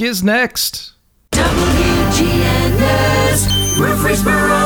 Talk 0.00 0.08
is 0.08 0.22
next. 0.24 0.92
WGNS 1.32 1.78
Murfreesboro. 3.78 4.58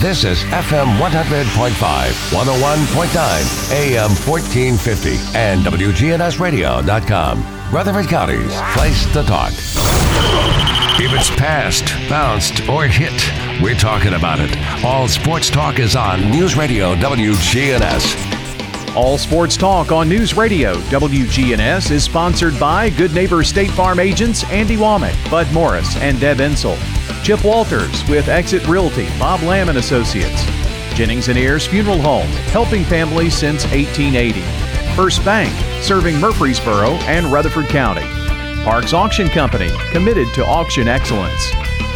This 0.00 0.24
is 0.24 0.42
FM 0.44 0.98
100.5, 0.98 1.70
101.9, 2.32 3.72
AM 3.72 4.10
1450, 4.10 5.38
and 5.38 5.64
WGNSradio.com. 5.64 7.44
Rutherford 7.72 8.08
County's 8.08 8.60
place 8.72 9.04
to 9.12 9.22
talk. 9.22 9.52
If 11.00 11.12
it's 11.12 11.30
passed, 11.30 11.86
bounced, 12.08 12.68
or 12.68 12.88
hit, 12.88 13.30
we're 13.62 13.76
talking 13.76 14.14
about 14.14 14.40
it. 14.40 14.58
All 14.84 15.06
sports 15.06 15.48
talk 15.48 15.78
is 15.78 15.94
on 15.94 16.28
News 16.28 16.56
Radio 16.56 16.96
WGNS. 16.96 18.27
All 18.98 19.16
Sports 19.16 19.56
Talk 19.56 19.92
on 19.92 20.08
News 20.08 20.36
Radio 20.36 20.74
WGNS 20.74 21.92
is 21.92 22.02
sponsored 22.02 22.58
by 22.58 22.90
Good 22.90 23.14
Neighbor 23.14 23.44
State 23.44 23.70
Farm 23.70 24.00
agents 24.00 24.42
Andy 24.50 24.76
Womack, 24.76 25.30
Bud 25.30 25.46
Morris, 25.52 25.94
and 25.98 26.18
Deb 26.18 26.38
Ensel. 26.38 26.76
Chip 27.22 27.44
Walters 27.44 28.04
with 28.08 28.26
Exit 28.26 28.66
Realty, 28.66 29.06
Bob 29.16 29.40
Lamb 29.42 29.68
and 29.68 29.78
Associates. 29.78 30.44
Jennings 30.96 31.28
and 31.28 31.38
Ayers 31.38 31.64
Funeral 31.64 32.00
Home, 32.00 32.26
helping 32.50 32.82
families 32.82 33.34
since 33.34 33.62
1880. 33.66 34.40
First 34.96 35.24
Bank, 35.24 35.52
serving 35.80 36.18
Murfreesboro 36.18 36.94
and 37.06 37.26
Rutherford 37.26 37.68
County. 37.68 38.02
Parks 38.64 38.92
Auction 38.92 39.28
Company, 39.28 39.70
committed 39.92 40.26
to 40.34 40.44
auction 40.44 40.88
excellence. 40.88 41.52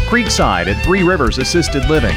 Creekside 0.07 0.73
at 0.73 0.85
Three 0.85 1.03
Rivers 1.03 1.39
Assisted 1.39 1.85
Living. 1.91 2.15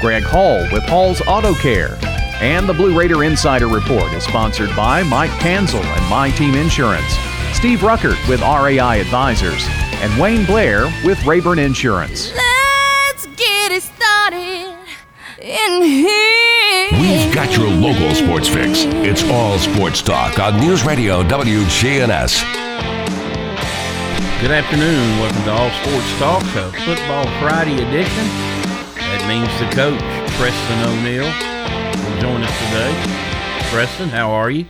Greg 0.00 0.22
Hall 0.22 0.66
with 0.72 0.82
Hall's 0.84 1.20
Auto 1.26 1.52
Care. 1.52 1.98
And 2.44 2.68
the 2.68 2.74
Blue 2.74 2.94
Raider 2.94 3.24
Insider 3.24 3.68
Report 3.68 4.12
is 4.12 4.22
sponsored 4.22 4.68
by 4.76 5.02
Mike 5.02 5.30
Kanzel 5.40 5.82
and 5.82 6.10
My 6.10 6.28
Team 6.32 6.54
Insurance, 6.54 7.16
Steve 7.54 7.78
Ruckert 7.78 8.18
with 8.28 8.42
RAI 8.42 9.00
Advisors, 9.00 9.64
and 10.02 10.20
Wayne 10.20 10.44
Blair 10.44 10.92
with 11.06 11.24
Rayburn 11.24 11.58
Insurance. 11.58 12.34
Let's 12.34 13.24
get 13.28 13.72
it 13.72 13.82
started 13.82 14.76
in 15.40 15.82
here. 15.84 16.88
We've 17.00 17.34
got 17.34 17.56
your 17.56 17.70
local 17.70 18.14
sports 18.14 18.46
fix. 18.46 18.84
It's 18.84 19.24
all 19.30 19.58
sports 19.58 20.02
talk 20.02 20.38
on 20.38 20.60
News 20.60 20.84
Radio 20.84 21.22
WGNS. 21.22 22.42
Good 24.42 24.50
afternoon. 24.50 25.18
Welcome 25.18 25.44
to 25.44 25.50
All 25.50 25.70
Sports 25.70 26.18
Talk, 26.18 26.42
a 26.56 26.70
Football 26.84 27.24
Friday 27.40 27.76
edition. 27.76 28.26
That 28.96 29.24
means 29.26 29.48
the 29.58 29.74
coach, 29.74 30.02
Preston 30.36 30.82
O'Neill, 30.90 31.53
will 32.14 32.20
join 32.20 32.42
us 32.42 32.58
today. 32.66 32.92
Preston, 33.70 34.08
how 34.08 34.30
are 34.30 34.50
you? 34.50 34.66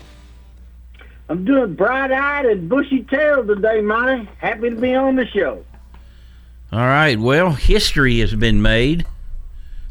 I'm 1.29 1.45
doing 1.45 1.75
bright-eyed 1.75 2.47
and 2.47 2.69
bushy-tailed 2.69 3.49
today, 3.49 3.81
Monty. 3.81 4.29
Happy 4.39 4.71
to 4.71 4.77
be 4.77 4.95
on 4.95 5.17
the 5.17 5.27
show. 5.27 5.65
All 6.73 6.81
right. 6.81 7.19
Well, 7.19 7.51
history 7.51 8.19
has 8.21 8.35
been 8.35 8.61
made. 8.61 9.07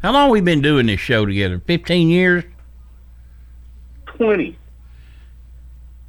How 0.02 0.12
long 0.12 0.30
we 0.30 0.42
been 0.42 0.62
doing 0.62 0.86
this 0.88 1.00
show 1.00 1.26
together? 1.26 1.60
15 1.60 2.10
years? 2.10 2.44
20. 4.06 4.58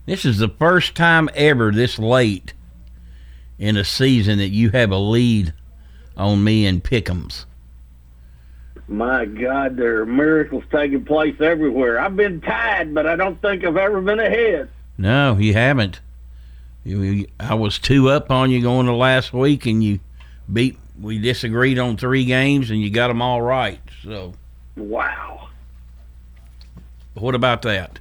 This 0.06 0.24
is 0.24 0.38
the 0.38 0.48
first 0.48 0.94
time 0.94 1.30
ever 1.34 1.72
this 1.72 1.98
late 1.98 2.52
in 3.58 3.76
a 3.76 3.84
season 3.84 4.38
that 4.38 4.48
you 4.48 4.70
have 4.70 4.90
a 4.90 4.98
lead 4.98 5.54
on 6.16 6.44
me 6.44 6.66
in 6.66 6.80
Pick'ems. 6.80 7.46
My 8.86 9.24
God, 9.24 9.76
there 9.76 10.00
are 10.02 10.06
miracles 10.06 10.64
taking 10.70 11.04
place 11.04 11.40
everywhere. 11.40 11.98
I've 11.98 12.16
been 12.16 12.40
tied, 12.40 12.94
but 12.94 13.06
I 13.06 13.16
don't 13.16 13.40
think 13.40 13.64
I've 13.64 13.76
ever 13.78 14.00
been 14.02 14.20
ahead. 14.20 14.68
No, 14.98 15.36
you 15.38 15.54
haven't. 15.54 16.00
You, 16.84 17.26
I 17.40 17.54
was 17.54 17.78
two 17.78 18.10
up 18.10 18.30
on 18.30 18.50
you 18.50 18.60
going 18.60 18.86
to 18.86 18.92
last 18.92 19.32
week, 19.32 19.64
and 19.66 19.82
you 19.82 20.00
beat. 20.52 20.78
We 21.00 21.18
disagreed 21.18 21.78
on 21.78 21.96
three 21.96 22.24
games, 22.26 22.70
and 22.70 22.80
you 22.80 22.90
got 22.90 23.08
them 23.08 23.22
all 23.22 23.40
right. 23.42 23.80
So, 24.04 24.34
Wow. 24.76 25.48
what 27.14 27.34
about 27.34 27.62
that? 27.62 27.98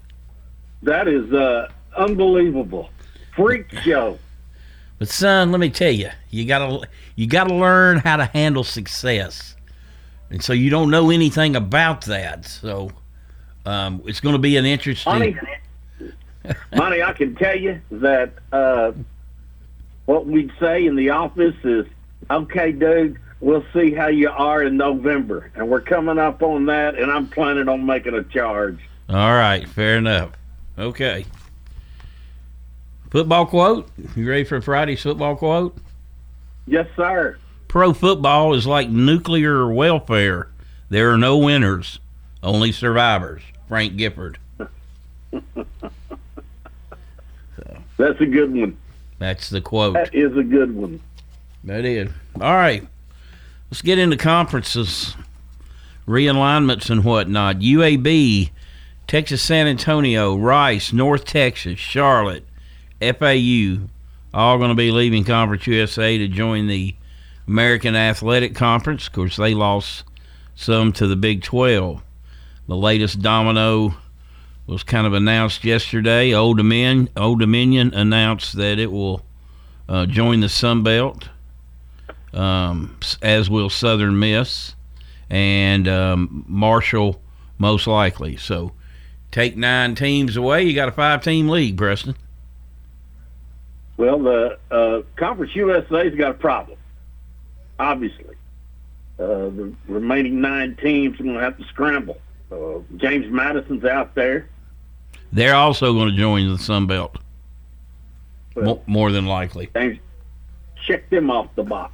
That 0.83 1.07
is 1.07 1.31
uh, 1.31 1.69
unbelievable. 1.95 2.89
Freak 3.35 3.71
show. 3.83 4.19
But 4.99 5.07
son, 5.07 5.51
let 5.51 5.59
me 5.59 5.69
tell 5.69 5.91
you, 5.91 6.09
you 6.29 6.45
gotta 6.45 6.87
you 7.15 7.25
gotta 7.25 7.53
learn 7.55 7.97
how 7.97 8.17
to 8.17 8.25
handle 8.25 8.63
success, 8.63 9.55
and 10.33 10.43
so 10.43 10.51
you 10.51 10.71
don't 10.71 10.89
know 10.89 11.11
anything 11.11 11.55
about 11.55 12.01
that. 12.05 12.45
So, 12.45 12.89
um, 13.67 14.01
it's 14.05 14.19
going 14.19 14.33
to 14.33 14.39
be 14.39 14.57
an 14.57 14.65
interesting. 14.65 15.13
Money, 15.13 15.37
Monty, 16.75 17.03
I 17.03 17.13
can 17.13 17.35
tell 17.35 17.55
you 17.55 17.79
that 17.91 18.33
uh, 18.51 18.93
what 20.05 20.25
we'd 20.25 20.51
say 20.59 20.87
in 20.87 20.95
the 20.95 21.11
office 21.11 21.55
is, 21.63 21.85
okay, 22.31 22.71
dude, 22.71 23.19
we'll 23.41 23.63
see 23.73 23.93
how 23.93 24.07
you 24.07 24.31
are 24.31 24.63
in 24.63 24.75
November. 24.75 25.51
And 25.53 25.69
we're 25.69 25.81
coming 25.81 26.17
up 26.17 26.41
on 26.41 26.65
that, 26.65 26.97
and 26.97 27.11
I'm 27.11 27.27
planning 27.27 27.69
on 27.69 27.85
making 27.85 28.15
a 28.15 28.23
charge. 28.23 28.79
All 29.09 29.33
right, 29.33 29.69
fair 29.69 29.97
enough. 29.97 30.31
Okay. 30.79 31.25
Football 33.11 33.45
quote. 33.45 33.87
You 34.15 34.27
ready 34.27 34.45
for 34.45 34.59
Friday's 34.61 35.03
football 35.03 35.35
quote? 35.35 35.77
Yes, 36.65 36.87
sir. 36.95 37.37
Pro 37.73 37.91
football 37.91 38.53
is 38.53 38.67
like 38.67 38.87
nuclear 38.87 39.67
welfare. 39.67 40.47
There 40.89 41.11
are 41.11 41.17
no 41.17 41.39
winners, 41.39 41.97
only 42.43 42.71
survivors. 42.71 43.41
Frank 43.67 43.97
Gifford. 43.97 44.37
That's 44.59 44.69
a 47.97 48.27
good 48.27 48.53
one. 48.53 48.77
That's 49.17 49.49
the 49.49 49.59
quote. 49.59 49.95
That 49.95 50.13
is 50.13 50.37
a 50.37 50.43
good 50.43 50.75
one. 50.75 51.01
That 51.63 51.83
is. 51.83 52.11
All 52.39 52.53
right. 52.53 52.87
Let's 53.71 53.81
get 53.81 53.97
into 53.97 54.17
conferences, 54.17 55.15
realignments, 56.07 56.91
and 56.91 57.03
whatnot. 57.03 57.57
UAB, 57.57 58.51
Texas 59.07 59.41
San 59.41 59.65
Antonio, 59.65 60.35
Rice, 60.35 60.93
North 60.93 61.25
Texas, 61.25 61.79
Charlotte, 61.79 62.45
FAU, 63.01 63.87
all 64.31 64.59
going 64.59 64.69
to 64.69 64.75
be 64.75 64.91
leaving 64.91 65.23
Conference 65.23 65.65
USA 65.65 66.19
to 66.19 66.27
join 66.27 66.67
the 66.67 66.93
American 67.47 67.95
Athletic 67.95 68.55
Conference. 68.55 69.07
Of 69.07 69.13
course, 69.13 69.35
they 69.37 69.53
lost 69.53 70.03
some 70.55 70.91
to 70.93 71.07
the 71.07 71.15
Big 71.15 71.43
12. 71.43 72.01
The 72.67 72.75
latest 72.75 73.21
domino 73.21 73.95
was 74.67 74.83
kind 74.83 75.05
of 75.05 75.13
announced 75.13 75.63
yesterday. 75.63 76.33
Old 76.33 76.57
Dominion, 76.57 77.09
Old 77.17 77.39
Dominion 77.39 77.93
announced 77.93 78.55
that 78.57 78.79
it 78.79 78.91
will 78.91 79.23
uh, 79.89 80.05
join 80.05 80.39
the 80.39 80.49
Sun 80.49 80.83
Belt, 80.83 81.29
um, 82.33 82.97
as 83.21 83.49
will 83.49 83.69
Southern 83.69 84.17
Miss 84.19 84.75
and 85.29 85.87
um, 85.87 86.45
Marshall, 86.47 87.21
most 87.57 87.87
likely. 87.87 88.37
So 88.37 88.71
take 89.31 89.57
nine 89.57 89.95
teams 89.95 90.37
away, 90.37 90.63
you 90.63 90.73
got 90.73 90.89
a 90.89 90.93
five-team 90.93 91.49
league, 91.49 91.77
Preston. 91.77 92.15
Well, 93.97 94.19
the 94.19 94.57
uh, 94.71 95.01
Conference 95.15 95.55
USA's 95.55 96.15
got 96.15 96.31
a 96.31 96.35
problem, 96.35 96.77
obviously. 97.79 98.35
Uh, 99.19 99.25
the 99.49 99.73
remaining 99.87 100.41
nine 100.41 100.75
teams 100.81 101.19
are 101.19 101.23
going 101.23 101.35
to 101.35 101.41
have 101.41 101.57
to 101.57 101.63
scramble. 101.65 102.17
Uh, 102.51 102.79
James 102.97 103.31
Madison's 103.31 103.85
out 103.85 104.15
there. 104.15 104.49
They're 105.31 105.55
also 105.55 105.93
going 105.93 106.09
to 106.11 106.17
join 106.17 106.47
the 106.51 106.57
Sun 106.57 106.87
Belt, 106.87 107.17
Well, 108.55 108.65
mo- 108.65 108.81
more 108.87 109.11
than 109.11 109.25
likely. 109.25 109.69
James, 109.75 109.99
check 110.87 111.09
them 111.09 111.29
off 111.31 111.47
the 111.55 111.63
box. 111.63 111.93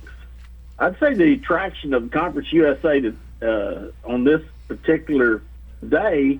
I'd 0.79 0.97
say 1.00 1.13
the 1.13 1.34
attraction 1.34 1.94
of 1.94 2.09
Conference 2.12 2.51
USA 2.53 3.01
to, 3.01 3.16
uh, 3.41 3.91
on 4.09 4.23
this 4.23 4.41
particular 4.68 5.41
day 5.88 6.39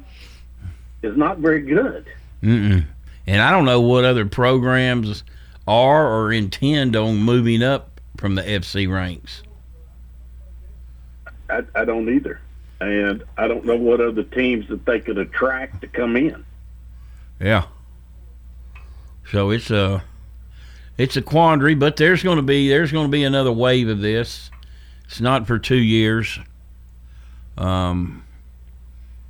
is 1.02 1.18
not 1.18 1.40
very 1.40 1.62
good. 1.62 2.06
Mm-mm. 2.42 2.86
And 3.28 3.42
I 3.42 3.52
don't 3.52 3.66
know 3.66 3.82
what 3.82 4.06
other 4.06 4.26
programs 4.26 5.24
are 5.68 6.08
or 6.08 6.32
intend 6.34 6.96
on 6.96 7.18
moving 7.18 7.62
up 7.62 7.89
from 8.20 8.36
the 8.36 8.42
FC 8.42 8.92
ranks. 8.92 9.44
I, 11.50 11.64
I 11.74 11.86
don't 11.86 12.10
either. 12.10 12.42
And 12.82 13.24
I 13.38 13.48
don't 13.48 13.66
know 13.66 13.76
what 13.76 14.02
other 14.02 14.24
teams 14.24 14.68
that 14.68 14.86
they 14.86 15.00
could 15.00 15.18
attract 15.18 15.82
to 15.82 15.88
come 15.88 16.16
in. 16.16 16.46
Yeah. 17.40 17.66
So 19.32 19.50
it's 19.52 19.72
a 19.72 20.04
it's 20.98 21.16
a 21.16 21.22
quandary, 21.22 21.76
but 21.76 21.98
there's 21.98 22.24
going 22.24 22.38
to 22.38 22.44
be 22.44 22.70
there's 22.70 22.92
going 22.92 23.06
to 23.06 23.12
be 23.12 23.24
another 23.24 23.52
wave 23.52 23.90
of 23.90 24.02
this. 24.02 24.52
It's 25.06 25.22
not 25.22 25.48
for 25.48 25.60
two 25.60 25.78
years. 25.78 26.40
Um, 27.58 28.24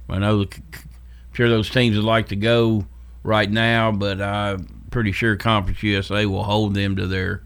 I 0.10 0.20
know 0.20 0.44
the, 0.44 0.62
I'm 0.72 1.34
sure 1.34 1.50
those 1.50 1.70
teams 1.70 1.96
would 1.96 2.06
like 2.06 2.28
to 2.30 2.36
go 2.36 2.86
right 3.24 3.50
now, 3.50 3.92
but 3.92 4.22
I'm 4.22 4.86
pretty 4.92 5.12
sure 5.12 5.36
Conference 5.36 5.82
USA 5.84 6.26
will 6.26 6.44
hold 6.44 6.74
them 6.74 6.96
to 6.96 7.08
their 7.08 7.44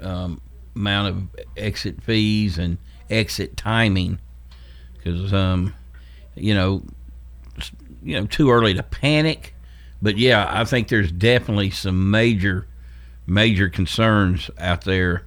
um, 0.00 0.40
amount 0.74 1.08
of 1.08 1.44
exit 1.56 2.02
fees 2.02 2.58
and 2.58 2.78
exit 3.08 3.56
timing 3.56 4.18
because 4.96 5.32
um, 5.32 5.74
you 6.34 6.54
know 6.54 6.82
you 8.02 8.18
know 8.18 8.26
too 8.26 8.50
early 8.50 8.74
to 8.74 8.82
panic 8.82 9.54
but 10.02 10.16
yeah, 10.16 10.48
I 10.50 10.64
think 10.64 10.88
there's 10.88 11.12
definitely 11.12 11.70
some 11.70 12.10
major, 12.10 12.66
major 13.26 13.68
concerns 13.68 14.50
out 14.58 14.82
there 14.82 15.26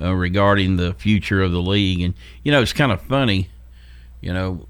uh, 0.00 0.14
regarding 0.14 0.76
the 0.76 0.94
future 0.94 1.42
of 1.42 1.52
the 1.52 1.60
league. 1.60 2.00
And 2.00 2.14
you 2.42 2.52
know, 2.52 2.62
it's 2.62 2.72
kind 2.72 2.92
of 2.92 3.00
funny. 3.02 3.50
You 4.20 4.32
know, 4.32 4.66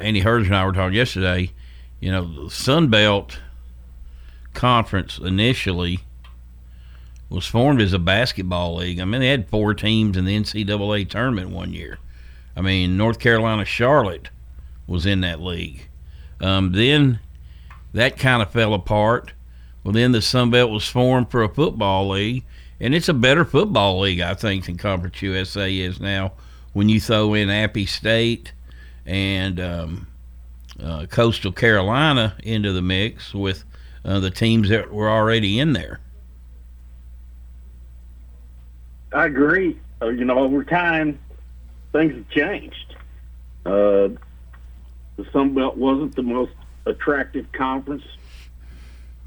Andy 0.00 0.20
Hurd 0.20 0.46
and 0.46 0.56
I 0.56 0.64
were 0.64 0.72
talking 0.72 0.96
yesterday. 0.96 1.52
You 2.00 2.10
know, 2.10 2.44
the 2.44 2.50
Sun 2.50 2.88
Belt 2.88 3.38
Conference 4.54 5.18
initially 5.18 6.00
was 7.30 7.46
formed 7.46 7.80
as 7.80 7.92
a 7.92 7.98
basketball 7.98 8.76
league. 8.76 9.00
I 9.00 9.04
mean, 9.04 9.20
they 9.20 9.28
had 9.28 9.48
four 9.48 9.74
teams 9.74 10.16
in 10.16 10.24
the 10.24 10.38
NCAA 10.38 11.08
tournament 11.08 11.50
one 11.50 11.72
year. 11.72 11.98
I 12.56 12.60
mean, 12.60 12.96
North 12.96 13.18
Carolina 13.18 13.64
Charlotte 13.64 14.30
was 14.86 15.06
in 15.06 15.20
that 15.20 15.40
league. 15.40 15.88
Um, 16.40 16.72
then 16.72 17.20
that 17.92 18.18
kind 18.18 18.42
of 18.42 18.50
fell 18.50 18.74
apart. 18.74 19.32
Well, 19.84 19.92
then 19.92 20.12
the 20.12 20.22
Sun 20.22 20.50
Belt 20.50 20.70
was 20.70 20.88
formed 20.88 21.30
for 21.30 21.42
a 21.42 21.48
football 21.48 22.08
league, 22.08 22.44
and 22.80 22.94
it's 22.94 23.08
a 23.08 23.14
better 23.14 23.44
football 23.44 24.00
league, 24.00 24.20
I 24.20 24.34
think, 24.34 24.66
than 24.66 24.76
Conference 24.76 25.20
USA 25.22 25.74
is 25.74 26.00
now. 26.00 26.32
When 26.72 26.88
you 26.88 27.00
throw 27.00 27.34
in 27.34 27.50
Appy 27.50 27.86
State 27.86 28.52
and 29.06 29.58
um, 29.58 30.06
uh, 30.82 31.06
Coastal 31.06 31.52
Carolina 31.52 32.36
into 32.42 32.72
the 32.72 32.82
mix 32.82 33.34
with 33.34 33.64
uh, 34.04 34.20
the 34.20 34.30
teams 34.30 34.68
that 34.68 34.92
were 34.92 35.08
already 35.08 35.58
in 35.58 35.72
there. 35.72 36.00
I 39.12 39.26
agree. 39.26 39.78
Uh, 40.00 40.08
you 40.08 40.24
know, 40.24 40.38
over 40.38 40.64
time, 40.64 41.18
things 41.92 42.14
have 42.14 42.28
changed. 42.28 42.96
Uh, 43.64 44.08
the 45.16 45.26
Sun 45.32 45.54
Belt 45.54 45.76
wasn't 45.76 46.14
the 46.14 46.22
most 46.22 46.52
attractive 46.86 47.50
conference, 47.52 48.04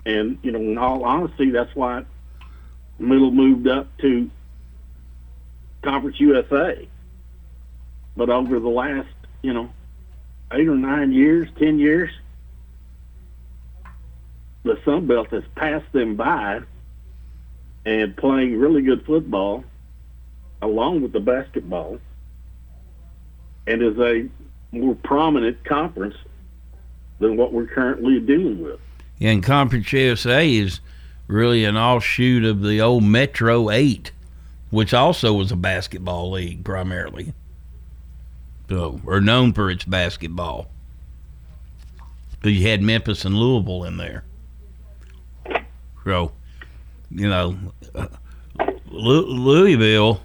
and 0.05 0.37
you 0.43 0.51
know, 0.51 0.59
in 0.59 0.77
all 0.77 1.03
honesty, 1.03 1.51
that's 1.51 1.75
why 1.75 2.05
Middle 2.99 3.31
moved 3.31 3.67
up 3.67 3.95
to 3.97 4.29
Conference 5.81 6.19
USA. 6.19 6.87
But 8.15 8.29
over 8.29 8.59
the 8.59 8.69
last, 8.69 9.09
you 9.41 9.53
know, 9.53 9.71
eight 10.53 10.67
or 10.67 10.75
nine 10.75 11.11
years, 11.11 11.49
ten 11.57 11.79
years, 11.79 12.11
the 14.63 14.79
Sun 14.85 15.07
Belt 15.07 15.29
has 15.31 15.43
passed 15.55 15.91
them 15.91 16.15
by 16.15 16.61
and 17.85 18.15
playing 18.15 18.57
really 18.57 18.83
good 18.83 19.05
football 19.05 19.63
along 20.61 21.01
with 21.01 21.11
the 21.11 21.19
basketball 21.19 21.99
and 23.67 23.81
is 23.81 23.97
a 23.99 24.27
more 24.71 24.95
prominent 24.95 25.63
conference 25.63 26.15
than 27.19 27.37
what 27.37 27.53
we're 27.53 27.67
currently 27.67 28.19
dealing 28.19 28.61
with. 28.61 28.79
Yeah, 29.19 29.31
and 29.31 29.43
Conference 29.43 29.91
USA 29.93 30.51
is 30.51 30.79
really 31.27 31.63
an 31.63 31.77
offshoot 31.77 32.43
of 32.43 32.63
the 32.63 32.81
old 32.81 33.03
Metro 33.03 33.69
8, 33.69 34.11
which 34.71 34.93
also 34.93 35.33
was 35.33 35.51
a 35.51 35.55
basketball 35.55 36.31
league 36.31 36.63
primarily. 36.63 37.33
So, 38.69 39.01
or 39.05 39.21
known 39.21 39.53
for 39.53 39.69
its 39.69 39.83
basketball. 39.83 40.69
Because 42.31 42.57
you 42.57 42.67
had 42.67 42.81
Memphis 42.81 43.25
and 43.25 43.35
Louisville 43.35 43.83
in 43.83 43.97
there. 43.97 44.23
So, 46.03 46.31
you 47.11 47.29
know, 47.29 47.57
uh, 47.93 48.07
Louisville 48.87 50.21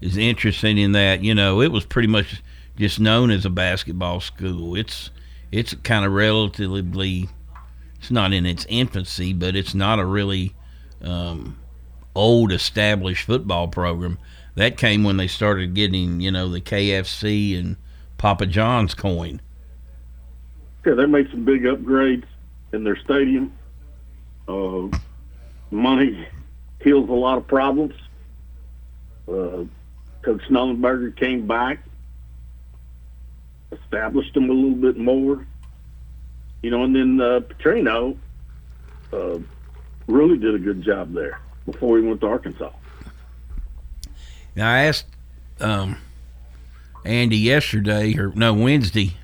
is 0.00 0.16
interesting 0.16 0.78
in 0.78 0.92
that 0.92 1.22
you 1.22 1.34
know 1.34 1.60
it 1.60 1.72
was 1.72 1.84
pretty 1.84 2.08
much 2.08 2.42
just 2.76 2.98
known 2.98 3.30
as 3.30 3.44
a 3.44 3.50
basketball 3.50 4.20
school. 4.20 4.74
It's 4.74 5.10
it's 5.52 5.74
kind 5.74 6.04
of 6.04 6.12
relatively 6.12 7.28
it's 7.96 8.10
not 8.10 8.32
in 8.32 8.46
its 8.46 8.66
infancy, 8.68 9.32
but 9.32 9.54
it's 9.54 9.74
not 9.74 9.98
a 9.98 10.04
really 10.04 10.54
um, 11.02 11.58
old 12.14 12.52
established 12.52 13.26
football 13.26 13.68
program. 13.68 14.18
That 14.54 14.76
came 14.76 15.04
when 15.04 15.16
they 15.16 15.28
started 15.28 15.74
getting 15.74 16.20
you 16.20 16.30
know 16.30 16.48
the 16.48 16.60
KFC 16.60 17.58
and 17.58 17.76
Papa 18.18 18.46
John's 18.46 18.94
coin. 18.94 19.40
Yeah, 20.84 20.94
they 20.94 21.06
made 21.06 21.30
some 21.30 21.44
big 21.44 21.62
upgrades 21.62 22.24
in 22.72 22.84
their 22.84 22.96
stadium. 22.96 23.52
Uh, 24.48 24.88
money 25.70 26.26
heals 26.82 27.08
a 27.10 27.12
lot 27.12 27.36
of 27.36 27.46
problems. 27.46 27.94
Uh, 29.28 29.64
Coach 30.22 30.42
Schnellenberger 30.48 31.16
came 31.16 31.46
back, 31.46 31.82
established 33.72 34.34
them 34.34 34.50
a 34.50 34.52
little 34.52 34.76
bit 34.76 34.96
more, 34.96 35.46
you 36.62 36.70
know, 36.70 36.84
and 36.84 36.94
then 36.94 37.20
uh, 37.20 37.40
Petrino 37.40 38.16
uh, 39.12 39.38
really 40.06 40.36
did 40.36 40.54
a 40.54 40.58
good 40.58 40.82
job 40.82 41.12
there 41.12 41.40
before 41.64 41.98
he 41.98 42.04
went 42.04 42.20
to 42.20 42.26
Arkansas. 42.26 42.70
Now 44.54 44.70
I 44.70 44.82
asked 44.82 45.06
um, 45.60 45.96
Andy 47.04 47.38
yesterday, 47.38 48.14
or 48.18 48.32
no 48.34 48.52
Wednesday, 48.52 49.16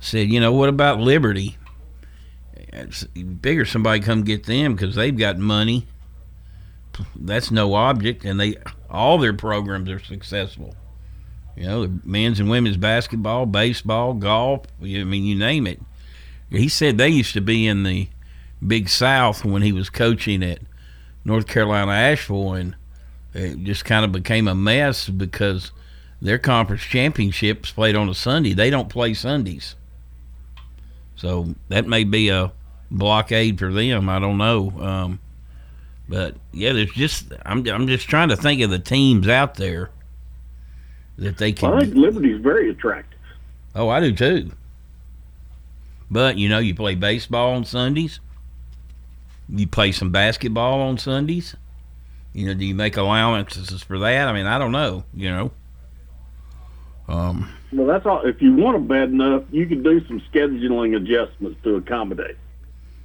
said, 0.00 0.30
you 0.30 0.40
know, 0.40 0.52
what 0.52 0.68
about 0.68 0.98
Liberty? 0.98 1.56
It's 2.54 3.04
bigger 3.04 3.64
somebody 3.64 4.00
come 4.00 4.24
get 4.24 4.46
them 4.46 4.74
because 4.74 4.94
they've 4.94 5.16
got 5.16 5.38
money. 5.38 5.86
That's 7.16 7.50
no 7.50 7.74
object, 7.74 8.24
and 8.24 8.38
they 8.38 8.56
all 8.90 9.18
their 9.18 9.32
programs 9.32 9.90
are 9.90 9.98
successful. 9.98 10.74
You 11.56 11.66
know, 11.66 12.00
men's 12.04 12.40
and 12.40 12.48
women's 12.48 12.76
basketball, 12.76 13.46
baseball, 13.46 14.14
golf. 14.14 14.66
I 14.80 15.04
mean, 15.04 15.24
you 15.24 15.34
name 15.34 15.66
it. 15.66 15.80
He 16.50 16.68
said 16.68 16.98
they 16.98 17.08
used 17.08 17.34
to 17.34 17.40
be 17.40 17.66
in 17.66 17.82
the 17.82 18.08
Big 18.66 18.88
South 18.88 19.44
when 19.44 19.62
he 19.62 19.72
was 19.72 19.90
coaching 19.90 20.42
at 20.42 20.60
North 21.24 21.46
Carolina 21.46 21.92
Asheville, 21.92 22.54
and 22.54 22.76
it 23.34 23.62
just 23.64 23.84
kind 23.84 24.04
of 24.04 24.12
became 24.12 24.48
a 24.48 24.54
mess 24.54 25.08
because 25.08 25.72
their 26.20 26.38
conference 26.38 26.82
championships 26.82 27.70
played 27.70 27.96
on 27.96 28.08
a 28.08 28.14
Sunday. 28.14 28.52
They 28.52 28.70
don't 28.70 28.88
play 28.88 29.14
Sundays, 29.14 29.74
so 31.16 31.54
that 31.68 31.86
may 31.86 32.04
be 32.04 32.28
a 32.28 32.52
blockade 32.90 33.58
for 33.58 33.72
them. 33.72 34.08
I 34.08 34.18
don't 34.18 34.38
know. 34.38 34.70
Um, 34.80 35.20
but 36.12 36.34
yeah, 36.52 36.74
there's 36.74 36.92
just 36.92 37.32
I'm 37.46 37.66
I'm 37.66 37.86
just 37.86 38.06
trying 38.06 38.28
to 38.28 38.36
think 38.36 38.60
of 38.60 38.68
the 38.68 38.78
teams 38.78 39.28
out 39.28 39.54
there 39.54 39.88
that 41.16 41.38
they 41.38 41.52
can. 41.52 41.72
I 41.72 41.80
think 41.80 41.94
Liberty's 41.94 42.38
very 42.38 42.68
attractive. 42.68 43.18
Oh, 43.74 43.88
I 43.88 44.00
do 44.00 44.14
too. 44.14 44.50
But 46.10 46.36
you 46.36 46.50
know, 46.50 46.58
you 46.58 46.74
play 46.74 46.96
baseball 46.96 47.54
on 47.54 47.64
Sundays. 47.64 48.20
You 49.48 49.66
play 49.66 49.90
some 49.90 50.10
basketball 50.10 50.82
on 50.82 50.98
Sundays. 50.98 51.56
You 52.34 52.48
know, 52.48 52.54
do 52.54 52.66
you 52.66 52.74
make 52.74 52.98
allowances 52.98 53.82
for 53.82 53.98
that? 53.98 54.28
I 54.28 54.34
mean, 54.34 54.44
I 54.44 54.58
don't 54.58 54.72
know. 54.72 55.04
You 55.14 55.30
know. 55.30 55.50
Um, 57.08 57.50
well, 57.72 57.86
that's 57.86 58.04
all. 58.04 58.20
If 58.26 58.42
you 58.42 58.54
want 58.54 58.76
them 58.76 58.86
bad 58.86 59.08
enough, 59.08 59.44
you 59.50 59.66
can 59.66 59.82
do 59.82 60.06
some 60.06 60.20
scheduling 60.30 60.94
adjustments 60.94 61.58
to 61.64 61.76
accommodate. 61.76 62.36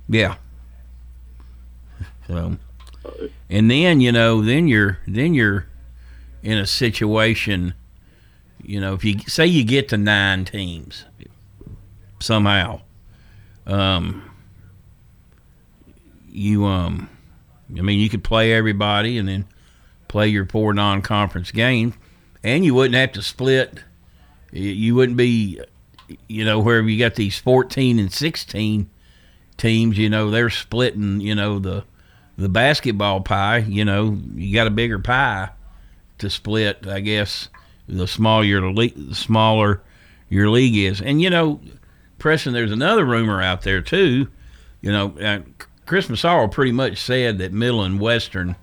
Yeah. 0.10 0.36
So, 2.27 2.58
and 3.50 3.70
then 3.72 4.01
you 4.01 4.12
know, 4.12 4.42
then 4.42 4.68
you're 4.68 5.00
then 5.08 5.34
you're 5.34 5.68
in 6.44 6.58
a 6.58 6.66
situation. 6.66 7.74
You 8.62 8.82
know, 8.82 8.94
if 8.94 9.06
you 9.06 9.20
say 9.27 9.46
you 9.46 9.63
get 9.63 9.89
to 9.89 9.98
nine 9.98 10.46
teams 10.46 11.06
somehow, 12.20 12.82
um, 13.66 14.30
you 16.30 16.66
um, 16.66 17.10
I 17.77 17.82
mean, 17.82 18.00
you 18.00 18.10
could 18.10 18.24
play 18.24 18.54
everybody 18.54 19.18
and 19.18 19.27
then 19.27 19.46
play 20.08 20.27
your 20.27 20.46
four 20.46 20.74
non-conference 20.74 21.51
games, 21.51 21.96
and 22.44 22.66
you 22.66 22.74
wouldn't 22.74 22.96
have 22.96 23.12
to 23.13 23.22
split. 23.22 23.80
You 24.51 24.96
wouldn't 24.96 25.18
be, 25.18 25.60
you 26.27 26.46
know, 26.46 26.60
wherever 26.60 26.88
you 26.88 26.98
got 26.98 27.16
these 27.16 27.38
fourteen 27.38 28.00
and 28.00 28.12
sixteen 28.12 28.89
teams. 29.58 29.98
You 29.98 30.10
know, 30.10 30.32
they're 30.32 30.50
splitting. 30.50 31.22
You 31.22 31.36
know 31.36 31.60
the 31.60 31.84
the 32.38 32.50
basketball 32.50 33.22
pie, 33.22 33.58
you 33.58 33.84
know, 33.84 34.17
you 34.36 34.53
got 34.53 34.67
a 34.67 34.72
bigger 34.72 35.00
pie 35.00 35.50
to 36.20 36.29
split, 36.29 36.88
I 36.88 37.00
guess, 37.00 37.50
the 37.88 38.08
smaller 38.08 38.44
your 38.44 38.72
league, 38.72 38.94
the 38.96 39.15
smaller 39.15 39.82
your 40.29 40.50
league 40.50 40.75
is. 40.75 41.01
And 41.01 41.22
you 41.22 41.29
know, 41.29 41.60
Preston, 42.20 42.53
there's 42.53 42.72
another 42.72 43.06
rumor 43.06 43.41
out 43.41 43.63
there 43.63 43.82
too. 43.82 44.27
You 44.82 44.91
know, 44.91 45.17
uh, 45.20 45.39
Chris 45.86 46.10
Massaro 46.10 46.48
pretty 46.48 46.72
much 46.72 46.98
said 46.98 47.39
that 47.39 47.53
Middle 47.53 47.84
and 47.84 48.00
Western 48.00 48.56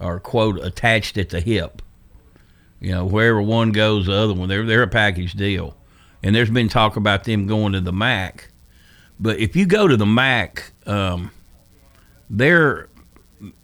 are 0.00 0.20
quote 0.20 0.60
attached 0.60 1.18
at 1.18 1.30
the 1.30 1.40
hip. 1.40 1.82
You 2.80 2.92
know, 2.92 3.04
wherever 3.04 3.42
one 3.42 3.72
goes, 3.72 4.06
the 4.06 4.12
other 4.12 4.34
one. 4.34 4.48
They're 4.48 4.64
they're 4.64 4.82
a 4.82 4.88
package 4.88 5.32
deal. 5.32 5.76
And 6.22 6.34
there's 6.34 6.50
been 6.50 6.68
talk 6.68 6.96
about 6.96 7.24
them 7.24 7.46
going 7.46 7.72
to 7.72 7.80
the 7.80 7.92
MAC. 7.92 8.50
But 9.20 9.38
if 9.38 9.56
you 9.56 9.66
go 9.66 9.88
to 9.88 9.96
the 9.96 10.06
MAC, 10.06 10.72
um, 10.86 11.30
they're 12.28 12.88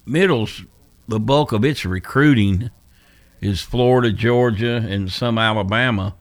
Middle's 0.06 0.62
the 1.08 1.20
bulk 1.20 1.52
of 1.52 1.64
its 1.64 1.84
recruiting 1.84 2.70
is 3.40 3.60
Florida, 3.60 4.10
Georgia, 4.10 4.76
and 4.76 5.10
some 5.10 5.38
Alabama. 5.38 6.14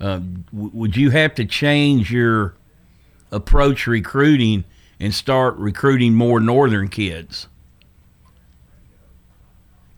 Uh, 0.00 0.20
w- 0.52 0.70
would 0.72 0.96
you 0.96 1.10
have 1.10 1.34
to 1.34 1.44
change 1.44 2.10
your 2.10 2.54
approach 3.30 3.86
recruiting 3.86 4.64
and 4.98 5.14
start 5.14 5.56
recruiting 5.56 6.14
more 6.14 6.40
northern 6.40 6.88
kids? 6.88 7.48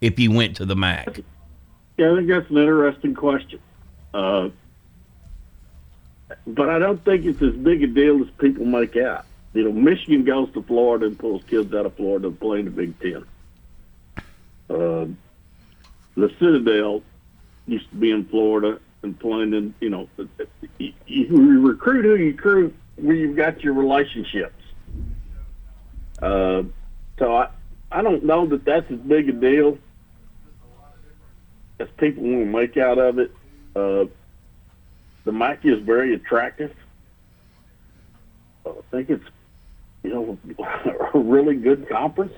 if 0.00 0.18
you 0.18 0.30
went 0.30 0.56
to 0.56 0.64
the 0.64 0.76
MAC? 0.76 1.20
Yeah, 1.96 2.12
I 2.12 2.16
think 2.16 2.28
that's 2.28 2.50
an 2.50 2.58
interesting 2.58 3.14
question. 3.14 3.60
Uh, 4.12 4.50
but 6.46 6.68
I 6.68 6.78
don't 6.78 7.02
think 7.04 7.24
it's 7.24 7.40
as 7.42 7.54
big 7.54 7.82
a 7.82 7.86
deal 7.86 8.20
as 8.22 8.28
people 8.38 8.66
make 8.66 8.96
out. 8.96 9.24
You 9.56 9.64
know, 9.64 9.72
Michigan 9.72 10.22
goes 10.24 10.52
to 10.52 10.62
Florida 10.62 11.06
and 11.06 11.18
pulls 11.18 11.42
kids 11.44 11.72
out 11.72 11.86
of 11.86 11.94
Florida 11.94 12.28
to 12.28 12.34
play 12.34 12.58
in 12.58 12.66
the 12.66 12.70
Big 12.70 13.00
Ten. 13.00 13.24
Uh, 14.68 15.06
the 16.14 16.28
Citadel 16.38 17.02
used 17.66 17.88
to 17.88 17.96
be 17.96 18.10
in 18.10 18.26
Florida 18.26 18.78
and 19.02 19.18
playing 19.18 19.54
in, 19.54 19.74
you 19.80 19.88
know, 19.88 20.10
you, 20.76 20.92
you 21.06 21.66
recruit 21.66 22.04
who 22.04 22.16
you 22.16 22.32
recruit 22.32 22.76
where 22.96 23.16
you've 23.16 23.36
got 23.36 23.64
your 23.64 23.72
relationships. 23.72 24.62
Uh, 26.20 26.64
so 27.18 27.34
I, 27.34 27.48
I 27.90 28.02
don't 28.02 28.24
know 28.24 28.44
that 28.48 28.62
that's 28.66 28.90
as 28.90 28.98
big 28.98 29.30
a 29.30 29.32
deal 29.32 29.78
as 31.80 31.88
people 31.96 32.24
want 32.24 32.40
to 32.40 32.44
make 32.44 32.76
out 32.76 32.98
of 32.98 33.18
it. 33.18 33.32
Uh, 33.74 34.04
the 35.24 35.32
MAC 35.32 35.64
is 35.64 35.80
very 35.80 36.14
attractive. 36.14 36.74
I 38.66 38.72
think 38.90 39.08
it's, 39.08 39.24
you 40.06 40.14
know, 40.14 40.38
a 41.14 41.18
really 41.18 41.56
good 41.56 41.88
conference. 41.88 42.32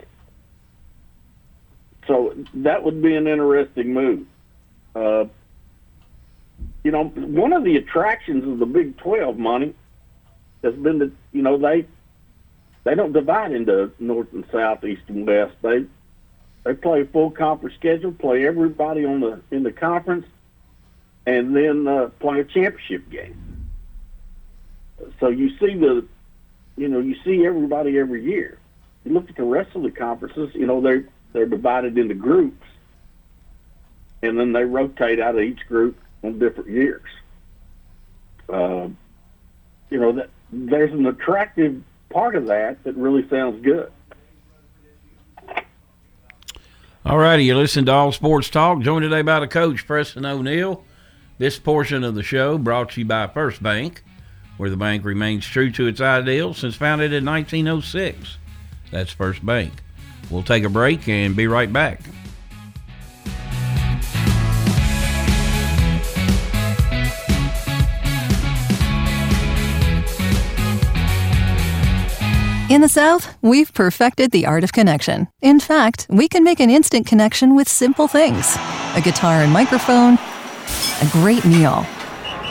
So 2.06 2.34
that 2.54 2.82
would 2.82 3.02
be 3.02 3.14
an 3.14 3.26
interesting 3.26 3.92
move. 3.92 4.26
Uh, 4.94 5.26
you 6.82 6.90
know, 6.90 7.04
one 7.04 7.52
of 7.52 7.64
the 7.64 7.76
attractions 7.76 8.44
of 8.48 8.58
the 8.58 8.66
Big 8.66 8.96
12 8.96 9.36
money 9.38 9.74
has 10.64 10.74
been 10.74 10.98
that, 11.00 11.12
you 11.32 11.42
know, 11.42 11.58
they 11.58 11.86
they 12.84 12.94
don't 12.94 13.12
divide 13.12 13.52
into 13.52 13.92
north 13.98 14.32
and 14.32 14.46
south, 14.50 14.82
east 14.84 15.02
and 15.08 15.26
west. 15.26 15.54
They 15.60 15.84
they 16.64 16.72
play 16.72 17.02
a 17.02 17.04
full 17.04 17.30
conference 17.30 17.74
schedule, 17.76 18.12
play 18.12 18.46
everybody 18.46 19.04
on 19.04 19.20
the 19.20 19.42
in 19.50 19.62
the 19.62 19.72
conference, 19.72 20.24
and 21.26 21.54
then 21.54 21.86
uh, 21.86 22.06
play 22.18 22.40
a 22.40 22.44
championship 22.44 23.10
game. 23.10 23.68
So 25.20 25.28
you 25.28 25.50
see 25.58 25.74
the, 25.74 26.06
you 26.78 26.88
know, 26.88 27.00
you 27.00 27.16
see 27.24 27.44
everybody 27.44 27.98
every 27.98 28.24
year. 28.24 28.58
You 29.04 29.12
look 29.12 29.28
at 29.28 29.36
the 29.36 29.44
rest 29.44 29.74
of 29.74 29.82
the 29.82 29.90
conferences. 29.90 30.50
You 30.54 30.66
know, 30.66 30.80
they're 30.80 31.04
they're 31.32 31.46
divided 31.46 31.98
into 31.98 32.14
groups, 32.14 32.64
and 34.22 34.38
then 34.38 34.52
they 34.52 34.64
rotate 34.64 35.20
out 35.20 35.34
of 35.34 35.42
each 35.42 35.66
group 35.66 35.98
on 36.22 36.38
different 36.38 36.70
years. 36.70 37.02
Uh, 38.48 38.88
you 39.90 39.98
know 39.98 40.12
that 40.12 40.30
there's 40.52 40.92
an 40.92 41.06
attractive 41.06 41.82
part 42.10 42.34
of 42.34 42.46
that 42.46 42.82
that 42.84 42.96
really 42.96 43.28
sounds 43.28 43.62
good. 43.62 43.92
All 47.04 47.18
righty, 47.18 47.44
you 47.44 47.56
listen 47.56 47.86
to 47.86 47.92
All 47.92 48.12
Sports 48.12 48.50
Talk, 48.50 48.80
joined 48.80 49.02
today 49.02 49.22
by 49.22 49.40
the 49.40 49.48
coach, 49.48 49.86
Preston 49.86 50.26
O'Neill. 50.26 50.84
This 51.38 51.58
portion 51.58 52.04
of 52.04 52.14
the 52.14 52.22
show 52.22 52.58
brought 52.58 52.90
to 52.90 53.00
you 53.00 53.06
by 53.06 53.28
First 53.28 53.62
Bank, 53.62 54.02
where 54.58 54.68
the 54.68 54.76
bank 54.76 55.04
remains 55.04 55.46
true 55.46 55.70
to 55.72 55.86
its 55.86 56.00
ideals 56.00 56.58
since 56.58 56.74
founded 56.74 57.12
in 57.12 57.24
1906. 57.24 58.36
That's 58.90 59.10
First 59.10 59.44
Bank. 59.46 59.72
We'll 60.30 60.42
take 60.42 60.64
a 60.64 60.68
break 60.68 61.08
and 61.08 61.34
be 61.34 61.46
right 61.46 61.72
back. 61.72 62.00
In 72.70 72.82
the 72.82 72.88
South, 72.90 73.34
we've 73.40 73.72
perfected 73.72 74.30
the 74.30 74.44
art 74.44 74.62
of 74.62 74.74
connection. 74.74 75.28
In 75.40 75.58
fact, 75.58 76.06
we 76.10 76.28
can 76.28 76.44
make 76.44 76.60
an 76.60 76.68
instant 76.68 77.06
connection 77.06 77.56
with 77.56 77.66
simple 77.66 78.08
things 78.08 78.56
a 78.94 79.00
guitar 79.00 79.40
and 79.40 79.50
microphone, 79.50 80.18
a 81.00 81.08
great 81.10 81.46
meal, 81.46 81.86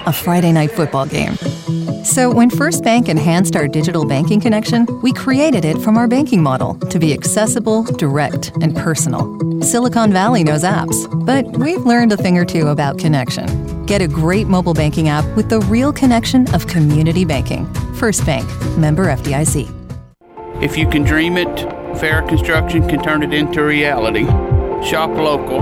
a 0.08 0.14
Friday 0.14 0.54
night 0.54 0.72
football 0.72 1.06
game. 1.06 1.36
So, 2.06 2.32
when 2.34 2.50
First 2.50 2.82
Bank 2.82 3.10
enhanced 3.10 3.58
our 3.58 3.68
digital 3.68 4.06
banking 4.06 4.40
connection, 4.40 4.88
we 5.02 5.12
created 5.12 5.66
it 5.66 5.78
from 5.80 5.98
our 5.98 6.08
banking 6.08 6.42
model 6.42 6.76
to 6.76 6.98
be 6.98 7.14
accessible, 7.14 7.84
direct, 7.84 8.54
and 8.62 8.74
personal. 8.74 9.38
Silicon 9.62 10.14
Valley 10.14 10.46
knows 10.46 10.64
apps, 10.64 10.98
but 11.26 11.46
we've 11.58 11.86
learned 11.86 12.14
a 12.14 12.18
thing 12.18 12.38
or 12.38 12.46
two 12.46 12.68
about 12.70 12.98
connection. 12.98 13.86
Get 13.86 14.02
a 14.02 14.08
great 14.08 14.48
mobile 14.48 14.74
banking 14.74 15.10
app 15.10 15.26
with 15.36 15.50
the 15.50 15.60
real 15.60 15.92
connection 15.92 16.48
of 16.56 16.68
community 16.68 17.26
banking. 17.26 17.66
First 17.96 18.26
Bank, 18.26 18.48
member 18.78 19.08
FDIC. 19.08 19.70
If 20.64 20.78
you 20.78 20.88
can 20.88 21.04
dream 21.04 21.36
it, 21.36 21.50
Farrah 22.00 22.28
Construction 22.30 22.88
can 22.88 23.04
turn 23.04 23.24
it 23.24 23.34
into 23.34 23.62
reality. 23.62 24.26
Shop 24.88 25.10
local, 25.10 25.60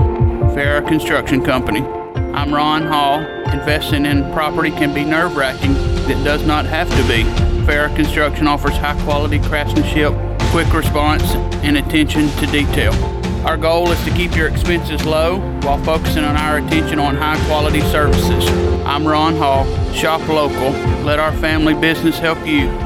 Farrah 0.54 0.86
Construction 0.86 1.44
Company. 1.44 1.80
I'm 1.80 2.54
Ron 2.54 2.86
Hall. 2.86 3.35
Investing 3.52 4.06
in 4.06 4.32
property 4.32 4.70
can 4.70 4.94
be 4.94 5.04
nerve 5.04 5.36
wracking. 5.36 5.72
It 6.10 6.22
does 6.24 6.46
not 6.46 6.66
have 6.66 6.88
to 6.90 7.08
be. 7.08 7.24
Farrah 7.64 7.94
Construction 7.96 8.46
offers 8.46 8.76
high 8.76 9.00
quality 9.04 9.38
craftsmanship, 9.40 10.12
quick 10.50 10.72
response, 10.72 11.24
and 11.64 11.76
attention 11.76 12.28
to 12.38 12.46
detail. 12.46 12.92
Our 13.46 13.56
goal 13.56 13.90
is 13.90 14.04
to 14.04 14.10
keep 14.10 14.34
your 14.34 14.48
expenses 14.48 15.04
low 15.04 15.38
while 15.62 15.82
focusing 15.84 16.24
on 16.24 16.36
our 16.36 16.58
attention 16.58 16.98
on 16.98 17.16
high 17.16 17.44
quality 17.46 17.80
services. 17.80 18.48
I'm 18.84 19.06
Ron 19.06 19.36
Hall. 19.36 19.64
Shop 19.92 20.26
local. 20.28 20.70
Let 21.04 21.18
our 21.18 21.32
family 21.36 21.74
business 21.74 22.18
help 22.18 22.44
you. 22.46 22.85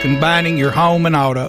combining 0.00 0.56
your 0.56 0.70
home 0.70 1.06
and 1.06 1.16
auto. 1.16 1.48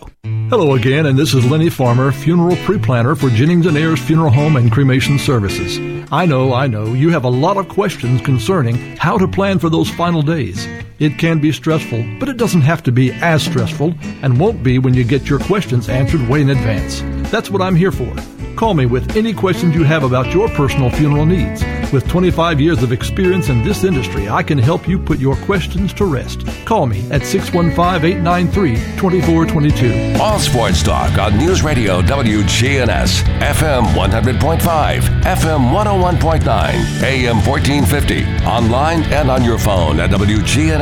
Hello 0.50 0.74
again, 0.74 1.06
and 1.06 1.18
this 1.18 1.34
is 1.34 1.46
Lenny 1.50 1.70
Farmer, 1.70 2.12
funeral 2.12 2.56
pre-planner 2.65 3.15
for 3.15 3.29
Jennings 3.29 3.68
and 3.68 3.77
Ayers 3.77 4.00
Funeral 4.00 4.32
Home 4.32 4.56
and 4.56 4.72
Cremation 4.72 5.20
Services. 5.20 5.77
I 6.12 6.25
know, 6.25 6.53
I 6.53 6.65
know, 6.65 6.94
you 6.94 7.12
have 7.12 7.24
a 7.24 7.29
lot 7.29 7.58
of 7.58 7.70
questions 7.70 8.22
concerning 8.22 8.98
how 8.98 9.18
to 9.18 9.27
plan 9.27 9.60
for 9.60 9.70
those 9.70 9.89
final 9.91 10.24
days. 10.24 10.68
It 11.00 11.18
can 11.18 11.39
be 11.39 11.53
stressful, 11.53 12.06
but 12.20 12.27
it 12.27 12.36
doesn't 12.36 12.62
have 12.62 12.84
to 12.84 12.91
be 12.91 13.13
as 13.13 13.44
stressful 13.44 13.94
and 14.22 14.38
won't 14.38 14.62
be 14.62 14.79
when 14.79 14.94
you 14.94 15.06
get 15.06 15.29
your 15.29 15.39
questions 15.39 15.88
answered 15.88 16.27
way 16.27 16.41
in 16.41 16.50
advance. 16.50 17.01
That's 17.32 17.50
what 17.50 17.62
I'm 17.62 17.75
here 17.75 17.94
for. 17.94 18.13
Call 18.60 18.74
me 18.74 18.86
with 18.86 19.15
any 19.15 19.34
questions 19.34 19.74
you 19.74 19.86
have 19.86 20.03
about 20.03 20.34
your 20.34 20.50
personal 20.50 20.89
funeral 20.89 21.25
needs. 21.25 21.63
With 21.94 22.06
25 22.10 22.60
years 22.60 22.84
of 22.84 22.91
experience 22.91 23.48
in 23.48 23.63
this 23.63 23.86
industry, 23.86 24.27
I 24.27 24.44
can 24.44 24.58
help 24.58 24.86
you 24.86 25.00
put 25.00 25.18
your 25.18 25.38
questions 25.38 25.94
to 25.94 26.06
rest. 26.06 26.46
Call 26.65 26.86
me 26.86 27.10
at 27.10 27.25
615 27.25 28.03
893 28.20 28.75
2422. 28.98 30.22
All 30.22 30.39
Sports 30.39 30.84
Talk 30.84 31.18
on 31.18 31.38
News 31.38 31.63
Radio 31.63 32.01
WGNS, 32.01 33.24
FM 33.39 33.86
100.5, 33.94 35.00
FM 35.24 35.72
101.9, 35.72 37.03
AM 37.03 37.38
1450, 37.48 38.46
online 38.46 39.03
and 39.03 39.32
on 39.32 39.46
your 39.46 39.58
phone 39.58 40.01
at 40.01 40.10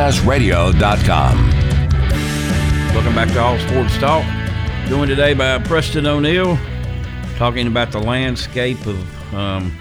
WGNSradio.com. 0.07 1.49
Welcome 2.95 3.13
back 3.13 3.27
to 3.33 3.41
All 3.41 3.59
Sports 3.59 3.97
Talk. 3.97 4.23
Joined 4.87 5.09
today 5.09 5.33
by 5.33 5.59
Preston 5.59 6.05
O'Neill, 6.05 6.57
talking 7.35 7.67
about 7.67 7.91
the 7.91 7.99
landscape 7.99 8.79
of 8.85 9.33
um, 9.33 9.77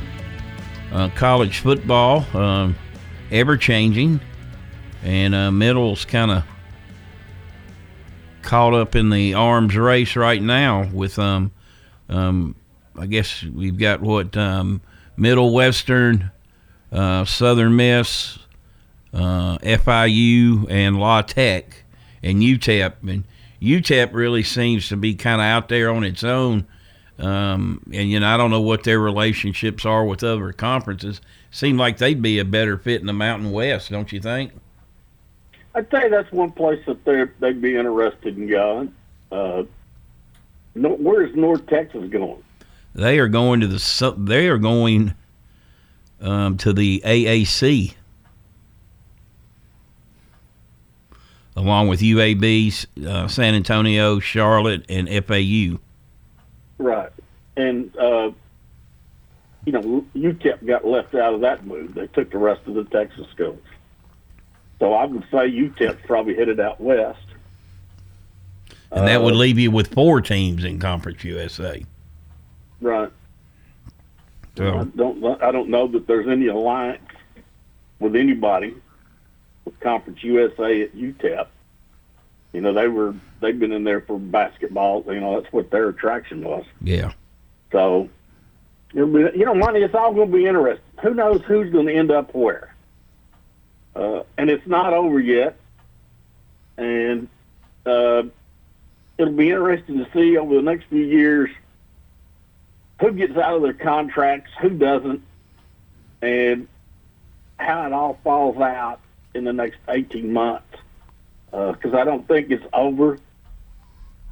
uh, 0.90 1.10
college 1.10 1.60
football, 1.60 2.26
um, 2.36 2.74
ever 3.30 3.56
changing, 3.56 4.18
and 5.04 5.32
uh, 5.32 5.52
middle's 5.52 6.04
kind 6.04 6.32
of 6.32 6.44
caught 8.42 8.74
up 8.74 8.96
in 8.96 9.10
the 9.10 9.34
arms 9.34 9.76
race 9.76 10.16
right 10.16 10.42
now 10.42 10.90
with 10.92 11.20
um, 11.20 11.52
um, 12.08 12.56
I 12.98 13.06
guess 13.06 13.44
we've 13.44 13.78
got 13.78 14.00
what 14.00 14.36
um, 14.36 14.80
Middle 15.16 15.54
Western, 15.54 16.32
uh, 16.90 17.24
Southern 17.24 17.76
Miss, 17.76 18.40
uh, 19.12 19.58
FIU, 19.58 20.70
and 20.70 20.98
La 20.98 21.22
Tech, 21.22 21.84
and 22.22 22.42
UTEP. 22.42 22.94
And 23.08 23.24
UTEP 23.60 24.12
really 24.12 24.42
seems 24.42 24.88
to 24.88 24.96
be 24.96 25.14
kind 25.14 25.40
of 25.40 25.46
out 25.46 25.68
there 25.68 25.90
on 25.90 26.04
its 26.04 26.24
own. 26.24 26.66
Um, 27.18 27.82
and 27.92 28.10
you 28.10 28.20
know, 28.20 28.28
I 28.28 28.36
don't 28.36 28.50
know 28.50 28.60
what 28.60 28.84
their 28.84 29.00
relationships 29.00 29.86
are 29.86 30.04
with 30.04 30.22
other 30.22 30.52
conferences. 30.52 31.20
Seem 31.50 31.78
like 31.78 31.98
they'd 31.98 32.20
be 32.20 32.38
a 32.38 32.44
better 32.44 32.76
fit 32.76 33.00
in 33.00 33.06
the 33.06 33.14
Mountain 33.14 33.52
West, 33.52 33.90
don't 33.90 34.12
you 34.12 34.20
think? 34.20 34.52
I'd 35.74 35.90
say 35.90 36.08
that's 36.08 36.30
one 36.32 36.52
place 36.52 36.84
that 36.86 37.04
they 37.04 37.24
they'd 37.40 37.60
be 37.60 37.76
interested 37.76 38.36
in 38.36 38.48
going. 38.48 38.94
Uh, 39.32 39.64
no, 40.74 40.90
where's 40.90 41.34
North 41.34 41.66
Texas 41.66 42.08
going? 42.10 42.42
they 42.96 43.18
are 43.18 43.28
going 43.28 43.60
to 43.60 43.66
the 43.66 44.14
they 44.16 44.48
are 44.48 44.58
going 44.58 45.14
um, 46.20 46.56
to 46.56 46.72
the 46.72 47.02
AAC 47.04 47.94
along 51.56 51.88
with 51.88 52.00
UAB, 52.00 52.86
uh, 53.06 53.28
San 53.28 53.54
Antonio, 53.54 54.20
Charlotte, 54.20 54.84
and 54.88 55.08
FAU. 55.08 55.78
Right. 56.78 57.10
And, 57.56 57.96
uh, 57.96 58.30
you 59.64 59.72
know, 59.72 60.04
UTEP 60.14 60.66
got 60.66 60.86
left 60.86 61.14
out 61.14 61.34
of 61.34 61.40
that 61.40 61.66
move. 61.66 61.94
They 61.94 62.06
took 62.08 62.30
the 62.30 62.38
rest 62.38 62.60
of 62.66 62.74
the 62.74 62.84
Texas 62.84 63.26
schools. 63.32 63.58
So 64.78 64.92
I 64.92 65.06
would 65.06 65.22
say 65.30 65.50
UTEP's 65.50 66.04
probably 66.06 66.36
headed 66.36 66.60
out 66.60 66.80
west. 66.80 67.18
And 68.92 69.08
that 69.08 69.22
would 69.22 69.34
Uh, 69.34 69.38
leave 69.38 69.58
you 69.58 69.70
with 69.70 69.92
four 69.92 70.20
teams 70.20 70.62
in 70.62 70.78
Conference 70.78 71.24
USA. 71.24 71.84
Right. 72.80 73.10
I 74.58 74.84
don't. 74.96 75.42
I 75.42 75.50
don't 75.50 75.68
know 75.68 75.86
that 75.88 76.06
there's 76.06 76.28
any 76.28 76.46
alliance 76.46 77.02
with 77.98 78.16
anybody 78.16 78.74
with 79.66 79.78
Conference 79.80 80.22
USA 80.24 80.82
at 80.82 80.96
UTEP. 80.96 81.48
You 82.54 82.62
know, 82.62 82.72
they 82.72 82.88
were 82.88 83.14
they've 83.40 83.58
been 83.58 83.72
in 83.72 83.84
there 83.84 84.00
for 84.00 84.18
basketball. 84.18 85.04
You 85.06 85.20
know, 85.20 85.38
that's 85.38 85.52
what 85.52 85.70
their 85.70 85.90
attraction 85.90 86.42
was. 86.42 86.64
yeah. 86.80 87.12
So, 87.72 88.08
it'll 88.94 89.12
be, 89.12 89.38
you 89.38 89.44
know, 89.44 89.54
money. 89.54 89.80
It's 89.80 89.94
all 89.94 90.14
going 90.14 90.30
to 90.30 90.36
be 90.36 90.46
interesting. 90.46 90.84
Who 91.02 91.12
knows 91.12 91.42
who's 91.42 91.70
going 91.70 91.86
to 91.86 91.94
end 91.94 92.10
up 92.10 92.34
where? 92.34 92.74
Uh, 93.94 94.22
and 94.38 94.48
it's 94.48 94.66
not 94.66 94.94
over 94.94 95.18
yet. 95.18 95.56
And 96.78 97.28
uh, 97.84 98.22
it'll 99.18 99.32
be 99.34 99.50
interesting 99.50 99.98
to 99.98 100.08
see 100.14 100.36
over 100.38 100.54
the 100.54 100.62
next 100.62 100.84
few 100.84 101.04
years 101.04 101.50
who 103.00 103.12
gets 103.12 103.36
out 103.36 103.56
of 103.56 103.62
their 103.62 103.74
contracts, 103.74 104.50
who 104.60 104.70
doesn't, 104.70 105.22
and 106.22 106.68
how 107.58 107.84
it 107.86 107.92
all 107.92 108.18
falls 108.22 108.56
out 108.58 109.00
in 109.36 109.44
the 109.44 109.52
next 109.52 109.78
18 109.88 110.32
months. 110.32 110.66
Because 111.50 111.94
I 111.94 112.04
don't 112.04 112.26
think 112.26 112.50
it's 112.50 112.64
over. 112.72 113.18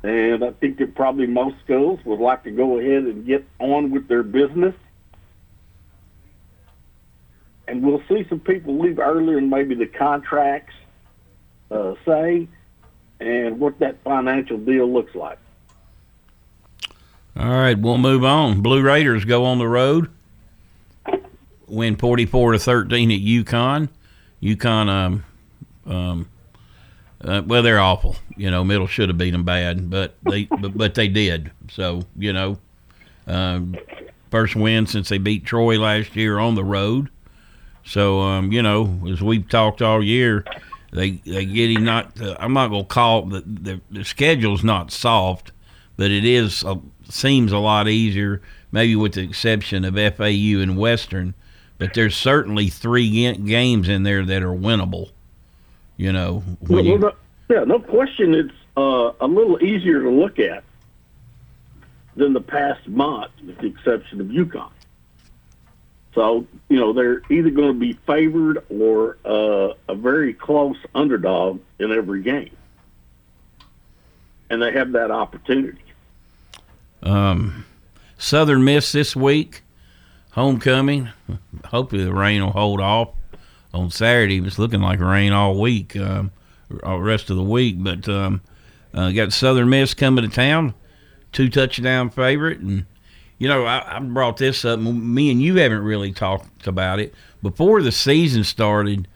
And 0.03 0.45
I 0.45 0.51
think 0.53 0.79
that 0.79 0.95
probably 0.95 1.27
most 1.27 1.57
schools 1.65 2.01
would 2.05 2.21
like 2.21 2.45
to 2.45 2.51
go 2.51 2.79
ahead 2.79 3.05
and 3.05 3.25
get 3.25 3.47
on 3.59 3.91
with 3.91 4.09
their 4.09 4.23
business. 4.23 4.75
And 7.67 7.83
we'll 7.83 8.03
see 8.09 8.27
some 8.29 8.41
people 8.41 8.79
leave 8.79 8.99
earlier 8.99 9.37
than 9.37 9.49
maybe 9.49 9.75
the 9.75 9.87
contracts 9.87 10.75
uh, 11.71 11.95
say 12.05 12.49
and 13.21 13.59
what 13.59 13.79
that 13.79 14.03
financial 14.05 14.59
deal 14.59 14.93
looks 14.93 15.15
like. 15.15 15.39
All 17.37 17.49
right, 17.49 17.79
we'll 17.79 17.99
move 17.99 18.25
on. 18.25 18.61
Blue 18.61 18.83
Raiders 18.83 19.25
go 19.25 19.45
on 19.45 19.59
the 19.59 19.67
road, 19.67 20.09
win 21.67 21.97
forty-four 21.97 22.53
to 22.53 22.59
thirteen 22.59 23.11
at 23.11 23.19
UConn. 23.19 23.89
UConn, 24.45 24.89
um, 24.89 25.25
um, 25.87 26.29
uh, 27.23 27.43
well, 27.47 27.63
they're 27.63 27.81
awful. 27.81 28.17
You 28.37 28.51
know, 28.51 28.63
Middle 28.63 28.87
should 28.87 29.09
have 29.09 29.17
beat 29.17 29.31
them 29.31 29.45
bad, 29.45 29.89
but 29.89 30.15
they, 30.23 30.45
but, 30.61 30.77
but 30.77 30.95
they 30.95 31.09
did. 31.09 31.51
So 31.71 32.03
you 32.17 32.33
know, 32.33 32.59
um, 33.27 33.77
first 34.31 34.55
win 34.55 34.87
since 34.87 35.09
they 35.09 35.19
beat 35.19 35.47
Troy 35.47 35.79
last 35.79 36.15
year 36.15 36.39
on 36.39 36.55
the 36.55 36.65
road. 36.65 37.09
So 37.85 38.21
um, 38.21 38.53
you 38.53 38.63
know, 38.63 39.01
as 39.11 39.23
we've 39.23 39.49
talked 39.49 39.81
all 39.81 40.05
year, 40.05 40.45
they 40.93 41.13
they 41.13 41.47
getting 41.47 41.85
not. 41.85 42.21
Uh, 42.21 42.37
I'm 42.39 42.53
not 42.53 42.69
gonna 42.69 42.85
call 42.85 43.23
the, 43.23 43.41
the 43.41 43.81
the 43.91 44.05
schedule's 44.05 44.63
not 44.63 44.91
soft, 44.91 45.53
but 45.97 46.11
it 46.11 46.25
is 46.27 46.63
a, 46.65 46.79
seems 47.09 47.51
a 47.53 47.59
lot 47.59 47.89
easier. 47.89 48.43
Maybe 48.73 48.97
with 48.97 49.15
the 49.15 49.23
exception 49.23 49.85
of 49.85 49.95
FAU 49.95 50.61
and 50.61 50.77
Western, 50.77 51.35
but 51.85 51.93
there's 51.93 52.17
certainly 52.17 52.69
three 52.69 53.35
games 53.35 53.91
in 53.91 54.05
there 54.05 54.25
that 54.25 54.43
are 54.43 54.55
winnable. 54.55 55.11
You 55.99 56.13
know, 56.13 56.43
Well, 56.63 56.83
you, 56.83 56.97
no, 56.97 57.13
yeah, 57.51 57.65
no 57.65 57.79
question. 57.79 58.35
It's 58.35 58.55
uh, 58.75 59.13
a 59.21 59.27
little 59.27 59.63
easier 59.63 60.01
to 60.01 60.09
look 60.09 60.39
at 60.39 60.65
than 62.17 62.33
the 62.33 62.41
past 62.41 62.89
month, 62.89 63.33
with 63.47 63.59
the 63.59 63.67
exception 63.67 64.19
of 64.23 64.29
UConn. 64.29 64.71
So 66.15 66.47
you 66.71 66.81
know 66.81 66.95
they're 66.95 67.21
either 67.29 67.51
going 67.51 67.75
to 67.75 67.79
be 67.79 67.93
favored 68.07 68.65
or 68.71 69.19
uh, 69.27 69.75
a 69.87 69.95
very 69.95 70.33
close 70.33 70.79
underdog 70.95 71.61
in 71.79 71.93
every 71.93 72.23
game, 72.23 72.57
and 74.49 74.63
they 74.63 74.73
have 74.73 74.93
that 74.93 75.11
opportunity. 75.11 75.83
Um, 77.03 77.67
Southern 78.17 78.65
Miss 78.65 78.91
this 78.93 79.15
week, 79.15 79.65
homecoming. 80.35 81.09
Hopefully 81.67 82.05
the 82.05 82.13
rain 82.13 82.43
will 82.43 82.53
hold 82.53 82.81
off 82.81 83.11
on 83.73 83.91
Saturday. 83.91 84.39
It's 84.39 84.59
looking 84.59 84.81
like 84.81 85.01
rain 85.01 85.33
all 85.33 85.59
week, 85.59 85.97
um, 85.97 86.33
all 86.83 87.01
rest 87.01 87.31
of 87.31 87.37
the 87.37 87.43
week. 87.43 87.77
But 87.79 88.09
um, 88.09 88.43
uh, 88.93 89.11
got 89.13 89.33
Southern 89.33 89.71
Miss 89.71 89.95
coming 89.95 90.29
to 90.29 90.35
town, 90.35 90.75
two 91.33 91.49
touchdown 91.49 92.11
favorite, 92.11 92.59
and 92.61 92.87
you 93.39 93.49
know 93.49 93.65
I, 93.65 93.97
I 93.97 94.01
brought 94.01 94.37
this 94.37 94.65
up. 94.65 94.79
Me 94.81 95.31
and 95.31 95.41
you 95.41 95.57
haven't 95.57 95.83
really 95.83 96.13
talked 96.13 96.67
about 96.67 96.99
it 96.99 97.15
before 97.43 97.81
the 97.83 97.93
season 97.93 98.45
started. 98.45 99.09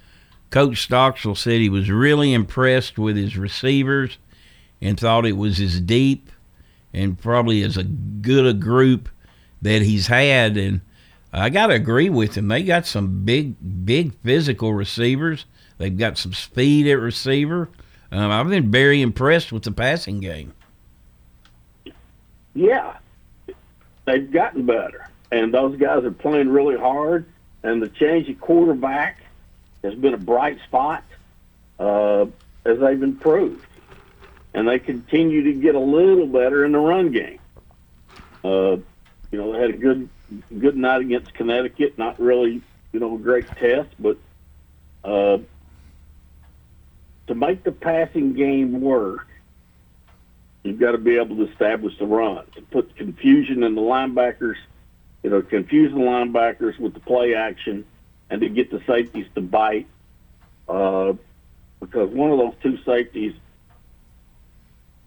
Coach 0.50 0.82
Stockstill 0.82 1.34
said 1.34 1.60
he 1.60 1.68
was 1.68 1.90
really 1.90 2.32
impressed 2.32 2.98
with 2.98 3.16
his 3.16 3.36
receivers 3.36 4.16
and 4.80 4.98
thought 4.98 5.26
it 5.26 5.36
was 5.36 5.60
as 5.60 5.78
deep 5.78 6.30
and 6.94 7.18
probably 7.18 7.62
as 7.62 7.76
a 7.76 7.82
good 7.84 8.46
a 8.46 8.54
group 8.54 9.10
that 9.60 9.82
he's 9.82 10.06
had. 10.06 10.56
And 10.56 10.80
I 11.32 11.50
got 11.50 11.66
to 11.66 11.74
agree 11.74 12.08
with 12.08 12.36
him. 12.36 12.48
They 12.48 12.62
got 12.62 12.86
some 12.86 13.24
big, 13.24 13.54
big 13.84 14.14
physical 14.22 14.72
receivers. 14.72 15.44
They've 15.76 15.96
got 15.96 16.18
some 16.18 16.32
speed 16.32 16.86
at 16.86 16.98
receiver. 16.98 17.68
Um, 18.10 18.30
I've 18.30 18.48
been 18.48 18.70
very 18.70 19.02
impressed 19.02 19.52
with 19.52 19.64
the 19.64 19.72
passing 19.72 20.20
game. 20.20 20.54
Yeah, 22.54 22.96
they've 24.06 24.30
gotten 24.30 24.64
better, 24.64 25.08
and 25.30 25.52
those 25.52 25.76
guys 25.76 26.04
are 26.04 26.10
playing 26.10 26.48
really 26.48 26.76
hard. 26.76 27.26
And 27.62 27.82
the 27.82 27.88
change 27.88 28.28
of 28.28 28.40
quarterback 28.40 29.20
has 29.84 29.94
been 29.94 30.14
a 30.14 30.18
bright 30.18 30.58
spot 30.66 31.04
uh, 31.78 32.26
as 32.64 32.78
they've 32.78 33.02
improved, 33.02 33.66
and 34.54 34.66
they 34.66 34.78
continue 34.78 35.44
to 35.44 35.52
get 35.52 35.74
a 35.74 35.80
little 35.80 36.26
better 36.26 36.64
in 36.64 36.72
the 36.72 36.78
run 36.78 37.12
game. 37.12 37.38
Uh, 38.42 38.78
you 39.30 39.38
know, 39.38 39.52
they 39.52 39.60
had 39.60 39.70
a 39.70 39.76
good 39.76 40.08
good 40.58 40.76
night 40.76 41.00
against 41.00 41.34
Connecticut. 41.34 41.98
Not 41.98 42.20
really, 42.20 42.62
you 42.92 43.00
know, 43.00 43.16
a 43.16 43.18
great 43.18 43.46
test, 43.56 43.88
but 43.98 44.16
uh, 45.04 45.38
to 47.26 47.34
make 47.34 47.64
the 47.64 47.72
passing 47.72 48.34
game 48.34 48.80
work, 48.80 49.28
You've 50.68 50.78
got 50.78 50.92
to 50.92 50.98
be 50.98 51.16
able 51.16 51.36
to 51.36 51.50
establish 51.50 51.98
the 51.98 52.06
run, 52.06 52.44
to 52.54 52.62
put 52.62 52.94
confusion 52.94 53.62
in 53.62 53.74
the 53.74 53.80
linebackers, 53.80 54.56
you 55.22 55.30
know, 55.30 55.40
confuse 55.40 55.92
the 55.92 55.98
linebackers 55.98 56.78
with 56.78 56.94
the 56.94 57.00
play 57.00 57.34
action, 57.34 57.86
and 58.28 58.40
to 58.40 58.48
get 58.48 58.70
the 58.70 58.82
safeties 58.86 59.26
to 59.34 59.40
bite. 59.40 59.86
Uh, 60.68 61.14
because 61.80 62.10
one 62.10 62.30
of 62.30 62.38
those 62.38 62.54
two 62.62 62.76
safeties, 62.84 63.34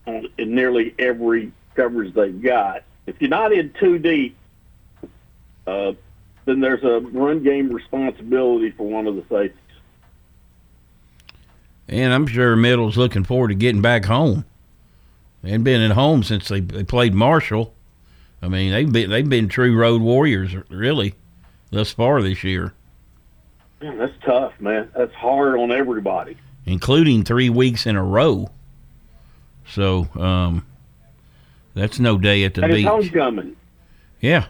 in 0.07 0.55
nearly 0.55 0.95
every 0.97 1.51
coverage 1.75 2.13
they've 2.15 2.41
got, 2.41 2.83
if 3.05 3.21
you're 3.21 3.29
not 3.29 3.51
in 3.51 3.71
too 3.73 3.99
deep, 3.99 4.35
uh, 5.67 5.93
then 6.45 6.59
there's 6.59 6.83
a 6.83 6.99
run 7.11 7.43
game 7.43 7.71
responsibility 7.71 8.71
for 8.71 8.87
one 8.87 9.07
of 9.07 9.15
the 9.15 9.21
safeties. 9.29 9.57
And 11.87 12.13
I'm 12.13 12.27
sure 12.27 12.55
Middle's 12.55 12.97
looking 12.97 13.23
forward 13.23 13.49
to 13.49 13.55
getting 13.55 13.81
back 13.81 14.05
home. 14.05 14.45
They 15.43 15.49
hadn't 15.51 15.63
been 15.65 15.81
at 15.81 15.91
home 15.91 16.23
since 16.23 16.47
they, 16.47 16.59
they 16.59 16.83
played 16.83 17.13
Marshall. 17.13 17.73
I 18.41 18.47
mean, 18.47 18.71
they've 18.71 18.91
been 18.91 19.09
they've 19.09 19.27
been 19.27 19.47
true 19.49 19.75
road 19.77 20.01
warriors 20.01 20.55
really 20.69 21.15
thus 21.69 21.91
far 21.91 22.21
this 22.21 22.43
year, 22.43 22.73
Man, 23.81 23.97
that's 23.97 24.13
tough, 24.25 24.53
man. 24.59 24.89
That's 24.95 25.13
hard 25.13 25.55
on 25.59 25.71
everybody. 25.71 26.37
including 26.65 27.23
three 27.23 27.49
weeks 27.49 27.85
in 27.85 27.95
a 27.95 28.03
row. 28.03 28.49
So 29.67 30.07
um, 30.19 30.65
that's 31.73 31.99
no 31.99 32.17
day 32.17 32.43
at 32.43 32.53
the 32.55 32.63
and 32.63 32.71
it's 32.73 32.77
beach. 32.79 32.87
homecoming. 32.87 33.55
Yeah, 34.21 34.47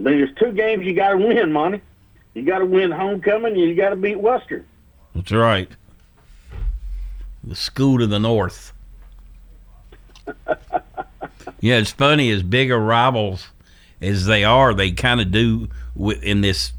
there's 0.00 0.34
two 0.36 0.52
games 0.52 0.84
you 0.84 0.94
got 0.94 1.10
to 1.10 1.18
win, 1.18 1.52
Monty. 1.52 1.80
You 2.34 2.42
got 2.42 2.58
to 2.58 2.66
win 2.66 2.90
homecoming, 2.90 3.52
and 3.52 3.60
you 3.60 3.74
got 3.74 3.90
to 3.90 3.96
beat 3.96 4.20
Western. 4.20 4.64
that's 5.14 5.32
right. 5.32 5.70
The 7.44 7.54
school 7.54 7.98
to 7.98 8.06
the 8.06 8.18
north. 8.18 8.72
yeah, 11.60 11.78
it's 11.78 11.90
funny 11.90 12.30
as 12.30 12.42
big 12.42 12.70
a 12.70 12.78
rivals 12.78 13.48
as 14.00 14.26
they 14.26 14.44
are, 14.44 14.72
they 14.74 14.92
kind 14.92 15.20
of 15.20 15.30
do 15.30 15.68
in 16.22 16.40
this 16.40 16.72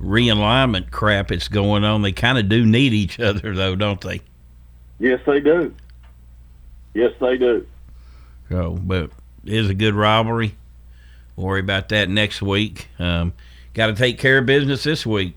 realignment 0.00 0.90
crap 0.90 1.28
that's 1.28 1.48
going 1.48 1.84
on. 1.84 2.02
They 2.02 2.12
kind 2.12 2.38
of 2.38 2.48
do 2.48 2.64
need 2.64 2.92
each 2.92 3.20
other, 3.20 3.54
though, 3.54 3.76
don't 3.76 4.00
they? 4.00 4.20
Yes, 4.98 5.20
they 5.26 5.40
do. 5.40 5.74
Yes, 6.94 7.12
they 7.20 7.36
do. 7.36 7.66
So, 8.48 8.78
but 8.82 9.10
is 9.44 9.70
a 9.70 9.74
good 9.74 9.94
rivalry. 9.94 10.56
Worry 11.40 11.60
about 11.60 11.88
that 11.88 12.08
next 12.08 12.42
week. 12.42 12.88
Um, 12.98 13.32
Got 13.72 13.86
to 13.86 13.94
take 13.94 14.18
care 14.18 14.38
of 14.38 14.46
business 14.46 14.82
this 14.82 15.06
week. 15.06 15.36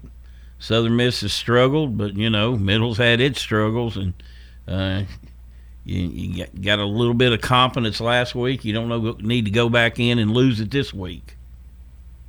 Southern 0.57 0.95
Miss 0.95 1.21
has 1.21 1.33
struggled, 1.33 1.97
but 1.97 2.15
you 2.15 2.29
know 2.29 2.55
Middle's 2.55 2.97
had 2.97 3.21
its 3.21 3.39
struggles, 3.39 3.95
and 3.95 4.13
uh, 4.67 5.03
you, 5.85 6.01
you 6.01 6.47
got 6.61 6.79
a 6.79 6.85
little 6.85 7.13
bit 7.13 7.31
of 7.31 7.41
confidence 7.41 8.01
last 8.01 8.33
week. 8.33 8.65
You 8.65 8.73
don't 8.73 8.89
know 8.89 9.17
need 9.19 9.45
to 9.45 9.51
go 9.51 9.69
back 9.69 9.99
in 9.99 10.17
and 10.17 10.31
lose 10.31 10.59
it 10.59 10.71
this 10.71 10.93
week. 10.93 11.35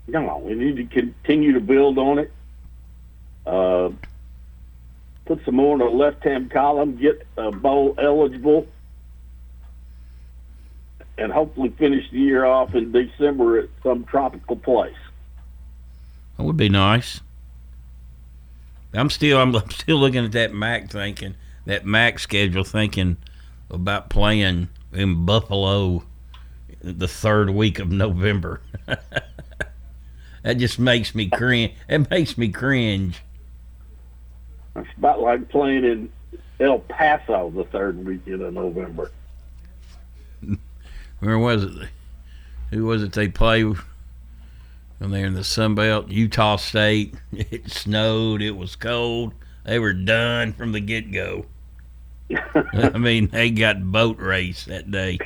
No, 0.06 0.38
we 0.44 0.54
need 0.54 0.76
to 0.76 0.84
continue 0.84 1.52
to 1.54 1.60
build 1.60 1.96
on 1.96 2.18
it. 2.18 2.32
Uh, 3.46 3.90
put 5.24 5.42
some 5.46 5.54
more 5.54 5.72
in 5.74 5.78
the 5.78 5.86
left-hand 5.86 6.50
column. 6.50 6.96
Get 6.96 7.26
a 7.38 7.50
bowl 7.50 7.94
eligible, 7.96 8.66
and 11.18 11.32
hopefully 11.32 11.70
finish 11.70 12.10
the 12.10 12.18
year 12.18 12.44
off 12.44 12.74
in 12.74 12.92
December 12.92 13.58
at 13.58 13.68
some 13.82 14.04
tropical 14.04 14.56
place. 14.56 14.96
That 16.36 16.44
would 16.44 16.56
be 16.56 16.68
nice. 16.68 17.20
I'm 18.92 19.10
still 19.10 19.38
I'm, 19.40 19.54
still 19.70 19.98
looking 19.98 20.24
at 20.24 20.32
that 20.32 20.52
MAC 20.52 20.90
thinking 20.90 21.34
that 21.66 21.84
MAC 21.84 22.18
schedule 22.18 22.64
thinking 22.64 23.16
about 23.70 24.10
playing 24.10 24.68
in 24.92 25.24
Buffalo 25.24 26.04
the 26.80 27.08
third 27.08 27.50
week 27.50 27.78
of 27.78 27.90
November. 27.90 28.60
that 28.86 30.54
just 30.54 30.78
makes 30.78 31.14
me 31.14 31.28
cringe. 31.28 31.72
It 31.88 32.10
makes 32.10 32.36
me 32.36 32.48
cringe. 32.48 33.22
It's 34.76 34.88
about 34.98 35.20
like 35.20 35.48
playing 35.48 35.84
in 35.84 36.12
El 36.60 36.80
Paso 36.80 37.50
the 37.50 37.64
third 37.64 38.04
weekend 38.04 38.42
of 38.42 38.52
November. 38.52 39.10
Where 41.24 41.38
was 41.38 41.64
it? 41.64 41.88
Who 42.70 42.84
was 42.84 43.02
it 43.02 43.12
they 43.12 43.28
play? 43.28 43.64
when 43.64 45.10
they're 45.10 45.26
in 45.26 45.34
the 45.34 45.44
Sun 45.44 45.74
Belt, 45.74 46.08
Utah 46.08 46.56
State. 46.56 47.14
It 47.32 47.70
snowed. 47.70 48.42
It 48.42 48.52
was 48.52 48.76
cold. 48.76 49.32
They 49.64 49.78
were 49.78 49.94
done 49.94 50.52
from 50.52 50.72
the 50.72 50.80
get 50.80 51.10
go. 51.10 51.46
I 52.74 52.98
mean, 52.98 53.28
they 53.28 53.50
got 53.50 53.90
boat 53.90 54.18
race 54.18 54.64
that 54.66 54.90
day. 54.90 55.18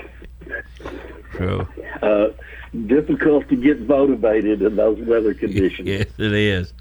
So, 1.37 1.67
uh, 2.03 2.29
difficult 2.87 3.49
to 3.49 3.57
get 3.57 3.81
motivated 3.89 4.63
in 4.63 4.77
those 4.77 4.99
weather 5.01 5.35
conditions. 5.35 5.89
Yes, 5.89 6.07
it 6.17 6.33
is. 6.33 6.73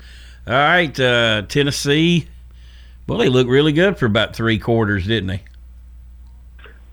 All 0.46 0.54
right, 0.54 0.98
uh, 1.00 1.42
Tennessee. 1.48 2.28
Well, 3.08 3.18
they 3.18 3.30
looked 3.30 3.50
really 3.50 3.74
good 3.74 3.98
for 3.98 4.06
about 4.06 4.36
three 4.36 4.60
quarters, 4.60 5.08
didn't 5.08 5.28
they? 5.28 5.44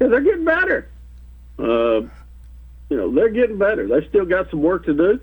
Yeah, 0.00 0.08
they're 0.08 0.20
getting 0.20 0.44
better. 0.44 0.88
Uh, 1.58 2.00
you 2.88 2.96
know, 2.96 3.12
they're 3.12 3.30
getting 3.30 3.58
better. 3.58 3.86
They 3.86 4.06
still 4.08 4.24
got 4.24 4.50
some 4.50 4.62
work 4.62 4.86
to 4.86 4.94
do. 4.94 5.20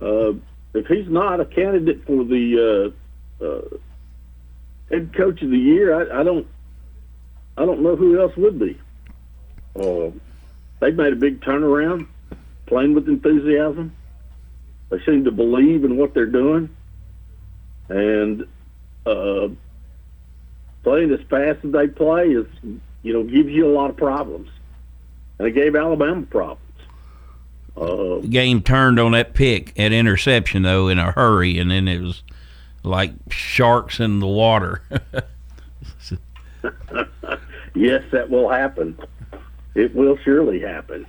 Uh, 0.00 0.32
if 0.74 0.86
he's 0.86 1.08
not 1.08 1.40
a 1.40 1.44
candidate 1.44 2.04
for 2.06 2.24
the 2.24 2.92
uh, 3.40 3.44
uh, 3.44 3.78
head 4.90 5.14
coach 5.14 5.42
of 5.42 5.50
the 5.50 5.58
year, 5.58 5.94
I, 5.94 6.20
I 6.20 6.22
don't, 6.22 6.46
I 7.56 7.64
don't 7.64 7.82
know 7.82 7.96
who 7.96 8.20
else 8.20 8.36
would 8.36 8.58
be. 8.58 8.78
Uh, 9.78 10.10
they've 10.80 10.94
made 10.94 11.12
a 11.12 11.16
big 11.16 11.40
turnaround, 11.40 12.06
playing 12.66 12.94
with 12.94 13.08
enthusiasm. 13.08 13.94
They 14.90 15.02
seem 15.04 15.24
to 15.24 15.30
believe 15.30 15.84
in 15.84 15.96
what 15.96 16.14
they're 16.14 16.26
doing, 16.26 16.68
and 17.88 18.46
uh, 19.06 19.48
playing 20.82 21.12
as 21.12 21.20
fast 21.30 21.64
as 21.64 21.72
they 21.72 21.88
play 21.88 22.28
is, 22.28 22.46
you 23.02 23.12
know, 23.12 23.22
gives 23.22 23.48
you 23.48 23.66
a 23.66 23.72
lot 23.72 23.90
of 23.90 23.96
problems. 23.96 24.48
And 25.38 25.48
it 25.48 25.52
gave 25.52 25.74
Alabama 25.74 26.22
problems. 26.22 26.60
Uh, 27.76 28.18
game 28.28 28.62
turned 28.62 29.00
on 29.00 29.12
that 29.12 29.32
pick 29.32 29.72
at 29.78 29.92
interception 29.92 30.62
though 30.62 30.88
in 30.88 30.98
a 30.98 31.12
hurry, 31.12 31.58
and 31.58 31.70
then 31.70 31.88
it 31.88 32.00
was 32.00 32.22
like 32.82 33.12
sharks 33.30 33.98
in 33.98 34.20
the 34.20 34.26
water. 34.26 34.82
yes, 37.74 38.02
that 38.12 38.28
will 38.28 38.50
happen. 38.50 38.98
It 39.74 39.94
will 39.94 40.18
surely 40.18 40.60
happen. 40.60 41.06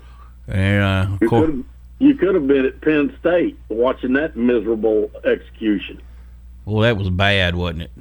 Yeah, 0.47 1.01
uh, 1.01 1.17
you 1.19 1.29
could 1.29 1.65
you 1.99 2.15
could 2.15 2.35
have 2.35 2.47
been 2.47 2.65
at 2.65 2.79
Penn 2.81 3.15
State 3.19 3.57
watching 3.69 4.13
that 4.13 4.35
miserable 4.35 5.11
execution. 5.25 6.01
Well, 6.65 6.81
that 6.81 6.97
was 6.97 7.09
bad, 7.09 7.55
wasn't 7.55 7.83
it? 7.83 7.91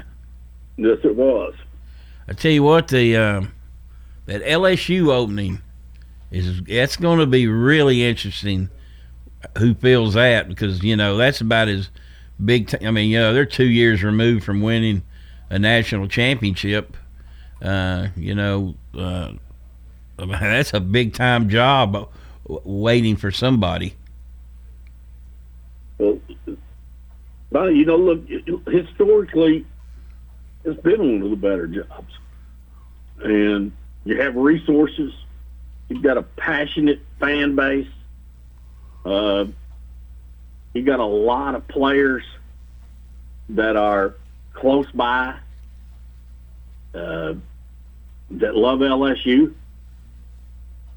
Yes, 0.76 0.98
it 1.04 1.16
was. 1.16 1.54
I 2.28 2.32
tell 2.32 2.52
you 2.52 2.62
what, 2.62 2.88
the 2.88 3.16
uh, 3.16 3.42
that 4.26 4.44
LSU 4.44 5.08
opening 5.12 5.60
is 6.32 6.62
that's 6.62 6.96
going 6.96 7.18
to 7.18 7.26
be 7.26 7.46
really 7.46 8.02
interesting. 8.02 8.70
Who 9.58 9.74
feels 9.74 10.14
that? 10.14 10.48
Because 10.48 10.82
you 10.82 10.96
know 10.96 11.16
that's 11.16 11.40
about 11.40 11.68
as 11.68 11.90
big. 12.42 12.68
T- 12.68 12.84
I 12.86 12.90
mean, 12.90 13.10
you 13.10 13.18
know, 13.18 13.34
they're 13.34 13.44
two 13.44 13.68
years 13.68 14.02
removed 14.02 14.44
from 14.44 14.62
winning 14.62 15.02
a 15.50 15.58
national 15.58 16.08
championship. 16.08 16.96
Uh, 17.60 18.08
you 18.16 18.34
know, 18.34 18.74
uh, 18.96 19.32
that's 20.18 20.72
a 20.72 20.80
big 20.80 21.12
time 21.12 21.48
job 21.48 22.08
waiting 22.44 23.16
for 23.16 23.30
somebody. 23.30 23.94
Well, 25.98 27.70
you 27.70 27.84
know, 27.84 27.96
look, 27.96 28.26
historically, 28.66 29.66
it's 30.64 30.80
been 30.80 30.98
one 30.98 31.22
of 31.22 31.30
the 31.30 31.36
better 31.36 31.66
jobs, 31.66 32.12
and 33.22 33.72
you 34.04 34.20
have 34.20 34.34
resources 34.34 35.12
You've 35.92 36.02
got 36.02 36.16
a 36.16 36.22
passionate 36.22 37.02
fan 37.20 37.54
base. 37.54 37.86
Uh, 39.04 39.44
you 40.72 40.82
got 40.82 41.00
a 41.00 41.04
lot 41.04 41.54
of 41.54 41.68
players 41.68 42.24
that 43.50 43.76
are 43.76 44.14
close 44.54 44.90
by 44.92 45.36
uh, 46.94 47.34
that 48.30 48.56
love 48.56 48.78
LSU, 48.78 49.52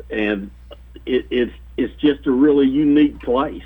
and 0.10 0.50
it, 1.06 1.26
it's 1.30 1.54
it's 1.76 1.94
just 1.96 2.26
a 2.26 2.32
really 2.32 2.68
unique 2.68 3.20
place. 3.20 3.64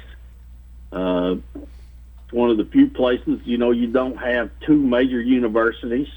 Uh, 0.91 1.35
it's 1.53 2.33
one 2.33 2.49
of 2.49 2.57
the 2.57 2.65
few 2.65 2.89
places 2.89 3.39
you 3.43 3.59
know 3.59 3.69
you 3.69 3.85
don't 3.85 4.17
have 4.17 4.49
two 4.61 4.77
major 4.77 5.21
universities 5.21 6.09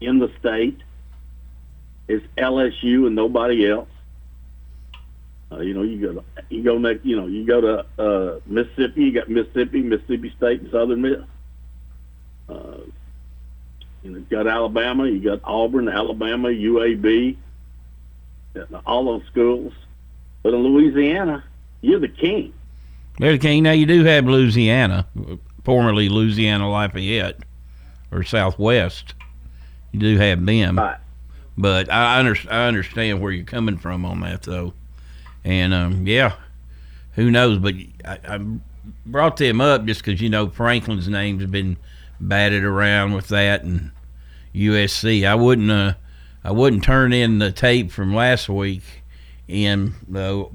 in 0.00 0.18
the 0.18 0.32
state. 0.40 0.80
It's 2.08 2.26
LSU 2.36 3.06
and 3.06 3.14
nobody 3.14 3.70
else. 3.70 3.88
Uh, 5.50 5.60
you 5.60 5.74
know, 5.74 5.82
you 5.82 6.00
go 6.00 6.12
to, 6.14 6.24
you 6.50 6.62
go 6.62 6.76
next, 6.76 7.04
you 7.04 7.16
know, 7.16 7.26
you 7.26 7.46
go 7.46 7.60
to 7.60 7.86
uh, 7.98 8.40
Mississippi. 8.46 9.04
You 9.04 9.12
got 9.12 9.28
Mississippi, 9.28 9.80
Mississippi 9.82 10.32
State, 10.36 10.62
and 10.62 10.70
Southern 10.72 11.02
Miss. 11.02 11.18
Uh, 12.48 12.78
you 14.02 14.10
know, 14.10 14.18
you 14.18 14.26
got 14.28 14.46
Alabama. 14.46 15.06
You 15.06 15.20
got 15.20 15.40
Auburn, 15.44 15.88
Alabama, 15.88 16.48
UAB, 16.48 17.36
all 18.84 19.04
those 19.04 19.26
schools. 19.26 19.72
But 20.42 20.54
in 20.54 20.62
Louisiana, 20.62 21.44
you're 21.80 22.00
the 22.00 22.08
king. 22.08 22.52
You're 23.18 23.32
the 23.32 23.38
king. 23.38 23.62
Now 23.62 23.72
you 23.72 23.86
do 23.86 24.04
have 24.04 24.26
Louisiana, 24.26 25.06
formerly 25.64 26.08
Louisiana 26.08 26.70
Lafayette 26.70 27.38
or 28.12 28.22
Southwest. 28.22 29.14
You 29.92 30.00
do 30.00 30.18
have 30.18 30.44
them. 30.44 30.78
Right. 30.78 30.98
But 31.58 31.90
I, 31.90 32.18
under, 32.18 32.36
I 32.50 32.66
understand 32.66 33.20
where 33.20 33.32
you're 33.32 33.44
coming 33.44 33.78
from 33.78 34.04
on 34.04 34.20
that, 34.20 34.42
though. 34.42 34.74
And 35.46 35.72
um, 35.72 36.06
yeah, 36.08 36.34
who 37.12 37.30
knows? 37.30 37.58
But 37.58 37.74
I, 38.04 38.18
I 38.28 38.40
brought 39.06 39.36
them 39.36 39.60
up 39.60 39.84
just 39.84 40.04
because 40.04 40.20
you 40.20 40.28
know 40.28 40.50
Franklin's 40.50 41.08
name's 41.08 41.46
been 41.46 41.76
batted 42.20 42.64
around 42.64 43.12
with 43.12 43.28
that 43.28 43.62
and 43.62 43.92
USC. 44.52 45.24
I 45.24 45.36
wouldn't 45.36 45.70
uh, 45.70 45.94
I 46.42 46.50
wouldn't 46.50 46.82
turn 46.82 47.12
in 47.12 47.38
the 47.38 47.52
tape 47.52 47.92
from 47.92 48.12
last 48.12 48.48
week 48.48 48.82
in 49.46 49.94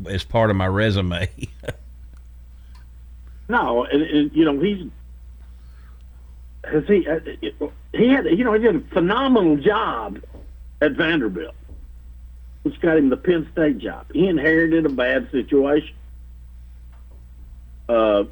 as 0.10 0.26
part 0.26 0.50
of 0.50 0.58
my 0.58 0.68
resume. 0.68 1.30
no, 3.48 3.86
and, 3.86 4.02
and, 4.02 4.36
you 4.36 4.44
know 4.44 4.60
he's 4.60 4.88
has 6.66 6.86
he 6.86 7.08
uh, 7.08 7.20
he 7.94 8.10
had 8.10 8.26
you 8.26 8.44
know 8.44 8.52
he 8.52 8.60
did 8.60 8.76
a 8.76 8.82
phenomenal 8.94 9.56
job 9.56 10.22
at 10.82 10.92
Vanderbilt 10.92 11.56
which 12.64 12.80
got 12.80 12.98
him 12.98 13.10
the 13.10 13.18
Penn 13.18 13.48
State 13.52 13.80
job. 13.80 14.06
He 14.14 14.28
inherited 14.28 14.86
a 14.86 14.90
bad 14.90 15.30
situation. 15.32 15.96
Uh, 17.90 18.26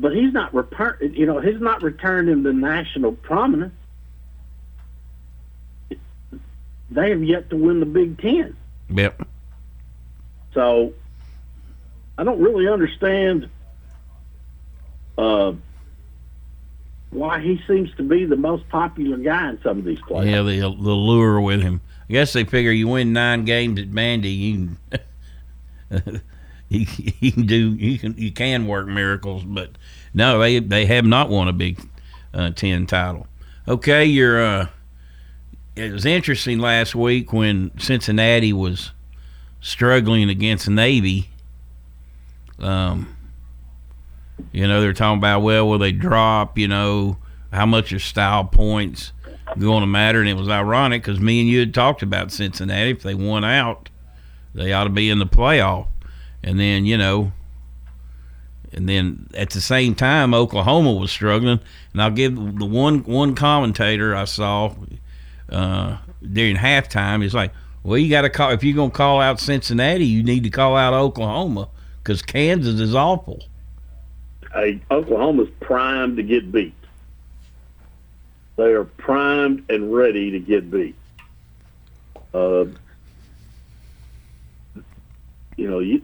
but 0.00 0.14
he's 0.14 0.32
not 0.32 0.54
return, 0.54 1.12
you 1.14 1.26
know, 1.26 1.38
he's 1.38 1.60
not 1.60 1.82
returned 1.82 2.28
him 2.28 2.44
to 2.44 2.52
national 2.52 3.12
prominence. 3.12 3.74
They 6.90 7.10
have 7.10 7.22
yet 7.22 7.50
to 7.50 7.56
win 7.56 7.80
the 7.80 7.86
Big 7.86 8.20
Ten. 8.20 8.56
Yep. 8.90 9.26
So 10.52 10.92
I 12.16 12.24
don't 12.24 12.40
really 12.40 12.68
understand 12.68 13.48
uh, 15.18 15.52
why 17.10 17.40
he 17.40 17.60
seems 17.66 17.94
to 17.96 18.02
be 18.02 18.24
the 18.24 18.36
most 18.36 18.68
popular 18.68 19.16
guy 19.16 19.50
in 19.50 19.62
some 19.62 19.78
of 19.78 19.84
these 19.84 20.00
places. 20.00 20.30
Yeah, 20.30 20.42
the 20.42 20.60
the 20.60 20.92
lure 20.92 21.40
with 21.40 21.62
him. 21.62 21.80
I 22.08 22.12
guess 22.12 22.32
they 22.32 22.44
figure 22.44 22.70
you 22.70 22.88
win 22.88 23.12
nine 23.12 23.44
games 23.44 23.80
at 23.80 23.90
Vandy, 23.90 24.38
you 24.38 24.76
he, 26.68 26.84
he 26.84 27.30
can 27.30 27.46
do 27.46 27.74
he 27.74 27.98
can 27.98 28.14
you 28.16 28.32
can 28.32 28.66
work 28.66 28.86
miracles, 28.86 29.44
but 29.44 29.70
no, 30.12 30.38
they 30.38 30.58
they 30.58 30.86
have 30.86 31.04
not 31.04 31.28
won 31.30 31.48
a 31.48 31.52
Big 31.52 31.80
uh, 32.32 32.50
Ten 32.50 32.86
title. 32.86 33.26
Okay, 33.66 34.04
you're. 34.04 34.42
Uh, 34.42 34.68
it 35.76 35.92
was 35.92 36.04
interesting 36.04 36.60
last 36.60 36.94
week 36.94 37.32
when 37.32 37.76
Cincinnati 37.78 38.52
was 38.52 38.92
struggling 39.60 40.30
against 40.30 40.68
Navy. 40.68 41.30
Um, 42.60 43.16
you 44.52 44.68
know, 44.68 44.80
they're 44.80 44.92
talking 44.92 45.18
about 45.18 45.40
well, 45.40 45.68
will 45.68 45.78
they 45.78 45.92
drop? 45.92 46.58
You 46.58 46.68
know, 46.68 47.16
how 47.52 47.66
much 47.66 47.92
are 47.92 47.98
style 47.98 48.44
points 48.44 49.12
going 49.58 49.80
to 49.80 49.86
matter? 49.86 50.20
And 50.20 50.28
it 50.28 50.34
was 50.34 50.48
ironic 50.48 51.02
because 51.02 51.20
me 51.20 51.40
and 51.40 51.48
you 51.48 51.60
had 51.60 51.74
talked 51.74 52.02
about 52.02 52.32
Cincinnati. 52.32 52.90
If 52.90 53.02
they 53.02 53.14
won 53.14 53.44
out, 53.44 53.88
they 54.54 54.72
ought 54.72 54.84
to 54.84 54.90
be 54.90 55.10
in 55.10 55.18
the 55.18 55.26
playoff. 55.26 55.86
And 56.42 56.60
then 56.60 56.84
you 56.84 56.98
know, 56.98 57.32
and 58.72 58.88
then 58.88 59.28
at 59.34 59.50
the 59.50 59.60
same 59.60 59.94
time, 59.94 60.34
Oklahoma 60.34 60.92
was 60.92 61.10
struggling. 61.10 61.60
And 61.92 62.02
I'll 62.02 62.10
give 62.10 62.34
the 62.34 62.66
one 62.66 63.04
one 63.04 63.34
commentator 63.34 64.14
I 64.14 64.24
saw 64.24 64.74
uh, 65.48 65.98
during 66.32 66.56
halftime 66.56 67.22
He's 67.22 67.34
like, 67.34 67.52
well, 67.82 67.98
you 67.98 68.10
got 68.10 68.22
to 68.22 68.30
call 68.30 68.50
if 68.50 68.64
you're 68.64 68.76
gonna 68.76 68.90
call 68.90 69.20
out 69.20 69.40
Cincinnati, 69.40 70.06
you 70.06 70.22
need 70.22 70.44
to 70.44 70.50
call 70.50 70.76
out 70.76 70.92
Oklahoma 70.92 71.68
because 72.02 72.22
Kansas 72.22 72.80
is 72.80 72.94
awful. 72.94 73.42
Hey, 74.52 74.80
Oklahoma's 74.90 75.48
primed 75.60 76.16
to 76.16 76.22
get 76.22 76.52
beat. 76.52 76.74
They 78.56 78.72
are 78.72 78.84
primed 78.84 79.68
and 79.68 79.92
ready 79.92 80.30
to 80.32 80.38
get 80.38 80.70
beat. 80.70 80.96
Uh, 82.32 82.66
you 85.56 85.70
know, 85.70 85.80
you, 85.80 86.02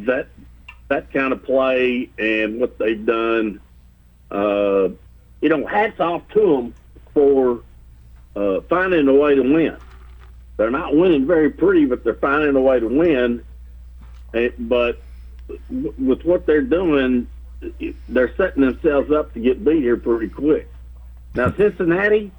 that 0.00 0.28
that 0.88 1.12
kind 1.12 1.32
of 1.32 1.42
play 1.44 2.10
and 2.18 2.60
what 2.60 2.78
they've 2.78 3.04
done. 3.04 3.60
Uh, 4.30 4.90
you 5.40 5.48
know, 5.48 5.66
hats 5.66 5.98
off 6.00 6.22
to 6.30 6.40
them 6.40 6.74
for 7.14 7.62
uh, 8.36 8.60
finding 8.68 9.08
a 9.08 9.14
way 9.14 9.34
to 9.34 9.42
win. 9.42 9.76
They're 10.56 10.70
not 10.70 10.94
winning 10.94 11.26
very 11.26 11.50
pretty, 11.50 11.86
but 11.86 12.04
they're 12.04 12.14
finding 12.14 12.54
a 12.54 12.60
way 12.60 12.78
to 12.80 12.86
win. 12.86 13.42
And, 14.34 14.52
but 14.58 15.00
with 15.70 16.24
what 16.24 16.46
they're 16.46 16.60
doing, 16.62 17.26
they're 18.08 18.34
setting 18.36 18.62
themselves 18.62 19.10
up 19.10 19.32
to 19.34 19.40
get 19.40 19.64
beat 19.64 19.82
here 19.82 19.96
pretty 19.96 20.28
quick. 20.28 20.68
Now, 21.34 21.52
Cincinnati, 21.56 22.32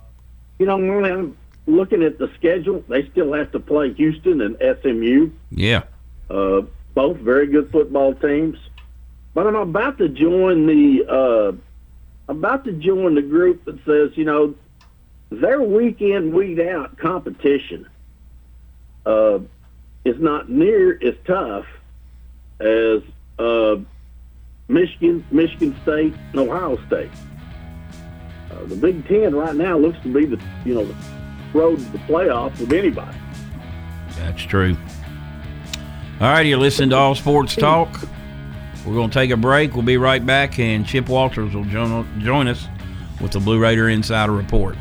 you 0.59 0.65
know, 0.65 0.75
I'm 0.75 1.37
looking 1.65 2.03
at 2.03 2.17
the 2.17 2.31
schedule, 2.35 2.83
they 2.87 3.07
still 3.09 3.33
have 3.33 3.51
to 3.51 3.59
play 3.59 3.93
Houston 3.93 4.41
and 4.41 4.57
SMU. 4.81 5.31
Yeah. 5.51 5.83
Uh, 6.29 6.61
both 6.93 7.17
very 7.17 7.47
good 7.47 7.71
football 7.71 8.13
teams. 8.15 8.57
But 9.33 9.47
I'm 9.47 9.55
about 9.55 9.97
to 9.99 10.09
join 10.09 10.67
the 10.67 11.05
uh, 11.07 12.31
about 12.31 12.65
to 12.65 12.73
join 12.73 13.15
the 13.15 13.21
group 13.21 13.63
that 13.65 13.83
says, 13.85 14.17
you 14.17 14.25
know, 14.25 14.55
their 15.29 15.61
week 15.61 16.01
in, 16.01 16.33
week 16.33 16.59
out 16.59 16.97
competition 16.97 17.87
uh, 19.05 19.39
is 20.03 20.19
not 20.19 20.49
near 20.49 20.99
as 21.01 21.15
tough 21.25 21.65
as 22.59 23.01
uh, 23.39 23.77
Michigan, 24.67 25.25
Michigan 25.31 25.75
State, 25.83 26.13
and 26.31 26.39
Ohio 26.39 26.77
State. 26.87 27.11
Uh, 28.61 28.65
the 28.65 28.75
Big 28.75 29.07
Ten 29.07 29.33
right 29.35 29.55
now 29.55 29.77
looks 29.77 29.97
to 30.03 30.13
be 30.13 30.25
the 30.25 30.41
you 30.65 30.73
know 30.73 30.85
the 30.85 30.95
road 31.53 31.77
to 31.77 31.85
the 31.85 31.97
playoffs 31.99 32.59
with 32.59 32.71
anybody. 32.73 33.17
That's 34.17 34.41
true. 34.43 34.77
All 36.19 36.27
right, 36.27 36.45
you're 36.45 36.59
listening 36.59 36.91
to 36.91 36.95
All 36.95 37.15
Sports 37.15 37.55
Talk. 37.55 37.99
We're 38.85 38.93
going 38.93 39.09
to 39.09 39.13
take 39.13 39.31
a 39.31 39.37
break. 39.37 39.73
We'll 39.73 39.83
be 39.83 39.97
right 39.97 40.23
back, 40.23 40.59
and 40.59 40.85
Chip 40.85 41.09
Walters 41.09 41.53
will 41.53 41.65
join, 41.65 42.19
join 42.19 42.47
us 42.47 42.67
with 43.19 43.31
the 43.31 43.39
Blue 43.39 43.59
Raider 43.59 43.89
Insider 43.89 44.31
Report. 44.31 44.75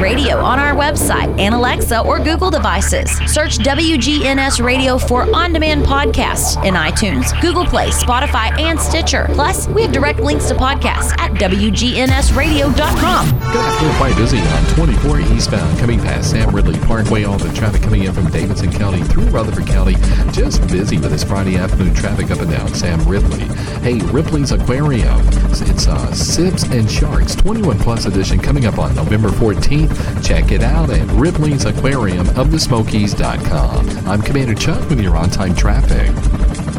Radio 0.00 0.36
on 0.36 0.58
our 0.58 0.74
website 0.74 1.38
and 1.38 1.54
Alexa 1.54 2.00
or 2.00 2.18
Google 2.18 2.50
devices. 2.50 3.10
Search 3.32 3.58
WGNS 3.58 4.64
Radio 4.64 4.98
for 4.98 5.22
on 5.34 5.52
demand 5.52 5.84
podcasts 5.84 6.62
in 6.64 6.74
iTunes, 6.74 7.38
Google 7.40 7.64
Play, 7.64 7.90
Spotify, 7.90 8.56
and 8.60 8.78
Stitcher. 8.80 9.26
Plus, 9.32 9.68
we 9.68 9.82
have 9.82 9.92
direct 9.92 10.20
links 10.20 10.48
to 10.48 10.54
podcasts 10.54 11.12
at 11.18 11.32
WGNSradio.com. 11.32 13.26
Good 13.52 13.56
afternoon. 13.56 13.94
Quite 13.96 14.16
busy 14.16 14.38
on 14.38 14.64
24 14.74 15.20
eastbound 15.20 15.78
coming 15.78 15.98
past 16.00 16.30
Sam 16.30 16.54
Ridley 16.54 16.78
Parkway. 16.80 17.24
All 17.24 17.38
the 17.38 17.52
traffic 17.52 17.82
coming 17.82 18.04
in 18.04 18.12
from 18.12 18.30
Davidson 18.30 18.72
County 18.72 19.02
through 19.02 19.24
Rutherford 19.24 19.66
County. 19.66 19.94
Just 20.32 20.66
busy 20.68 20.98
with 20.98 21.10
this 21.10 21.24
Friday 21.24 21.56
afternoon 21.56 21.94
traffic 21.94 22.30
up 22.30 22.40
and 22.40 22.50
down 22.50 22.68
Sam 22.74 23.02
Ridley. 23.08 23.40
Hey, 23.82 23.98
Ripley's 24.12 24.52
Aquarium. 24.52 25.20
It's 25.50 25.86
uh, 25.86 26.12
Sips 26.12 26.64
and 26.64 26.90
Sharks 26.90 27.34
21 27.36 27.78
Plus 27.78 28.06
edition 28.06 28.38
coming 28.38 28.66
up 28.66 28.78
on 28.78 28.94
November 28.94 29.28
14th. 29.28 29.81
Check 30.22 30.52
it 30.52 30.62
out 30.62 30.90
at 30.90 31.06
Ripley's 31.12 31.64
Aquarium 31.64 32.28
of 32.38 32.50
the 32.50 32.58
Smokies.com. 32.58 33.88
I'm 34.08 34.22
Commander 34.22 34.54
Chuck 34.54 34.88
with 34.88 35.00
your 35.00 35.16
on 35.16 35.30
time 35.30 35.54
traffic. 35.54 36.10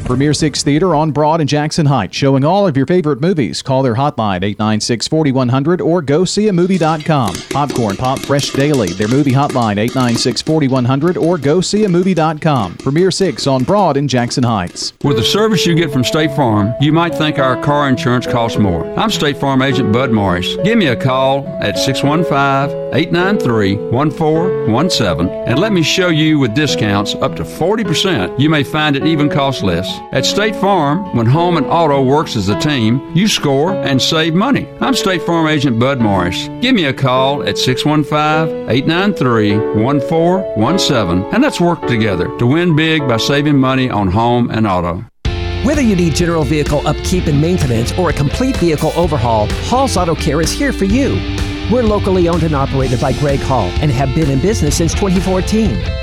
Premier 0.05 0.33
6 0.33 0.63
Theater 0.63 0.93
on 0.95 1.11
Broad 1.11 1.39
and 1.39 1.47
Jackson 1.47 1.85
Heights, 1.85 2.15
showing 2.15 2.43
all 2.43 2.67
of 2.67 2.75
your 2.75 2.85
favorite 2.85 3.21
movies. 3.21 3.61
Call 3.61 3.81
their 3.83 3.95
hotline 3.95 4.43
896 4.43 5.07
4100 5.07 5.79
or 5.79 6.01
go 6.01 6.25
see 6.25 6.49
a 6.49 6.53
movie.com. 6.53 7.33
Popcorn 7.49 7.95
Pop 7.95 8.19
Fresh 8.19 8.51
Daily, 8.51 8.89
their 8.93 9.07
movie 9.07 9.31
hotline 9.31 9.77
896 9.77 10.41
4100 10.41 11.15
or 11.17 11.37
go 11.37 11.61
see 11.61 11.85
a 11.85 11.89
movie.com. 11.89 12.75
Premier 12.77 13.11
6 13.11 13.47
on 13.47 13.63
Broad 13.63 13.95
and 13.95 14.09
Jackson 14.09 14.43
Heights. 14.43 14.91
With 15.03 15.17
the 15.17 15.23
service 15.23 15.65
you 15.65 15.73
get 15.73 15.91
from 15.91 16.03
State 16.03 16.35
Farm, 16.35 16.73
you 16.81 16.91
might 16.91 17.15
think 17.15 17.39
our 17.39 17.61
car 17.63 17.87
insurance 17.87 18.27
costs 18.27 18.57
more. 18.57 18.85
I'm 18.99 19.09
State 19.09 19.37
Farm 19.37 19.61
agent 19.61 19.93
Bud 19.93 20.11
Morris. 20.11 20.57
Give 20.65 20.77
me 20.77 20.87
a 20.87 20.95
call 20.97 21.47
at 21.61 21.77
615 21.79 22.93
893 22.93 23.75
1417 23.89 25.29
and 25.47 25.59
let 25.59 25.71
me 25.71 25.81
show 25.81 26.09
you 26.09 26.39
with 26.39 26.53
discounts 26.53 27.15
up 27.15 27.35
to 27.37 27.43
40%. 27.43 28.37
You 28.39 28.49
may 28.49 28.63
find 28.63 28.95
it 28.95 29.05
even 29.05 29.29
costs 29.29 29.63
less. 29.63 29.92
At 30.11 30.25
State 30.25 30.55
Farm, 30.55 31.15
when 31.15 31.25
home 31.25 31.57
and 31.57 31.65
auto 31.65 32.01
works 32.01 32.35
as 32.35 32.49
a 32.49 32.59
team, 32.59 33.01
you 33.15 33.27
score 33.27 33.73
and 33.73 34.01
save 34.01 34.33
money. 34.33 34.67
I'm 34.81 34.93
State 34.93 35.21
Farm 35.23 35.47
agent 35.47 35.79
Bud 35.79 35.99
Morris. 35.99 36.47
Give 36.61 36.75
me 36.75 36.85
a 36.85 36.93
call 36.93 37.43
at 37.43 37.57
615 37.57 38.69
893 38.69 39.57
1417 39.81 41.33
and 41.33 41.43
let's 41.43 41.59
work 41.59 41.85
together 41.87 42.35
to 42.37 42.47
win 42.47 42.75
big 42.75 43.07
by 43.07 43.17
saving 43.17 43.57
money 43.57 43.89
on 43.89 44.07
home 44.09 44.49
and 44.51 44.67
auto. 44.67 45.05
Whether 45.63 45.81
you 45.81 45.95
need 45.95 46.15
general 46.15 46.43
vehicle 46.43 46.85
upkeep 46.85 47.27
and 47.27 47.39
maintenance 47.39 47.97
or 47.97 48.09
a 48.09 48.13
complete 48.13 48.57
vehicle 48.57 48.91
overhaul, 48.97 49.47
Hall's 49.69 49.95
Auto 49.95 50.13
Care 50.13 50.41
is 50.41 50.51
here 50.51 50.73
for 50.73 50.85
you. 50.85 51.13
We're 51.71 51.83
locally 51.83 52.27
owned 52.27 52.43
and 52.43 52.53
operated 52.53 52.99
by 52.99 53.13
Greg 53.13 53.39
Hall 53.39 53.69
and 53.81 53.89
have 53.91 54.13
been 54.13 54.29
in 54.29 54.41
business 54.41 54.77
since 54.77 54.93
2014. 54.93 56.02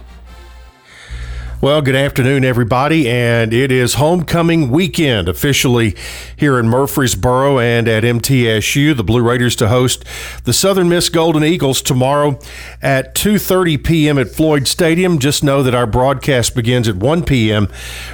Well, 1.61 1.83
good 1.83 1.93
afternoon, 1.93 2.43
everybody, 2.43 3.07
and 3.07 3.53
it 3.53 3.71
is 3.71 3.93
homecoming 3.93 4.71
weekend 4.71 5.29
officially 5.29 5.95
here 6.35 6.57
in 6.57 6.67
Murfreesboro 6.67 7.59
and 7.59 7.87
at 7.87 8.01
MTSU. 8.01 8.97
The 8.97 9.03
Blue 9.03 9.21
Raiders 9.21 9.55
to 9.57 9.67
host 9.67 10.03
the 10.45 10.53
Southern 10.53 10.89
Miss 10.89 11.07
Golden 11.07 11.43
Eagles 11.43 11.83
tomorrow 11.83 12.39
at 12.81 13.13
2:30 13.13 13.83
p.m. 13.83 14.17
at 14.17 14.29
Floyd 14.29 14.67
Stadium. 14.67 15.19
Just 15.19 15.43
know 15.43 15.61
that 15.61 15.75
our 15.75 15.85
broadcast 15.85 16.55
begins 16.55 16.87
at 16.87 16.95
1 16.95 17.25
p.m. 17.25 17.67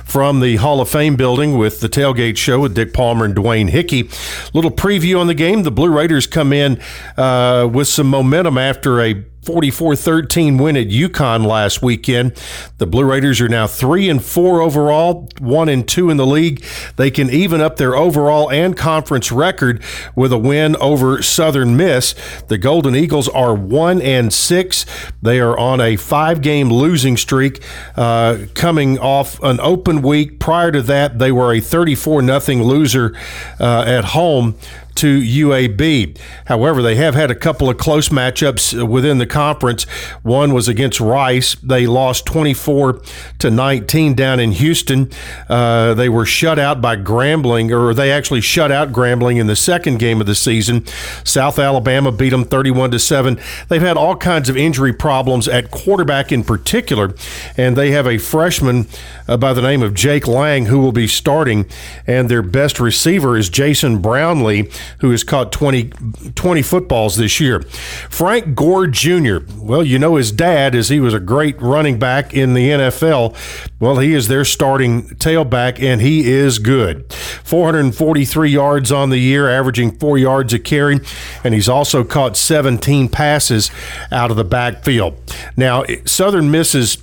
from 0.03 0.41
the 0.41 0.57
Hall 0.57 0.81
of 0.81 0.89
Fame 0.89 1.15
building 1.15 1.57
with 1.57 1.79
the 1.79 1.87
tailgate 1.87 2.35
show 2.35 2.59
with 2.59 2.75
Dick 2.75 2.93
Palmer 2.93 3.23
and 3.23 3.33
Dwayne 3.33 3.69
Hickey. 3.69 4.09
Little 4.53 4.71
preview 4.71 5.21
on 5.21 5.27
the 5.27 5.33
game: 5.33 5.63
the 5.63 5.71
Blue 5.71 5.89
Raiders 5.89 6.27
come 6.27 6.51
in 6.51 6.81
uh, 7.15 7.69
with 7.71 7.87
some 7.87 8.07
momentum 8.07 8.57
after 8.57 8.99
a 8.99 9.23
44-13 9.47 10.61
win 10.61 10.75
at 10.75 10.87
UConn 10.87 11.45
last 11.45 11.81
weekend. 11.81 12.33
The 12.79 12.85
Blue 12.85 13.05
Raiders 13.05 13.39
are 13.39 13.47
now 13.47 13.65
3 13.65 14.09
and 14.09 14.23
4 14.23 14.59
overall, 14.59 15.29
1 15.39 15.69
and 15.69 15.87
2 15.87 16.09
in 16.09 16.17
the 16.17 16.25
league. 16.25 16.65
They 16.97 17.09
can 17.09 17.29
even 17.29 17.61
up 17.61 17.77
their 17.77 17.95
overall 17.95 18.51
and 18.51 18.75
conference 18.75 19.31
record 19.31 19.81
with 20.15 20.33
a 20.33 20.37
win 20.37 20.75
over 20.77 21.21
Southern 21.21 21.77
Miss. 21.77 22.13
The 22.49 22.57
Golden 22.57 22.93
Eagles 22.93 23.29
are 23.29 23.55
1 23.55 24.01
and 24.01 24.33
6. 24.33 24.85
They 25.21 25.39
are 25.39 25.57
on 25.57 25.79
a 25.79 25.95
5-game 25.95 26.69
losing 26.69 27.15
streak 27.15 27.63
uh, 27.95 28.39
coming 28.53 28.99
off 28.99 29.41
an 29.41 29.61
open 29.61 30.01
week. 30.01 30.39
Prior 30.39 30.73
to 30.73 30.81
that, 30.81 31.19
they 31.19 31.31
were 31.31 31.53
a 31.53 31.61
34 31.61 32.21
nothing 32.21 32.63
loser 32.63 33.15
uh, 33.61 33.85
at 33.87 34.05
home 34.05 34.57
to 34.97 35.19
UAB. 35.19 36.17
However, 36.45 36.81
they 36.81 36.95
have 36.95 37.15
had 37.15 37.31
a 37.31 37.35
couple 37.35 37.69
of 37.69 37.77
close 37.77 38.09
matchups 38.09 38.87
within 38.87 39.19
the 39.19 39.25
conference. 39.25 39.83
One 40.23 40.53
was 40.53 40.67
against 40.67 40.99
Rice. 40.99 41.55
They 41.55 41.85
lost 41.87 42.25
24 42.25 43.01
to 43.39 43.51
19 43.51 44.15
down 44.15 44.39
in 44.39 44.51
Houston. 44.53 45.11
Uh, 45.47 45.93
they 45.93 46.09
were 46.09 46.25
shut 46.25 46.57
out 46.57 46.81
by 46.81 46.95
Grambling, 46.95 47.71
or 47.71 47.93
they 47.93 48.11
actually 48.11 48.41
shut 48.41 48.71
out 48.71 48.91
Grambling 48.91 49.39
in 49.39 49.47
the 49.47 49.55
second 49.55 49.99
game 49.99 50.19
of 50.19 50.27
the 50.27 50.35
season. 50.35 50.85
South 51.23 51.59
Alabama 51.59 52.11
beat 52.11 52.29
them 52.29 52.43
31 52.43 52.91
to 52.91 52.99
7. 52.99 53.39
They've 53.69 53.81
had 53.81 53.97
all 53.97 54.15
kinds 54.15 54.49
of 54.49 54.57
injury 54.57 54.93
problems 54.93 55.47
at 55.47 55.71
quarterback 55.71 56.31
in 56.31 56.43
particular, 56.43 57.13
and 57.55 57.75
they 57.75 57.91
have 57.91 58.07
a 58.07 58.17
freshman 58.17 58.87
uh, 59.27 59.37
by 59.37 59.53
the 59.53 59.61
name 59.61 59.83
of 59.83 59.93
Jake 59.93 60.27
Lang 60.27 60.65
who 60.65 60.79
will 60.79 60.91
be 60.91 61.07
starting, 61.07 61.65
and 62.07 62.29
their 62.29 62.41
best 62.41 62.79
receiver 62.79 63.37
is 63.37 63.49
Jason 63.49 63.99
Brownlee 63.99 64.69
who 64.99 65.11
has 65.11 65.23
caught 65.23 65.51
20, 65.51 65.89
20 66.35 66.61
footballs 66.61 67.17
this 67.17 67.39
year. 67.39 67.61
Frank 68.09 68.55
Gore 68.55 68.87
Jr., 68.87 69.39
well, 69.57 69.83
you 69.83 69.99
know 69.99 70.15
his 70.15 70.31
dad 70.31 70.75
as 70.75 70.89
he 70.89 70.99
was 70.99 71.13
a 71.13 71.19
great 71.19 71.59
running 71.61 71.99
back 71.99 72.33
in 72.33 72.53
the 72.53 72.69
NFL. 72.69 73.35
Well, 73.79 73.97
he 73.97 74.13
is 74.13 74.27
their 74.27 74.45
starting 74.45 75.09
tailback, 75.15 75.81
and 75.81 76.01
he 76.01 76.31
is 76.31 76.59
good. 76.59 77.11
443 77.11 78.49
yards 78.49 78.91
on 78.91 79.09
the 79.09 79.17
year, 79.17 79.49
averaging 79.49 79.97
four 79.97 80.17
yards 80.17 80.53
a 80.53 80.59
carry, 80.59 80.99
and 81.43 81.53
he's 81.53 81.69
also 81.69 82.03
caught 82.03 82.37
17 82.37 83.09
passes 83.09 83.71
out 84.11 84.31
of 84.31 84.37
the 84.37 84.43
backfield. 84.43 85.17
Now, 85.55 85.83
Southern 86.05 86.51
Miss's 86.51 86.97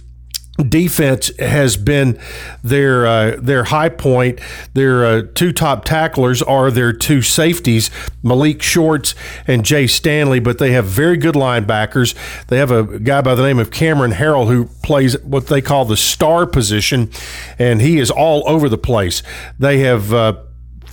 defense 0.57 1.37
has 1.39 1.77
been 1.77 2.19
their 2.63 3.07
uh, 3.07 3.37
their 3.41 3.65
high 3.65 3.89
point. 3.89 4.41
Their 4.75 5.05
uh, 5.05 5.23
two 5.35 5.53
top 5.53 5.85
tacklers 5.85 6.43
are 6.43 6.71
their 6.71 6.93
two 6.93 7.23
safeties, 7.23 7.91
Malik 8.23 8.63
Shorts 8.63 9.15
and 9.47 9.65
Jay 9.65 9.87
Stanley. 9.87 10.39
But 10.39 10.59
they 10.59 10.73
have 10.73 10.87
very 10.87 11.17
good 11.17 11.35
linebackers. 11.35 12.15
They 12.47 12.59
have 12.59 12.71
a 12.71 12.99
guy 13.01 13.21
by 13.21 13.35
the 13.35 13.43
name 13.43 13.59
of 13.59 13.71
Cameron 13.71 14.13
Harrell 14.13 14.47
who 14.47 14.67
plays 14.83 15.21
what 15.23 15.49
they 15.49 15.61
call 15.61 15.85
the 15.85 15.97
star 15.97 16.47
position, 16.47 17.11
and 17.59 17.81
he 17.81 17.99
is 17.99 18.11
all 18.11 18.49
over 18.49 18.69
the 18.69 18.79
place. 18.79 19.23
They 19.59 19.79
have. 19.79 20.13
Uh, 20.13 20.35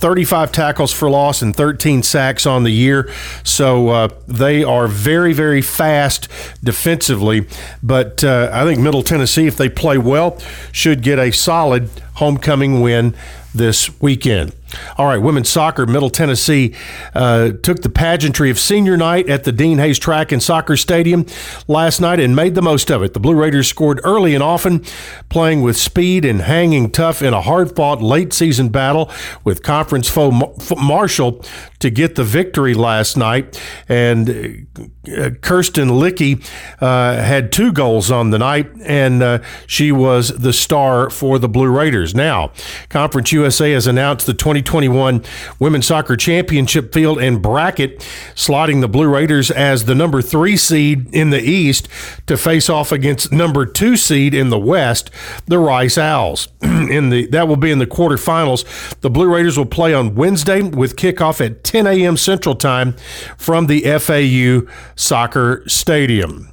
35 0.02 0.50
tackles 0.50 0.92
for 0.92 1.08
loss 1.08 1.42
and 1.42 1.54
13 1.54 2.02
sacks 2.02 2.44
on 2.44 2.64
the 2.64 2.70
year. 2.70 3.08
So 3.44 3.88
uh, 3.90 4.08
they 4.26 4.64
are 4.64 4.88
very, 4.88 5.32
very 5.32 5.62
fast 5.62 6.28
defensively. 6.62 7.46
But 7.84 8.24
uh, 8.24 8.50
I 8.52 8.64
think 8.64 8.80
Middle 8.80 9.04
Tennessee, 9.04 9.46
if 9.46 9.56
they 9.56 9.68
play 9.68 9.98
well, 9.98 10.38
should 10.72 11.02
get 11.02 11.20
a 11.20 11.30
solid 11.30 11.88
homecoming 12.14 12.80
win 12.80 13.14
this 13.54 14.00
weekend. 14.00 14.52
All 14.96 15.06
right, 15.06 15.18
women's 15.18 15.48
soccer, 15.48 15.86
Middle 15.86 16.10
Tennessee 16.10 16.74
uh, 17.14 17.52
took 17.62 17.82
the 17.82 17.88
pageantry 17.88 18.50
of 18.50 18.58
senior 18.58 18.96
night 18.96 19.28
at 19.28 19.44
the 19.44 19.52
Dean 19.52 19.78
Hayes 19.78 19.98
Track 19.98 20.32
and 20.32 20.42
Soccer 20.42 20.76
Stadium 20.76 21.26
last 21.68 22.00
night 22.00 22.20
and 22.20 22.36
made 22.36 22.54
the 22.54 22.62
most 22.62 22.90
of 22.90 23.02
it. 23.02 23.14
The 23.14 23.20
Blue 23.20 23.34
Raiders 23.34 23.68
scored 23.68 24.00
early 24.04 24.34
and 24.34 24.42
often, 24.42 24.84
playing 25.28 25.62
with 25.62 25.76
speed 25.76 26.24
and 26.24 26.42
hanging 26.42 26.90
tough 26.90 27.22
in 27.22 27.34
a 27.34 27.40
hard 27.40 27.74
fought 27.74 28.02
late 28.02 28.32
season 28.32 28.68
battle 28.68 29.10
with 29.44 29.62
conference 29.62 30.08
foe 30.08 30.54
Marshall 30.76 31.44
to 31.78 31.90
get 31.90 32.14
the 32.14 32.24
victory 32.24 32.74
last 32.74 33.16
night. 33.16 33.60
And 33.88 34.66
uh, 35.08 35.30
Kirsten 35.40 35.88
Licky 35.88 36.44
uh, 36.80 37.16
had 37.16 37.52
two 37.52 37.72
goals 37.72 38.10
on 38.10 38.30
the 38.30 38.38
night, 38.38 38.70
and 38.84 39.22
uh, 39.22 39.38
she 39.66 39.92
was 39.92 40.28
the 40.28 40.52
star 40.52 41.10
for 41.10 41.38
the 41.38 41.48
Blue 41.48 41.68
Raiders. 41.68 42.14
Now, 42.14 42.52
Conference 42.88 43.32
USA 43.32 43.72
has 43.72 43.86
announced 43.86 44.26
the 44.26 44.34
20 44.34 44.61
2021 44.62 45.24
Women's 45.58 45.86
Soccer 45.86 46.16
Championship 46.16 46.92
field 46.92 47.18
and 47.18 47.42
bracket, 47.42 47.98
slotting 48.34 48.80
the 48.80 48.88
Blue 48.88 49.08
Raiders 49.08 49.50
as 49.50 49.84
the 49.84 49.94
number 49.94 50.22
three 50.22 50.56
seed 50.56 51.14
in 51.14 51.30
the 51.30 51.40
East 51.40 51.88
to 52.26 52.36
face 52.36 52.68
off 52.68 52.92
against 52.92 53.32
number 53.32 53.66
two 53.66 53.96
seed 53.96 54.34
in 54.34 54.50
the 54.50 54.58
West, 54.58 55.10
the 55.46 55.58
Rice 55.58 55.98
Owls. 55.98 56.48
in 56.62 57.10
the 57.10 57.26
that 57.28 57.48
will 57.48 57.56
be 57.56 57.70
in 57.70 57.78
the 57.78 57.86
quarterfinals. 57.86 58.64
The 59.00 59.10
Blue 59.10 59.32
Raiders 59.32 59.58
will 59.58 59.66
play 59.66 59.94
on 59.94 60.14
Wednesday 60.14 60.62
with 60.62 60.96
kickoff 60.96 61.44
at 61.44 61.64
10 61.64 61.86
a.m. 61.86 62.16
Central 62.16 62.54
Time 62.54 62.94
from 63.36 63.66
the 63.66 63.82
FAU 63.98 64.70
Soccer 64.94 65.62
Stadium. 65.66 66.51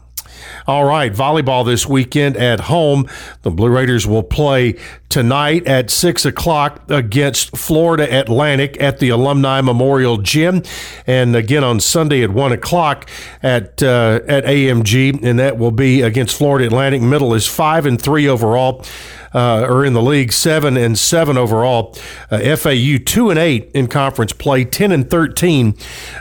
All 0.70 0.86
right, 0.86 1.12
volleyball 1.12 1.66
this 1.66 1.88
weekend 1.88 2.38
at 2.38 2.60
home. 2.60 3.10
The 3.42 3.50
Blue 3.50 3.70
Raiders 3.70 4.06
will 4.06 4.22
play 4.22 4.76
tonight 5.10 5.66
at 5.66 5.90
6 5.90 6.26
o'clock 6.26 6.84
against 6.92 7.58
Florida 7.58 8.04
Atlantic 8.16 8.80
at 8.80 9.00
the 9.00 9.10
Alumni 9.10 9.62
Memorial 9.62 10.18
Gym, 10.18 10.62
and 11.08 11.36
again 11.36 11.64
on 11.64 11.80
Sunday 11.80 12.22
at 12.22 12.30
1 12.30 12.52
o'clock 12.52 13.10
at 13.42 13.82
uh, 13.82 14.20
at 14.28 14.46
AMG, 14.46 15.24
and 15.24 15.40
that 15.40 15.58
will 15.58 15.72
be 15.72 16.04
against 16.04 16.38
Florida 16.38 16.68
Atlantic. 16.68 17.02
Middle 17.02 17.34
is 17.34 17.48
5 17.48 17.88
and 17.88 18.00
3 18.00 18.28
overall 18.28 18.86
uh, 19.34 19.65
are 19.70 19.86
in 19.86 19.94
the 19.94 20.02
league, 20.02 20.32
seven 20.32 20.78
and 20.78 20.98
seven 20.98 21.38
overall. 21.38 21.96
Uh, 22.32 22.56
FAU 22.56 22.98
two 23.04 23.30
and 23.30 23.39
eight 23.39 23.72
in 23.74 23.88
conference 23.88 24.34
play, 24.34 24.65
ten 24.65 24.92
and 24.92 25.10
thirteen 25.10 25.76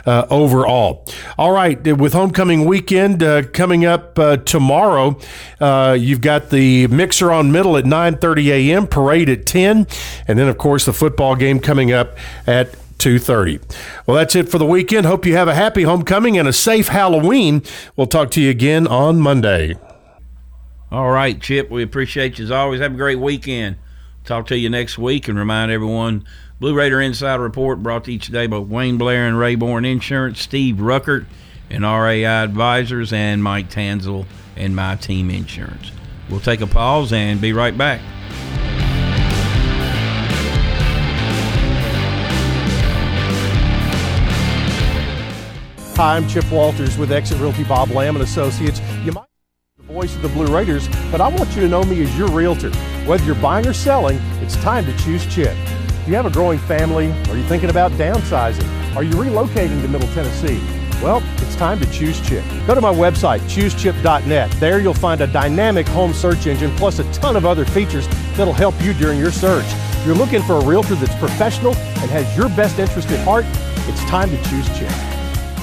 uh, 0.05 0.25
overall. 0.29 1.05
All 1.37 1.51
right, 1.51 1.81
with 1.97 2.13
homecoming 2.13 2.65
weekend 2.65 3.23
uh, 3.23 3.43
coming 3.43 3.85
up 3.85 4.17
uh, 4.19 4.37
tomorrow, 4.37 5.17
uh, 5.59 5.97
you've 5.99 6.21
got 6.21 6.49
the 6.49 6.87
mixer 6.87 7.31
on 7.31 7.51
middle 7.51 7.77
at 7.77 7.85
nine 7.85 8.17
thirty 8.17 8.51
a.m., 8.51 8.87
parade 8.87 9.29
at 9.29 9.45
ten, 9.45 9.87
and 10.27 10.39
then 10.39 10.47
of 10.47 10.57
course 10.57 10.85
the 10.85 10.93
football 10.93 11.35
game 11.35 11.59
coming 11.59 11.91
up 11.91 12.17
at 12.47 12.75
2.30 12.99 13.61
well 14.05 14.17
that's 14.17 14.35
it 14.35 14.49
for 14.49 14.57
the 14.57 14.65
weekend 14.65 15.05
hope 15.05 15.25
you 15.25 15.33
have 15.33 15.47
a 15.47 15.55
happy 15.55 15.83
homecoming 15.83 16.37
and 16.37 16.49
a 16.49 16.53
safe 16.53 16.89
halloween 16.89 17.63
we'll 17.95 18.07
talk 18.07 18.29
to 18.29 18.41
you 18.41 18.49
again 18.49 18.85
on 18.85 19.21
monday 19.21 19.73
all 20.91 21.11
right, 21.11 21.39
Chip. 21.39 21.69
We 21.69 21.83
appreciate 21.83 22.39
you 22.39 22.45
as 22.45 22.51
always. 22.51 22.81
Have 22.81 22.93
a 22.93 22.97
great 22.97 23.19
weekend. 23.19 23.77
Talk 24.25 24.47
to 24.47 24.57
you 24.57 24.69
next 24.69 24.97
week 24.97 25.27
and 25.27 25.37
remind 25.37 25.71
everyone 25.71 26.25
Blue 26.59 26.73
Raider 26.73 26.99
Insider 26.99 27.41
Report 27.41 27.81
brought 27.81 28.03
to 28.05 28.11
you 28.11 28.19
today 28.19 28.47
by 28.47 28.59
Wayne 28.59 28.97
Blair 28.97 29.27
and 29.27 29.37
Rayborn 29.37 29.89
Insurance, 29.89 30.41
Steve 30.41 30.75
Ruckert 30.75 31.25
and 31.69 31.83
RAI 31.83 32.25
Advisors, 32.25 33.13
and 33.13 33.43
Mike 33.43 33.69
Tanzel 33.69 34.25
and 34.55 34.75
My 34.75 34.95
Team 34.95 35.29
Insurance. 35.29 35.91
We'll 36.29 36.39
take 36.39 36.61
a 36.61 36.67
pause 36.67 37.13
and 37.13 37.39
be 37.39 37.53
right 37.53 37.77
back. 37.77 38.01
Hi, 45.95 46.15
I'm 46.15 46.27
Chip 46.27 46.49
Walters 46.51 46.97
with 46.97 47.11
Exit 47.11 47.39
Realty 47.39 47.63
Bob 47.63 47.91
Lamb 47.91 48.15
and 48.15 48.23
Associates. 48.23 48.81
You 49.03 49.11
might 49.11 49.28
voice 49.89 50.15
of 50.15 50.21
the 50.21 50.29
Blue 50.29 50.45
Raiders, 50.45 50.87
but 51.11 51.19
I 51.19 51.27
want 51.29 51.49
you 51.55 51.61
to 51.61 51.67
know 51.67 51.83
me 51.83 52.03
as 52.03 52.15
your 52.15 52.27
realtor. 52.29 52.69
Whether 53.07 53.25
you're 53.25 53.33
buying 53.33 53.65
or 53.65 53.73
selling, 53.73 54.17
it's 54.39 54.55
time 54.57 54.85
to 54.85 54.95
choose 54.97 55.25
Chip. 55.33 55.55
Do 56.05 56.11
you 56.11 56.15
have 56.15 56.27
a 56.27 56.29
growing 56.29 56.59
family? 56.59 57.11
Are 57.29 57.35
you 57.35 57.43
thinking 57.45 57.71
about 57.71 57.91
downsizing? 57.93 58.95
Are 58.95 59.01
you 59.01 59.13
relocating 59.13 59.81
to 59.81 59.87
Middle 59.87 60.07
Tennessee? 60.09 60.61
Well, 61.01 61.23
it's 61.37 61.55
time 61.55 61.79
to 61.79 61.91
choose 61.91 62.21
Chip. 62.21 62.45
Go 62.67 62.75
to 62.75 62.81
my 62.81 62.93
website, 62.93 63.39
choosechip.net. 63.41 64.51
There 64.59 64.79
you'll 64.79 64.93
find 64.93 65.21
a 65.21 65.27
dynamic 65.27 65.87
home 65.87 66.13
search 66.13 66.45
engine 66.45 66.75
plus 66.75 66.99
a 66.99 67.11
ton 67.11 67.35
of 67.35 67.47
other 67.47 67.65
features 67.65 68.07
that'll 68.37 68.53
help 68.53 68.79
you 68.83 68.93
during 68.93 69.17
your 69.17 69.31
search. 69.31 69.65
If 69.67 70.05
you're 70.05 70.15
looking 70.15 70.43
for 70.43 70.57
a 70.57 70.65
realtor 70.65 70.95
that's 70.95 71.15
professional 71.15 71.75
and 71.75 72.11
has 72.11 72.37
your 72.37 72.49
best 72.49 72.77
interest 72.77 73.09
at 73.09 73.25
heart, 73.25 73.45
it's 73.87 74.01
time 74.01 74.29
to 74.29 74.37
choose 74.49 74.67
Chip. 74.77 75.08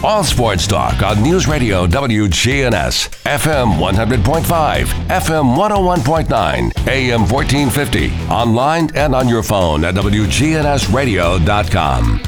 All 0.04 0.22
sports 0.22 0.66
talk 0.66 1.02
on 1.02 1.22
News 1.22 1.48
Radio 1.48 1.86
WGNS, 1.86 3.08
FM 3.24 3.78
100.5, 3.78 4.84
FM 5.08 5.56
101.9, 5.56 6.86
AM 6.86 7.20
1450, 7.26 8.12
online 8.30 8.90
and 8.94 9.14
on 9.14 9.26
your 9.28 9.42
phone 9.42 9.82
at 9.84 9.94
WGNSradio.com. 9.94 12.20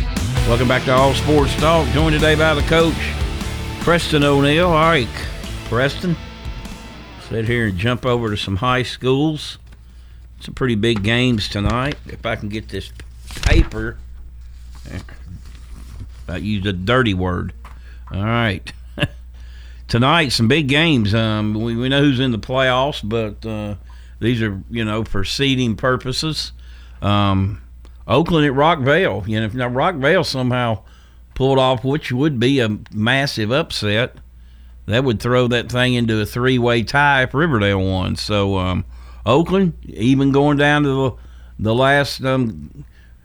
Welcome 0.49 0.67
back 0.67 0.85
to 0.85 0.95
All 0.95 1.13
Sports 1.15 1.55
Talk. 1.61 1.87
Joined 1.91 2.15
today 2.15 2.35
by 2.35 2.55
the 2.55 2.63
coach, 2.63 2.97
Preston 3.81 4.25
O'Neill. 4.25 4.69
All 4.69 4.73
right, 4.73 5.07
Preston, 5.67 6.17
sit 7.29 7.45
here 7.45 7.67
and 7.67 7.77
jump 7.77 8.07
over 8.07 8.31
to 8.31 8.37
some 8.37 8.57
high 8.57 8.83
schools. 8.83 9.59
Some 10.41 10.55
pretty 10.55 10.75
big 10.75 11.03
games 11.03 11.49
tonight. 11.49 11.97
If 12.07 12.25
I 12.25 12.35
can 12.37 12.49
get 12.49 12.71
this 12.71 12.91
paper, 13.43 13.99
I 16.27 16.39
used 16.39 16.65
a 16.67 16.73
dirty 16.73 17.13
word. 17.15 17.53
All 18.13 18.25
right. 18.25 18.73
Tonight, 19.89 20.29
some 20.31 20.49
big 20.49 20.69
games. 20.69 21.15
Um, 21.15 21.55
we, 21.55 21.77
we 21.77 21.89
know 21.89 22.01
who's 22.01 22.21
in 22.21 22.33
the 22.33 22.39
playoffs, 22.39 23.07
but 23.07 23.45
uh, 23.47 23.77
these 24.21 24.43
are, 24.43 24.61
you 24.71 24.85
know, 24.85 25.05
for 25.05 25.25
seeding 25.25 25.77
purposes. 25.77 26.53
Um, 27.03 27.63
Oakland 28.07 28.47
at 28.47 28.53
Rockvale. 28.53 29.27
You 29.27 29.41
know, 29.41 29.47
if 29.47 29.55
now 29.55 29.69
Rockvale 29.69 30.25
somehow 30.25 30.83
pulled 31.35 31.59
off, 31.59 31.85
which 31.85 32.11
would 32.11 32.41
be 32.41 32.61
a 32.61 32.79
massive 32.93 33.53
upset, 33.53 34.17
that 34.87 35.05
would 35.05 35.21
throw 35.21 35.47
that 35.49 35.71
thing 35.71 35.95
into 35.95 36.21
a 36.21 36.27
three-way 36.27 36.83
tie 36.83 37.25
if 37.25 37.35
Riverdale 37.35 37.81
won. 37.81 38.17
So 38.17 38.57
um, 38.57 38.85
Oakland, 39.27 39.75
even 39.85 40.33
going 40.33 40.57
down 40.57 40.83
to 40.85 40.89
the 40.89 41.13
the 41.61 41.75
last 41.75 42.25
um, 42.25 42.85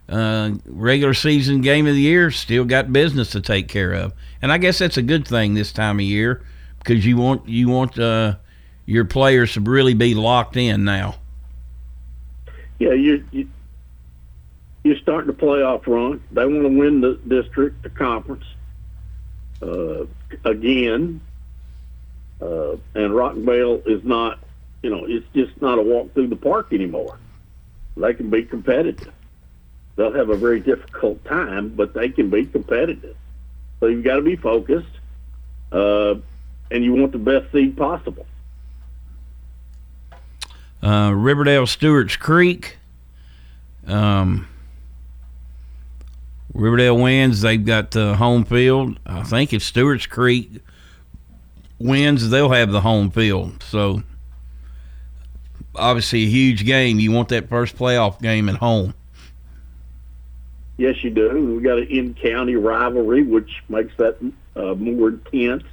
uh, 0.10 0.52
regular 0.66 1.14
season 1.14 1.62
game 1.62 1.88
of 1.88 1.96
the 1.96 2.02
year, 2.02 2.32
still 2.32 2.66
got 2.66 2.92
business 2.92 3.32
to 3.32 3.42
take 3.42 3.68
care 3.68 3.94
of, 3.94 4.14
and 4.42 4.52
I 4.52 4.58
guess 4.58 4.80
that's 4.80 4.98
a 4.98 5.02
good 5.02 5.28
thing 5.28 5.54
this 5.54 5.72
time 5.72 6.00
of 6.00 6.06
year 6.06 6.44
because 6.80 7.06
you 7.06 7.18
want 7.18 7.48
you 7.48 7.70
want 7.70 7.98
uh, 7.98 8.36
your 8.86 9.06
players 9.06 9.54
to 9.54 9.62
really 9.62 9.94
be 9.94 10.14
locked 10.14 10.58
in 10.58 10.84
now. 10.84 11.16
Yeah, 12.80 12.94
you, 12.94 13.24
you 13.32 13.48
you're 14.84 14.98
starting 14.98 15.28
the 15.28 15.34
playoff 15.34 15.88
run. 15.88 16.22
They 16.32 16.46
want 16.46 16.64
to 16.64 16.78
win 16.80 17.02
the 17.02 17.20
district, 17.28 17.84
the 17.84 17.90
conference, 17.90 18.44
uh, 19.62 20.06
again. 20.44 21.22
Uh, 22.42 22.74
and 22.94 23.14
Rockvale 23.14 23.88
is 23.88 24.04
not, 24.04 24.40
you 24.82 24.90
know, 24.90 25.06
it's 25.06 25.26
just 25.34 25.62
not 25.62 25.78
a 25.78 25.82
walk 25.82 26.14
through 26.14 26.28
the 26.28 26.36
park 26.36 26.74
anymore. 26.74 27.18
They 27.96 28.14
can 28.14 28.30
be 28.30 28.44
competitive. 28.44 29.14
They'll 29.96 30.14
have 30.14 30.30
a 30.30 30.36
very 30.36 30.60
difficult 30.60 31.24
time, 31.26 31.70
but 31.70 31.94
they 31.94 32.10
can 32.10 32.30
be 32.30 32.46
competitive. 32.46 33.16
So 33.80 33.88
you've 33.88 34.04
got 34.04 34.16
to 34.16 34.22
be 34.22 34.36
focused, 34.36 34.88
uh, 35.72 36.16
and 36.72 36.84
you 36.84 36.94
want 36.94 37.12
the 37.12 37.20
best 37.20 37.52
seed 37.52 37.78
possible. 37.78 38.26
Uh, 40.82 41.12
Riverdale 41.16 41.68
Stewart's 41.68 42.16
Creek. 42.16 42.78
Um, 43.88 44.48
Riverdale 46.54 46.98
wins. 46.98 47.42
They've 47.42 47.64
got 47.64 47.92
the 47.92 48.16
home 48.16 48.46
field. 48.46 49.00
I 49.06 49.24
think 49.24 49.54
if 49.54 49.64
Stewart's 49.64 50.06
Creek 50.06 50.50
wins, 51.80 52.30
they'll 52.30 52.52
have 52.52 52.72
the 52.72 52.82
home 52.82 53.12
field. 53.12 53.64
So 53.64 54.04
obviously 55.76 56.24
a 56.24 56.30
huge 56.30 56.66
game. 56.66 57.00
You 57.00 57.12
want 57.12 57.30
that 57.30 57.50
first 57.50 57.78
playoff 57.78 58.22
game 58.22 58.50
at 58.50 58.56
home. 58.56 58.94
Yes, 60.78 61.04
you 61.04 61.12
do. 61.12 61.54
We've 61.54 61.64
got 61.64 61.78
an 61.78 61.88
in-county 61.88 62.56
rivalry, 62.56 63.24
which 63.24 63.64
makes 63.70 63.96
that 63.98 64.18
uh, 64.56 64.74
more 64.76 65.10
intense. 65.10 65.64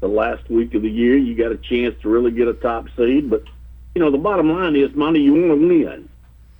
The 0.00 0.08
last 0.08 0.48
week 0.50 0.74
of 0.74 0.82
the 0.82 0.90
year, 0.90 1.16
you 1.16 1.34
got 1.34 1.50
a 1.50 1.56
chance 1.56 2.00
to 2.02 2.08
really 2.08 2.30
get 2.30 2.46
a 2.46 2.54
top 2.54 2.86
seed. 2.96 3.30
But 3.30 3.44
you 3.94 4.00
know, 4.00 4.10
the 4.10 4.18
bottom 4.18 4.50
line 4.52 4.76
is, 4.76 4.94
money. 4.94 5.20
You 5.20 5.32
want 5.32 5.60
to 5.60 5.68
win. 5.68 6.08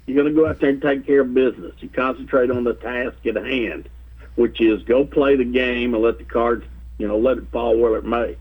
You're 0.07 0.23
going 0.23 0.35
to 0.35 0.41
go 0.41 0.49
out 0.49 0.61
there 0.61 0.71
and 0.71 0.83
take 0.83 1.07
care 1.07 1.23
of 1.23 1.35
business. 1.35 1.75
You 1.81 1.89
concentrate 1.89 2.51
on 2.51 2.65
the 2.65 2.75
task 2.75 3.17
at 3.27 3.37
hand, 3.37 3.89
which 4.35 4.61
is 4.61 4.83
go 4.83 5.05
play 5.05 5.37
the 5.37 5.45
game 5.45 5.95
and 5.95 6.03
let 6.03 6.19
the 6.19 6.25
cards, 6.25 6.65
you 6.99 7.09
know, 7.09 7.19
let 7.19 7.39
it 7.39 7.49
fall 7.51 7.77
where 7.79 7.97
it 7.97 8.05
may. 8.05 8.37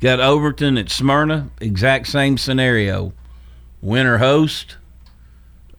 Got 0.00 0.20
Overton 0.20 0.76
at 0.76 0.90
Smyrna, 0.90 1.50
exact 1.60 2.08
same 2.08 2.36
scenario. 2.36 3.12
Winner 3.80 4.18
host. 4.18 4.76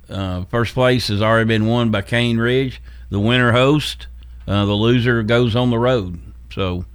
Uh, 0.10 0.45
first 0.45 0.74
place 0.74 1.08
has 1.10 1.22
already 1.22 1.47
been 1.47 1.66
won 1.66 1.91
by 1.91 2.01
Cane 2.01 2.38
Ridge. 2.38 2.82
The 3.10 3.20
winner 3.20 3.51
host, 3.51 4.08
uh, 4.47 4.66
the 4.66 4.74
loser 4.74 5.24
goes 5.24 5.55
on 5.55 5.70
the 5.70 5.80
road. 5.80 6.20
So, 6.51 6.86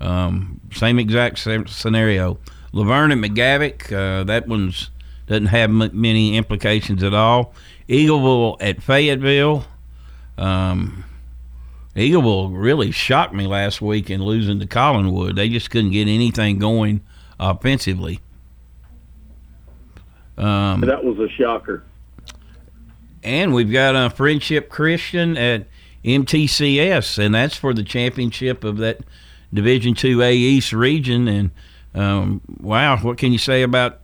um, 0.00 0.60
same 0.74 0.98
exact 0.98 1.38
scenario. 1.38 2.38
LaVergne 2.72 3.12
at 3.12 3.30
McGavock, 3.30 3.92
uh, 3.92 4.24
that 4.24 4.48
one's 4.48 4.90
doesn't 5.26 5.46
have 5.46 5.70
m- 5.70 5.90
many 5.92 6.36
implications 6.36 7.02
at 7.02 7.14
all. 7.14 7.54
Eagleville 7.88 8.56
at 8.60 8.82
Fayetteville. 8.82 9.64
Um, 10.36 11.04
Eagleville 11.94 12.50
really 12.54 12.90
shocked 12.90 13.34
me 13.34 13.46
last 13.46 13.80
week 13.80 14.10
in 14.10 14.22
losing 14.22 14.58
to 14.60 14.66
Collinwood. 14.66 15.36
They 15.36 15.48
just 15.48 15.70
couldn't 15.70 15.92
get 15.92 16.08
anything 16.08 16.58
going 16.58 17.02
offensively. 17.38 18.20
Um, 20.38 20.80
that 20.80 21.04
was 21.04 21.18
a 21.18 21.28
shocker. 21.28 21.84
And 23.22 23.54
we've 23.54 23.70
got 23.70 23.94
a 23.94 24.10
Friendship 24.10 24.68
Christian 24.68 25.36
at 25.36 25.66
MTCS, 26.04 27.18
and 27.18 27.34
that's 27.34 27.56
for 27.56 27.72
the 27.72 27.84
championship 27.84 28.64
of 28.64 28.78
that 28.78 29.00
Division 29.54 29.94
Two 29.94 30.22
A 30.22 30.34
East 30.34 30.72
region. 30.72 31.28
And 31.28 31.50
um, 31.94 32.40
wow, 32.60 32.96
what 32.98 33.18
can 33.18 33.32
you 33.32 33.38
say 33.38 33.62
about 33.62 34.00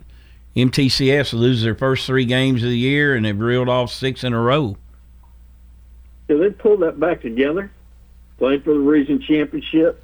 MTCS? 0.55 1.33
Loses 1.33 1.65
their 1.65 1.75
first 1.75 2.07
three 2.07 2.25
games 2.25 2.63
of 2.63 2.69
the 2.69 2.79
year, 2.79 3.17
and 3.17 3.25
they've 3.25 3.39
reeled 3.39 3.69
off 3.69 3.91
six 3.91 4.23
in 4.23 4.33
a 4.33 4.41
row. 4.41 4.77
Yeah, 6.29 6.37
they 6.37 6.51
pulled 6.51 6.81
that 6.81 7.01
back 7.01 7.23
together, 7.23 7.71
playing 8.39 8.61
for 8.61 8.75
the 8.75 8.81
region 8.81 9.21
championship. 9.21 10.03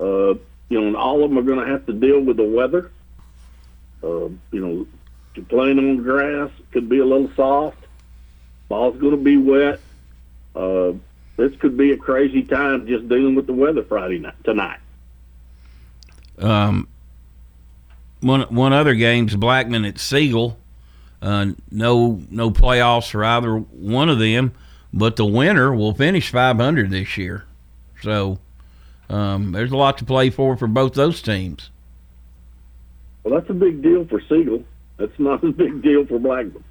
Uh, 0.00 0.34
you 0.68 0.80
know, 0.80 0.86
and 0.86 0.96
all 0.96 1.22
of 1.22 1.30
them 1.30 1.38
are 1.38 1.42
going 1.42 1.64
to 1.64 1.70
have 1.70 1.86
to 1.86 1.92
deal 1.92 2.18
with 2.18 2.38
the 2.38 2.44
weather. 2.44 2.90
Uh, 4.02 4.30
you 4.50 4.60
know, 4.60 4.86
playing 5.48 5.78
on 5.78 6.02
grass 6.02 6.50
could 6.72 6.88
be 6.88 6.98
a 6.98 7.04
little 7.04 7.30
soft. 7.36 7.81
Ball's 8.72 8.96
going 8.96 9.10
to 9.10 9.18
be 9.18 9.36
wet. 9.36 9.80
Uh, 10.56 10.92
this 11.36 11.54
could 11.60 11.76
be 11.76 11.92
a 11.92 11.96
crazy 11.98 12.42
time 12.42 12.86
just 12.86 13.06
dealing 13.06 13.34
with 13.34 13.46
the 13.46 13.52
weather 13.52 13.82
Friday 13.84 14.18
night 14.18 14.42
tonight. 14.44 14.78
Um, 16.38 16.88
one 18.22 18.40
one 18.44 18.72
other 18.72 18.94
game's 18.94 19.36
Blackman 19.36 19.84
at 19.84 19.98
Siegel. 19.98 20.56
Uh, 21.20 21.48
no 21.70 22.22
no 22.30 22.50
playoffs 22.50 23.10
for 23.10 23.22
either 23.22 23.58
one 23.58 24.08
of 24.08 24.18
them, 24.18 24.54
but 24.90 25.16
the 25.16 25.26
winner 25.26 25.74
will 25.74 25.92
finish 25.92 26.30
500 26.30 26.90
this 26.90 27.18
year. 27.18 27.44
So 28.00 28.38
um, 29.10 29.52
there's 29.52 29.72
a 29.72 29.76
lot 29.76 29.98
to 29.98 30.06
play 30.06 30.30
for 30.30 30.56
for 30.56 30.66
both 30.66 30.94
those 30.94 31.20
teams. 31.20 31.68
Well, 33.22 33.38
that's 33.38 33.50
a 33.50 33.54
big 33.54 33.82
deal 33.82 34.06
for 34.06 34.22
Siegel. 34.30 34.64
That's 34.96 35.18
not 35.18 35.44
a 35.44 35.52
big 35.52 35.82
deal 35.82 36.06
for 36.06 36.18
Blackman. 36.18 36.64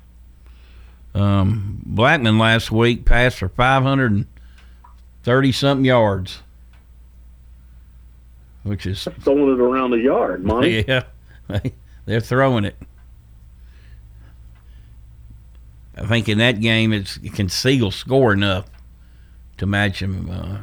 Um, 1.13 1.81
Blackman 1.85 2.37
last 2.37 2.71
week 2.71 3.05
passed 3.05 3.39
for 3.39 3.49
530 3.49 5.51
something 5.51 5.85
yards, 5.85 6.41
which 8.63 8.85
is 8.85 9.07
throwing 9.19 9.53
it 9.53 9.59
around 9.59 9.91
the 9.91 9.97
yard, 9.97 10.43
Monty. 10.43 10.83
Yeah, 10.87 11.03
they're 12.05 12.21
throwing 12.21 12.65
it. 12.65 12.75
I 15.97 16.05
think 16.05 16.29
in 16.29 16.37
that 16.37 16.61
game, 16.61 16.93
it's 16.93 17.17
can 17.17 17.49
Siegel 17.49 17.91
score 17.91 18.31
enough 18.31 18.67
to 19.57 19.65
match 19.65 20.01
him. 20.01 20.29
Uh, 20.29 20.59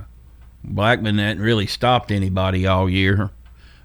Blackman 0.64 1.18
hasn't 1.18 1.40
really 1.40 1.66
stopped 1.66 2.10
anybody 2.10 2.66
all 2.66 2.88
year, 2.88 3.30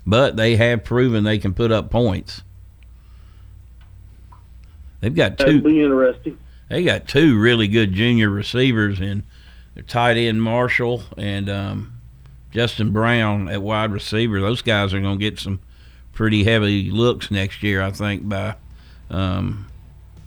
but 0.06 0.38
they 0.38 0.56
have 0.56 0.86
proven 0.86 1.26
they 1.26 1.38
can 1.38 1.54
put 1.54 1.72
up 1.72 1.90
points. 1.90 2.42
They've 5.02 5.14
got 5.14 5.38
two. 5.38 5.46
That'd 5.46 5.64
be 5.66 5.84
interesting. 5.84 6.38
They 6.74 6.82
got 6.82 7.08
two 7.08 7.40
really 7.40 7.68
good 7.68 7.94
junior 7.94 8.32
receivers 8.32 9.00
in 9.00 9.26
their 9.76 9.84
tight 9.84 10.18
end 10.18 10.42
Marshall 10.42 11.04
and 11.20 11.48
um, 11.48 11.94
Justin 12.50 12.92
Brown 12.92 13.48
at 13.48 13.62
wide 13.62 13.92
receiver. 13.92 14.42
Those 14.42 14.64
guys 14.64 14.92
are 14.92 15.00
going 15.00 15.20
to 15.20 15.24
get 15.24 15.38
some 15.38 15.60
pretty 16.14 16.44
heavy 16.44 16.90
looks 16.90 17.30
next 17.30 17.62
year, 17.62 17.84
I 17.84 17.92
think, 17.92 18.28
by 18.28 18.56
um, 19.12 19.68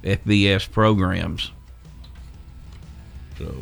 FBS 0.04 0.70
programs. 0.70 1.50
So, 3.38 3.52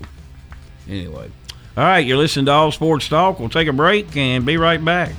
anyway. 0.87 1.31
All 1.79 1.85
right, 1.85 2.05
you're 2.05 2.19
listening 2.19 2.45
to 2.45 2.53
All 2.53 2.71
Sports 2.71 3.09
Talk. 3.09 3.41
We'll 3.41 3.49
take 3.49 3.67
a 3.67 3.73
break 3.73 4.15
and 4.15 4.45
be 4.45 4.59
right 4.59 4.85
back. 4.85 5.15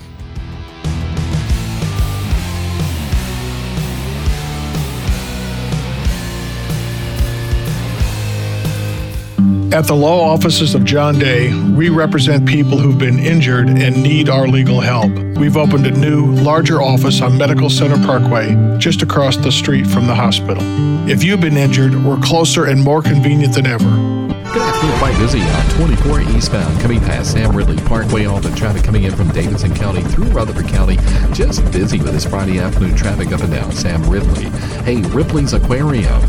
At 9.76 9.88
the 9.88 9.94
law 9.94 10.32
offices 10.32 10.74
of 10.74 10.86
John 10.86 11.20
Day, 11.20 11.54
we 11.54 11.90
represent 11.90 12.48
people 12.48 12.78
who've 12.78 12.98
been 12.98 13.20
injured 13.20 13.68
and 13.68 14.02
need 14.02 14.30
our 14.30 14.48
legal 14.48 14.80
help. 14.80 15.12
We've 15.38 15.58
opened 15.58 15.86
a 15.86 15.92
new, 15.92 16.28
larger 16.28 16.82
office 16.82 17.22
on 17.22 17.38
Medical 17.38 17.70
Center 17.70 17.98
Parkway, 18.06 18.56
just 18.78 19.02
across 19.02 19.36
the 19.36 19.52
street 19.52 19.86
from 19.86 20.08
the 20.08 20.16
hospital. 20.16 20.64
If 21.10 21.26
you've 21.26 21.42
been 21.42 21.58
injured, 21.58 21.94
we're 22.06 22.22
closer 22.22 22.68
and 22.68 22.86
more 22.86 23.02
convenient 23.02 23.56
than 23.56 23.68
ever. 23.68 24.25
Good 24.56 24.64
afternoon. 24.64 24.98
Quite 25.00 25.18
busy 25.18 25.42
on 25.42 25.70
24 25.72 26.22
eastbound 26.34 26.80
coming 26.80 27.02
past 27.02 27.34
Sam 27.34 27.54
Ridley 27.54 27.76
Parkway. 27.76 28.24
All 28.24 28.40
the 28.40 28.56
traffic 28.56 28.84
coming 28.84 29.04
in 29.04 29.14
from 29.14 29.28
Davidson 29.32 29.76
County 29.76 30.02
through 30.02 30.28
Rutherford 30.28 30.70
County. 30.70 30.96
Just 31.34 31.70
busy 31.74 31.98
with 31.98 32.14
this 32.14 32.24
Friday 32.24 32.60
afternoon 32.60 32.96
traffic 32.96 33.34
up 33.34 33.42
and 33.42 33.52
down 33.52 33.70
Sam 33.74 34.02
Ridley. 34.10 34.46
Hey, 34.86 35.02
Ripley's 35.10 35.52
Aquarium. 35.52 36.22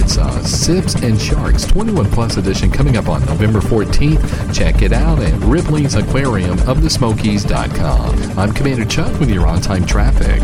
It's 0.00 0.16
uh, 0.16 0.42
Sips 0.44 0.94
and 0.94 1.20
Sharks 1.20 1.66
21 1.66 2.10
Plus 2.10 2.38
edition 2.38 2.70
coming 2.70 2.96
up 2.96 3.06
on 3.10 3.22
November 3.26 3.60
14th. 3.60 4.54
Check 4.54 4.80
it 4.80 4.94
out 4.94 5.18
at 5.18 5.38
Ripley's 5.42 5.94
Aquarium 5.94 6.58
of 6.66 6.82
the 6.82 6.88
Smokies.com. 6.88 8.38
I'm 8.38 8.54
Commander 8.54 8.86
Chuck 8.86 9.20
with 9.20 9.28
your 9.28 9.46
on 9.46 9.60
time 9.60 9.84
traffic. 9.84 10.40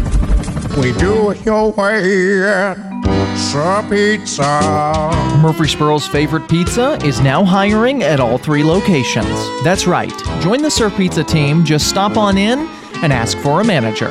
We 0.78 0.92
do 0.92 1.30
it 1.30 1.44
your 1.44 1.72
way. 1.72 2.74
Sir 3.36 3.86
Pizza. 3.90 4.60
Murfreesboro's 5.42 6.06
favorite 6.06 6.48
pizza 6.48 6.98
is 7.04 7.20
now 7.20 7.44
hiring 7.44 8.02
at 8.02 8.20
all 8.20 8.38
three 8.38 8.62
locations. 8.62 9.28
That's 9.64 9.86
right. 9.86 10.12
Join 10.40 10.62
the 10.62 10.70
Sir 10.70 10.90
Pizza 10.90 11.24
team. 11.24 11.64
Just 11.64 11.88
stop 11.88 12.16
on 12.16 12.38
in 12.38 12.58
and 13.02 13.12
ask 13.12 13.36
for 13.38 13.60
a 13.60 13.64
manager. 13.64 14.10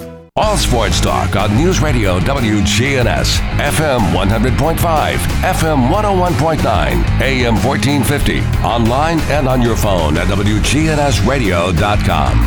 All 0.37 0.55
sports 0.55 1.01
talk 1.01 1.35
on 1.35 1.53
News 1.57 1.81
Radio 1.81 2.17
WGNS, 2.21 3.37
FM 3.57 4.13
100.5, 4.13 4.77
FM 4.77 5.89
101.9, 5.89 7.21
AM 7.21 7.55
1450, 7.55 8.39
online 8.65 9.19
and 9.29 9.49
on 9.49 9.61
your 9.61 9.75
phone 9.75 10.15
at 10.15 10.27
WGNSradio.com. 10.27 12.39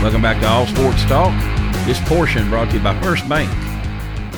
Welcome 0.00 0.22
back 0.22 0.40
to 0.42 0.46
All 0.46 0.64
Sports 0.68 1.02
Talk. 1.06 1.34
This 1.86 1.98
portion 2.08 2.48
brought 2.48 2.70
to 2.70 2.76
you 2.76 2.82
by 2.84 2.96
First 3.00 3.28
Bank. 3.28 3.50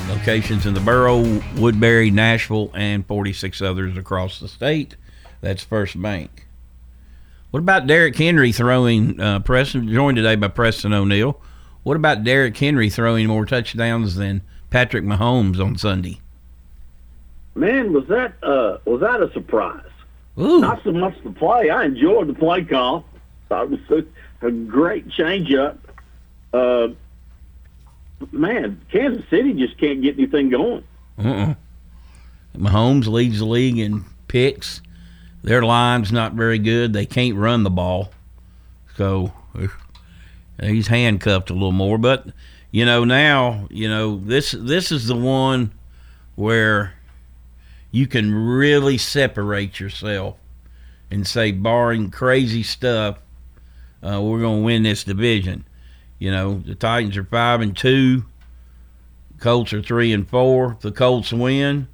Locations 0.09 0.65
in 0.65 0.73
the 0.73 0.81
borough, 0.81 1.39
Woodbury, 1.59 2.11
Nashville, 2.11 2.71
and 2.73 3.07
46 3.07 3.61
others 3.61 3.99
across 3.99 4.41
the 4.41 4.49
state. 4.49 4.97
That's 5.43 5.63
First 5.63 6.01
Bank. 6.01 6.47
What 7.51 7.61
about 7.61 7.87
Derrick 7.87 8.17
Henry 8.17 8.53
throwing? 8.53 9.21
Uh, 9.21 9.41
Preston 9.41 9.87
joined 9.93 10.17
today 10.17 10.37
by 10.37 10.49
Preston 10.49 10.95
O'Neill. 10.95 11.39
What 11.83 11.97
about 11.97 12.25
Derrick 12.25 12.57
Henry 12.57 12.89
throwing 12.91 13.27
more 13.27 13.45
touchdowns 13.45 14.15
than 14.15 14.43
Patrick 14.71 15.05
Mahomes 15.05 15.61
on 15.61 15.77
Sunday? 15.77 16.21
Man, 17.55 17.93
was 17.93 18.07
that 18.07 18.35
uh, 18.43 18.79
was 18.85 19.01
that 19.01 19.23
a 19.23 19.31
surprise? 19.33 19.85
Ooh. 20.39 20.61
Not 20.61 20.83
so 20.85 20.93
much 20.93 21.15
the 21.23 21.31
play. 21.31 21.71
I 21.71 21.85
enjoyed 21.85 22.29
the 22.29 22.35
play 22.35 22.65
call. 22.65 23.05
Thought 23.49 23.65
it 23.65 23.71
was 23.91 24.05
a, 24.43 24.47
a 24.47 24.51
great 24.51 25.09
changeup. 25.09 25.77
Uh, 26.55 26.89
man, 28.31 28.81
Kansas 28.91 29.25
City 29.29 29.53
just 29.53 29.77
can't 29.79 30.01
get 30.01 30.17
anything 30.17 30.49
going. 30.49 30.85
Uh-uh. 31.19 31.55
Mahomes 32.57 33.07
leads 33.07 33.41
the 33.41 33.45
league 33.45 33.79
in 33.79 34.05
picks. 34.29 34.81
Their 35.43 35.63
line's 35.63 36.13
not 36.13 36.33
very 36.35 36.59
good. 36.59 36.93
They 36.93 37.07
can't 37.07 37.37
run 37.37 37.65
the 37.65 37.71
ball, 37.71 38.13
so 38.97 39.33
he's 40.61 40.89
handcuffed 40.89 41.51
a 41.51 41.55
little 41.55 41.73
more. 41.73 41.99
But 41.99 42.27
you 42.71 42.85
know 42.85 43.05
now, 43.05 43.67
you 43.71 43.89
know 43.89 44.17
this 44.19 44.53
this 44.53 44.93
is 44.93 45.07
the 45.07 45.17
one 45.17 45.73
where 46.35 46.95
you 47.91 48.07
can 48.07 48.35
really 48.35 48.97
separate 48.99 49.79
yourself 49.79 50.37
and 51.13 51.27
say, 51.27 51.53
barring 51.53 52.11
crazy 52.11 52.63
stuff, 52.63 53.19
uh, 54.03 54.21
we're 54.21 54.41
going 54.41 54.61
to 54.61 54.65
win 54.65 54.83
this 54.83 55.05
division. 55.05 55.65
You 56.19 56.31
know, 56.31 56.59
the 56.59 56.75
Titans 56.75 57.17
are 57.19 57.25
five 57.25 57.61
and 57.61 57.77
two. 57.77 58.25
Colts 59.39 59.75
are 59.75 59.83
three 59.83 60.13
and 60.13 60.27
four. 60.27 60.73
If 60.73 60.81
the 60.81 60.91
Colts 60.91 61.33
win, 61.33 61.87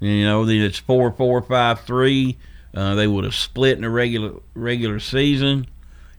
you 0.00 0.24
know, 0.24 0.46
then 0.46 0.62
it's 0.62 0.78
four, 0.78 1.12
four, 1.12 1.42
five, 1.42 1.80
three. 1.82 2.38
Uh, 2.74 2.94
they 2.94 3.06
would 3.06 3.24
have 3.24 3.34
split 3.34 3.76
in 3.76 3.82
the 3.82 3.90
regular 3.90 4.32
regular 4.54 4.98
season, 4.98 5.66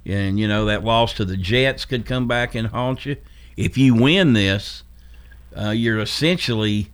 and 0.06 0.40
you 0.40 0.48
know 0.48 0.66
that 0.66 0.84
loss 0.84 1.14
to 1.14 1.26
the 1.26 1.38
Jets 1.38 1.86
could 1.86 2.06
come 2.06 2.28
back 2.28 2.56
and 2.56 2.68
haunt 2.68 3.06
you. 3.06 3.18
If 3.56 3.78
you 3.78 3.96
win 3.96 4.34
this, 4.34 4.84
uh, 5.56 5.70
you're 5.70 6.00
essentially 6.00 6.90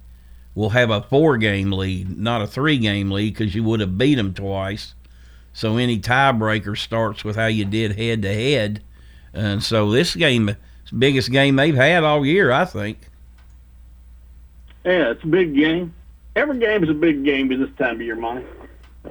will 0.56 0.72
have 0.72 0.90
a 0.90 1.02
four 1.02 1.38
game 1.38 1.72
lead, 1.72 2.18
not 2.18 2.42
a 2.42 2.48
three 2.48 2.78
game 2.78 3.12
lead, 3.12 3.34
because 3.34 3.56
you 3.56 3.64
would 3.64 3.80
have 3.80 3.98
beat 3.98 4.16
them 4.16 4.34
twice. 4.34 4.94
So 5.54 5.78
any 5.78 6.00
tiebreaker 6.00 6.78
starts 6.78 7.24
with 7.24 7.36
how 7.36 7.48
you 7.48 7.66
did 7.66 7.98
head 7.98 8.22
to 8.22 8.34
head, 8.34 8.82
and 9.34 9.64
so 9.64 9.92
this 9.92 10.16
game, 10.16 10.56
biggest 10.98 11.32
game 11.32 11.56
they've 11.56 11.76
had 11.76 12.04
all 12.04 12.26
year, 12.26 12.52
I 12.52 12.66
think. 12.66 13.00
Yeah, 14.86 15.12
it's 15.12 15.24
a 15.24 15.28
big 15.28 15.56
game. 15.56 15.94
Every 16.36 16.60
game 16.60 16.84
is 16.84 16.90
a 16.90 16.94
big 16.94 17.24
game 17.26 17.48
this 17.50 17.70
time 17.78 17.96
of 17.96 18.02
year, 18.02 18.16
Monty. 18.16 18.46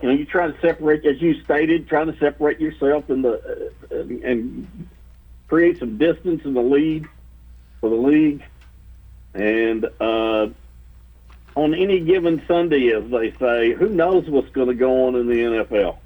You 0.02 0.08
know, 0.08 0.14
you 0.14 0.24
try 0.24 0.46
to 0.46 0.60
separate, 0.60 1.04
as 1.04 1.20
you 1.20 1.42
stated, 1.42 1.88
trying 1.88 2.12
to 2.12 2.18
separate 2.18 2.60
yourself 2.60 3.10
in 3.10 3.22
the 3.22 3.72
uh, 3.90 3.96
and 4.26 4.88
create 5.48 5.78
some 5.78 5.98
distance 5.98 6.44
in 6.44 6.54
the 6.54 6.62
lead 6.62 7.06
for 7.80 7.90
the 7.90 7.96
league. 7.96 8.42
And 9.34 9.86
uh, 10.00 10.48
on 11.54 11.74
any 11.74 12.00
given 12.00 12.42
Sunday, 12.46 12.92
as 12.92 13.10
they 13.10 13.32
say, 13.32 13.72
who 13.72 13.88
knows 13.88 14.28
what's 14.28 14.50
going 14.50 14.68
to 14.68 14.74
go 14.74 15.06
on 15.06 15.16
in 15.16 15.26
the 15.26 15.34
NFL? 15.34 15.96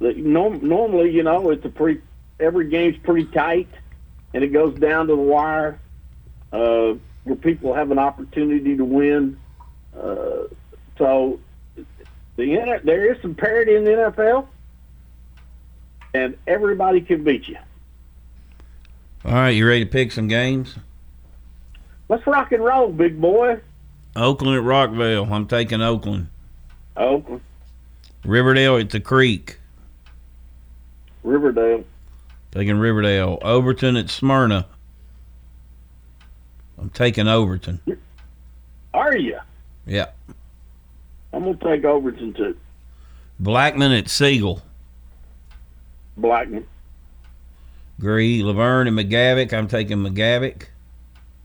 The, 0.00 0.14
norm, 0.14 0.66
normally, 0.66 1.10
you 1.10 1.22
know, 1.22 1.50
it's 1.50 1.64
a 1.64 1.70
pretty 1.70 2.02
every 2.40 2.68
game's 2.68 2.98
pretty 2.98 3.24
tight, 3.26 3.68
and 4.34 4.42
it 4.42 4.48
goes 4.48 4.78
down 4.78 5.06
to 5.06 5.14
the 5.14 5.22
wire, 5.22 5.78
uh, 6.52 6.94
where 7.24 7.36
people 7.36 7.72
have 7.72 7.90
an 7.90 7.98
opportunity 7.98 8.76
to 8.76 8.84
win. 8.84 9.38
Uh, 9.96 10.44
so 10.98 11.40
the 12.42 12.80
there 12.84 13.12
is 13.12 13.20
some 13.22 13.34
parity 13.34 13.74
in 13.74 13.84
the 13.84 13.90
NFL, 13.90 14.46
and 16.14 16.36
everybody 16.46 17.00
can 17.00 17.24
beat 17.24 17.48
you. 17.48 17.58
All 19.24 19.32
right, 19.32 19.50
you 19.50 19.66
ready 19.66 19.84
to 19.84 19.90
pick 19.90 20.12
some 20.12 20.28
games? 20.28 20.76
Let's 22.08 22.26
rock 22.26 22.52
and 22.52 22.64
roll, 22.64 22.90
big 22.90 23.20
boy. 23.20 23.60
Oakland 24.16 24.58
at 24.58 24.64
Rockvale. 24.64 25.30
I'm 25.30 25.46
taking 25.46 25.80
Oakland. 25.80 26.28
Oakland. 26.96 27.40
Riverdale 28.24 28.76
at 28.76 28.90
the 28.90 29.00
Creek. 29.00 29.58
Riverdale. 31.22 31.84
Taking 32.50 32.78
Riverdale. 32.78 33.38
Overton 33.42 33.96
at 33.96 34.10
Smyrna. 34.10 34.66
I'm 36.78 36.90
taking 36.90 37.28
Overton. 37.28 37.80
Are 38.92 39.16
you? 39.16 39.38
Yeah. 39.86 40.08
I'm 41.32 41.44
gonna 41.44 41.56
take 41.56 41.84
Overton 41.84 42.34
too. 42.34 42.56
Blackman 43.40 43.92
at 43.92 44.08
Siegel. 44.08 44.62
Blackman, 46.16 46.66
Agree. 47.98 48.42
LaVergne 48.42 48.88
and 48.88 48.98
McGavock. 48.98 49.52
I'm 49.52 49.66
taking 49.66 49.98
McGavock. 49.98 50.64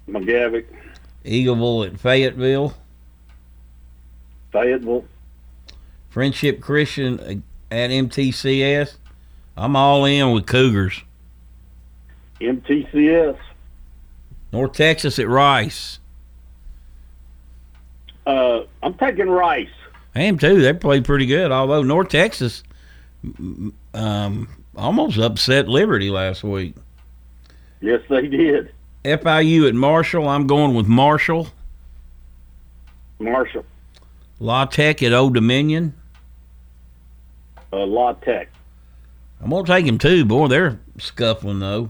McGavock, 0.09 0.65
Eagleville 1.25 1.87
at 1.87 1.99
Fayetteville. 1.99 2.73
Fayetteville, 4.51 5.05
Friendship 6.09 6.61
Christian 6.61 7.43
at 7.71 7.89
MTCS. 7.89 8.95
I'm 9.55 9.75
all 9.75 10.05
in 10.05 10.31
with 10.31 10.45
Cougars. 10.45 11.01
MTCS. 12.39 13.37
North 14.53 14.73
Texas 14.73 15.19
at 15.19 15.27
Rice. 15.27 15.99
Uh, 18.27 18.65
I'm 18.83 18.93
taking 18.95 19.29
Rice. 19.29 19.69
I 20.13 20.23
am 20.23 20.37
too. 20.37 20.61
They 20.61 20.73
played 20.73 21.05
pretty 21.05 21.25
good. 21.25 21.51
Although 21.51 21.83
North 21.83 22.09
Texas 22.09 22.61
um, 23.93 24.49
almost 24.75 25.17
upset 25.17 25.67
Liberty 25.69 26.09
last 26.09 26.43
week. 26.43 26.75
Yes, 27.79 28.01
they 28.09 28.27
did. 28.27 28.71
FIU 29.05 29.67
at 29.69 29.75
Marshall. 29.75 30.27
I'm 30.27 30.45
going 30.47 30.73
with 30.75 30.87
Marshall. 30.87 31.47
Marshall, 33.19 33.65
La 34.39 34.65
Tech 34.65 35.01
at 35.01 35.13
Old 35.13 35.33
Dominion. 35.33 35.93
uh, 37.73 37.85
La 37.85 38.13
Tech, 38.13 38.49
I'm 39.41 39.49
gonna 39.49 39.65
take 39.65 39.85
him 39.85 39.97
too. 39.97 40.23
Boy, 40.25 40.47
they're 40.47 40.79
scuffling 40.99 41.59
though. 41.59 41.89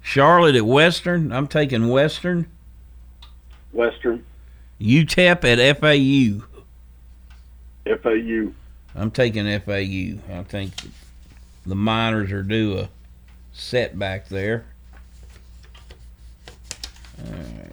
Charlotte 0.00 0.54
at 0.54 0.64
Western. 0.64 1.30
I'm 1.32 1.46
taking 1.46 1.88
Western. 1.88 2.46
Western, 3.72 4.24
UTEP 4.80 5.44
at 5.44 5.78
FAU. 5.78 6.46
FAU. 8.02 8.52
I'm 8.94 9.10
taking 9.10 9.44
FAU. 9.60 10.18
I 10.34 10.42
think 10.44 10.72
the 11.66 11.74
Miners 11.74 12.32
are 12.32 12.42
due 12.42 12.78
a 12.78 12.88
setback 13.52 14.28
there. 14.28 14.64
All 17.18 17.32
right. 17.32 17.70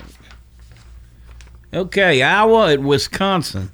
Okay, 1.73 2.21
Iowa 2.21 2.73
at 2.73 2.81
Wisconsin. 2.81 3.71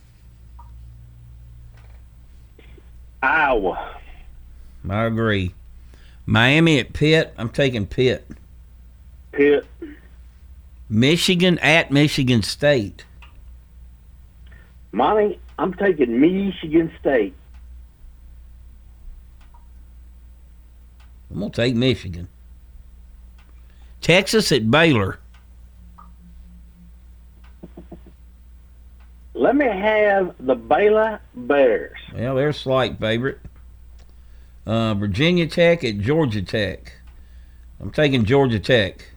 Iowa, 3.22 3.96
I 4.90 5.04
agree. 5.06 5.54
Miami 6.26 6.80
at 6.80 6.94
Pitt. 6.94 7.34
I'm 7.38 7.50
taking 7.50 7.86
Pitt. 7.86 8.28
Pitt, 9.32 9.66
Michigan 10.90 11.58
at 11.60 11.92
Michigan 11.92 12.42
State. 12.44 13.06
Monty. 14.94 15.40
I'm 15.58 15.74
taking 15.74 16.22
Michigan 16.22 16.92
State. 17.00 17.34
I'm 21.32 21.40
gonna 21.40 21.52
take 21.52 21.76
Michigan. 21.76 22.30
Texas 24.02 24.52
at 24.52 24.70
Baylor. 24.70 25.18
Let 29.34 29.56
me 29.56 29.66
have 29.66 30.36
the 30.40 30.54
Baylor 30.54 31.20
Bears. 31.34 31.98
Well, 32.14 32.36
they're 32.36 32.50
a 32.50 32.54
slight 32.54 33.00
favorite. 33.00 33.40
Uh, 34.66 34.94
Virginia 34.94 35.48
Tech 35.48 35.84
at 35.84 35.98
Georgia 35.98 36.44
Tech. 36.44 36.94
I'm 37.80 37.90
taking 37.90 38.26
Georgia 38.26 38.60
Tech. 38.60 39.10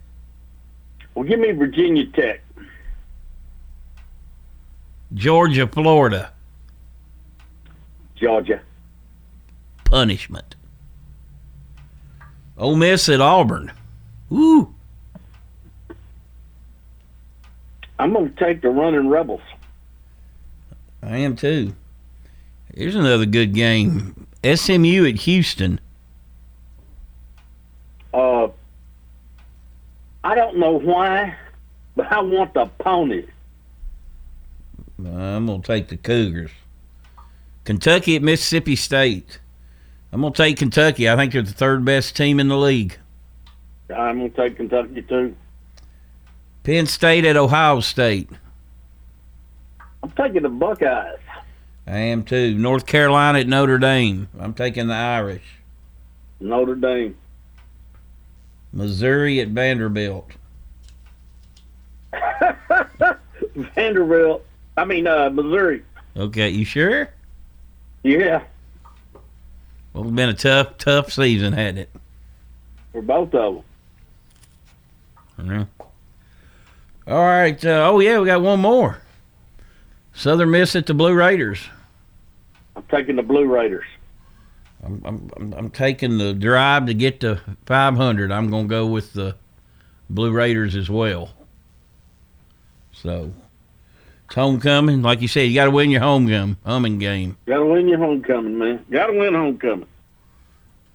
Well, 1.14 1.26
give 1.26 1.38
me 1.38 1.52
Virginia 1.52 2.06
Tech. 2.06 2.40
Georgia, 5.16 5.66
Florida. 5.66 6.30
Georgia, 8.16 8.60
Punishment. 9.84 10.56
Ole 12.58 12.76
Miss 12.76 13.08
at 13.08 13.20
Auburn. 13.20 13.72
Woo. 14.28 14.74
I'm 17.98 18.12
going 18.12 18.34
to 18.34 18.44
take 18.44 18.60
the 18.60 18.68
Running 18.68 19.08
Rebels. 19.08 19.40
I 21.02 21.16
am 21.18 21.34
too. 21.34 21.74
Here's 22.74 22.94
another 22.94 23.24
good 23.24 23.54
game. 23.54 24.26
SMU 24.44 25.06
at 25.06 25.16
Houston. 25.20 25.80
Uh, 28.12 28.48
I 30.24 30.34
don't 30.34 30.58
know 30.58 30.72
why, 30.78 31.36
but 31.94 32.12
I 32.12 32.20
want 32.20 32.52
the 32.52 32.66
ponies. 32.78 33.28
I'm 35.14 35.46
gonna 35.46 35.62
take 35.62 35.88
the 35.88 35.96
Cougars. 35.96 36.50
Kentucky 37.64 38.16
at 38.16 38.22
Mississippi 38.22 38.76
State. 38.76 39.40
I'm 40.12 40.20
gonna 40.20 40.34
take 40.34 40.56
Kentucky. 40.58 41.08
I 41.08 41.16
think 41.16 41.32
they're 41.32 41.42
the 41.42 41.52
third 41.52 41.84
best 41.84 42.16
team 42.16 42.40
in 42.40 42.48
the 42.48 42.56
league. 42.56 42.98
I'm 43.94 44.18
going 44.18 44.30
to 44.32 44.36
take 44.36 44.56
Kentucky 44.56 45.02
too. 45.02 45.36
Penn 46.64 46.86
State 46.86 47.24
at 47.24 47.36
Ohio 47.36 47.80
State. 47.80 48.28
I'm 50.02 50.10
taking 50.10 50.42
the 50.42 50.48
Buckeyes. 50.48 51.18
I 51.86 51.98
am 51.98 52.24
too. 52.24 52.56
North 52.56 52.86
Carolina 52.86 53.40
at 53.40 53.46
Notre 53.46 53.78
Dame. 53.78 54.28
I'm 54.40 54.54
taking 54.54 54.88
the 54.88 54.94
Irish. 54.94 55.44
Notre 56.40 56.74
Dame. 56.74 57.16
Missouri 58.72 59.40
at 59.40 59.48
Vanderbilt. 59.48 60.32
Vanderbilt. 63.54 64.44
I 64.76 64.84
mean, 64.84 65.06
uh, 65.06 65.30
Missouri. 65.30 65.82
Okay, 66.16 66.48
you 66.50 66.64
sure? 66.64 67.08
Yeah, 68.02 68.42
Well, 69.92 70.04
it's 70.04 70.12
been 70.14 70.28
a 70.28 70.34
tough, 70.34 70.78
tough 70.78 71.12
season, 71.12 71.52
hasn't 71.54 71.78
it? 71.80 71.90
for 72.92 73.02
both 73.02 73.34
of 73.34 73.62
them. 75.38 75.50
Yeah. 75.50 75.64
All 77.12 77.22
right. 77.24 77.62
Uh, 77.64 77.90
oh 77.90 77.98
yeah, 78.00 78.18
we 78.20 78.26
got 78.26 78.40
one 78.40 78.60
more. 78.60 78.98
Southern 80.14 80.50
Miss 80.50 80.74
at 80.76 80.86
the 80.86 80.94
Blue 80.94 81.12
Raiders. 81.14 81.60
I'm 82.74 82.84
taking 82.90 83.16
the 83.16 83.22
Blue 83.22 83.44
Raiders. 83.46 83.84
I'm, 84.82 85.02
I'm, 85.04 85.30
I'm- 85.36 85.54
I'm 85.56 85.70
taking 85.70 86.16
the 86.18 86.32
drive 86.32 86.86
to 86.86 86.94
get 86.94 87.20
to 87.20 87.40
500. 87.66 88.30
I'm 88.32 88.48
going 88.50 88.64
to 88.64 88.68
go 88.68 88.86
with 88.86 89.12
the 89.12 89.34
Blue 90.08 90.32
Raiders 90.32 90.74
as 90.76 90.88
well. 90.88 91.30
So 92.92 93.32
it's 94.26 94.34
homecoming. 94.34 95.02
Like 95.02 95.22
you 95.22 95.28
said, 95.28 95.42
you 95.42 95.54
got 95.54 95.66
to 95.66 95.70
win 95.70 95.90
your 95.90 96.00
homecoming 96.00 96.56
humming 96.64 96.98
game. 96.98 97.36
Got 97.46 97.58
to 97.58 97.66
win 97.66 97.88
your 97.88 97.98
homecoming, 97.98 98.58
man. 98.58 98.84
Got 98.90 99.06
to 99.06 99.18
win 99.18 99.34
homecoming. 99.34 99.88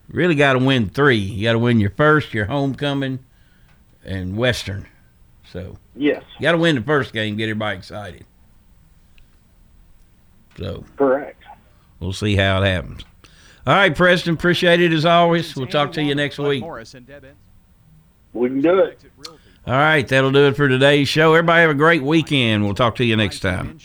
Really 0.09 0.35
got 0.35 0.53
to 0.53 0.59
win 0.59 0.89
three. 0.89 1.15
You 1.15 1.43
got 1.43 1.53
to 1.53 1.59
win 1.59 1.79
your 1.79 1.91
first, 1.91 2.33
your 2.33 2.45
homecoming, 2.45 3.19
and 4.03 4.35
Western. 4.35 4.87
So 5.49 5.77
Yes, 5.95 6.23
you 6.37 6.43
got 6.43 6.51
to 6.53 6.57
win 6.57 6.75
the 6.75 6.81
first 6.81 7.13
game, 7.13 7.37
get 7.37 7.45
everybody 7.45 7.77
excited. 7.77 8.25
So 10.57 10.83
correct. 10.97 11.43
we'll 11.99 12.13
see 12.13 12.35
how 12.35 12.61
it 12.61 12.65
happens. 12.65 13.05
All 13.65 13.73
right, 13.73 13.95
Preston, 13.95 14.33
appreciate 14.33 14.81
it 14.81 14.91
as 14.91 15.05
always. 15.05 15.55
We'll 15.55 15.67
talk 15.67 15.93
to 15.93 16.03
you 16.03 16.15
next 16.15 16.39
week. 16.39 16.61
Morris 16.61 16.93
and 16.93 17.05
Deb 17.05 17.25
We 18.33 18.49
can 18.49 18.61
do 18.61 18.79
it. 18.79 19.01
All 19.67 19.73
right, 19.73 20.07
that'll 20.07 20.31
do 20.31 20.47
it 20.47 20.55
for 20.55 20.67
today's 20.67 21.07
show. 21.07 21.33
Everybody 21.33 21.61
have 21.61 21.69
a 21.69 21.75
great 21.75 22.01
weekend. 22.01 22.63
We'll 22.63 22.73
talk 22.73 22.95
to 22.95 23.05
you 23.05 23.15
next 23.15 23.41
time. 23.41 23.77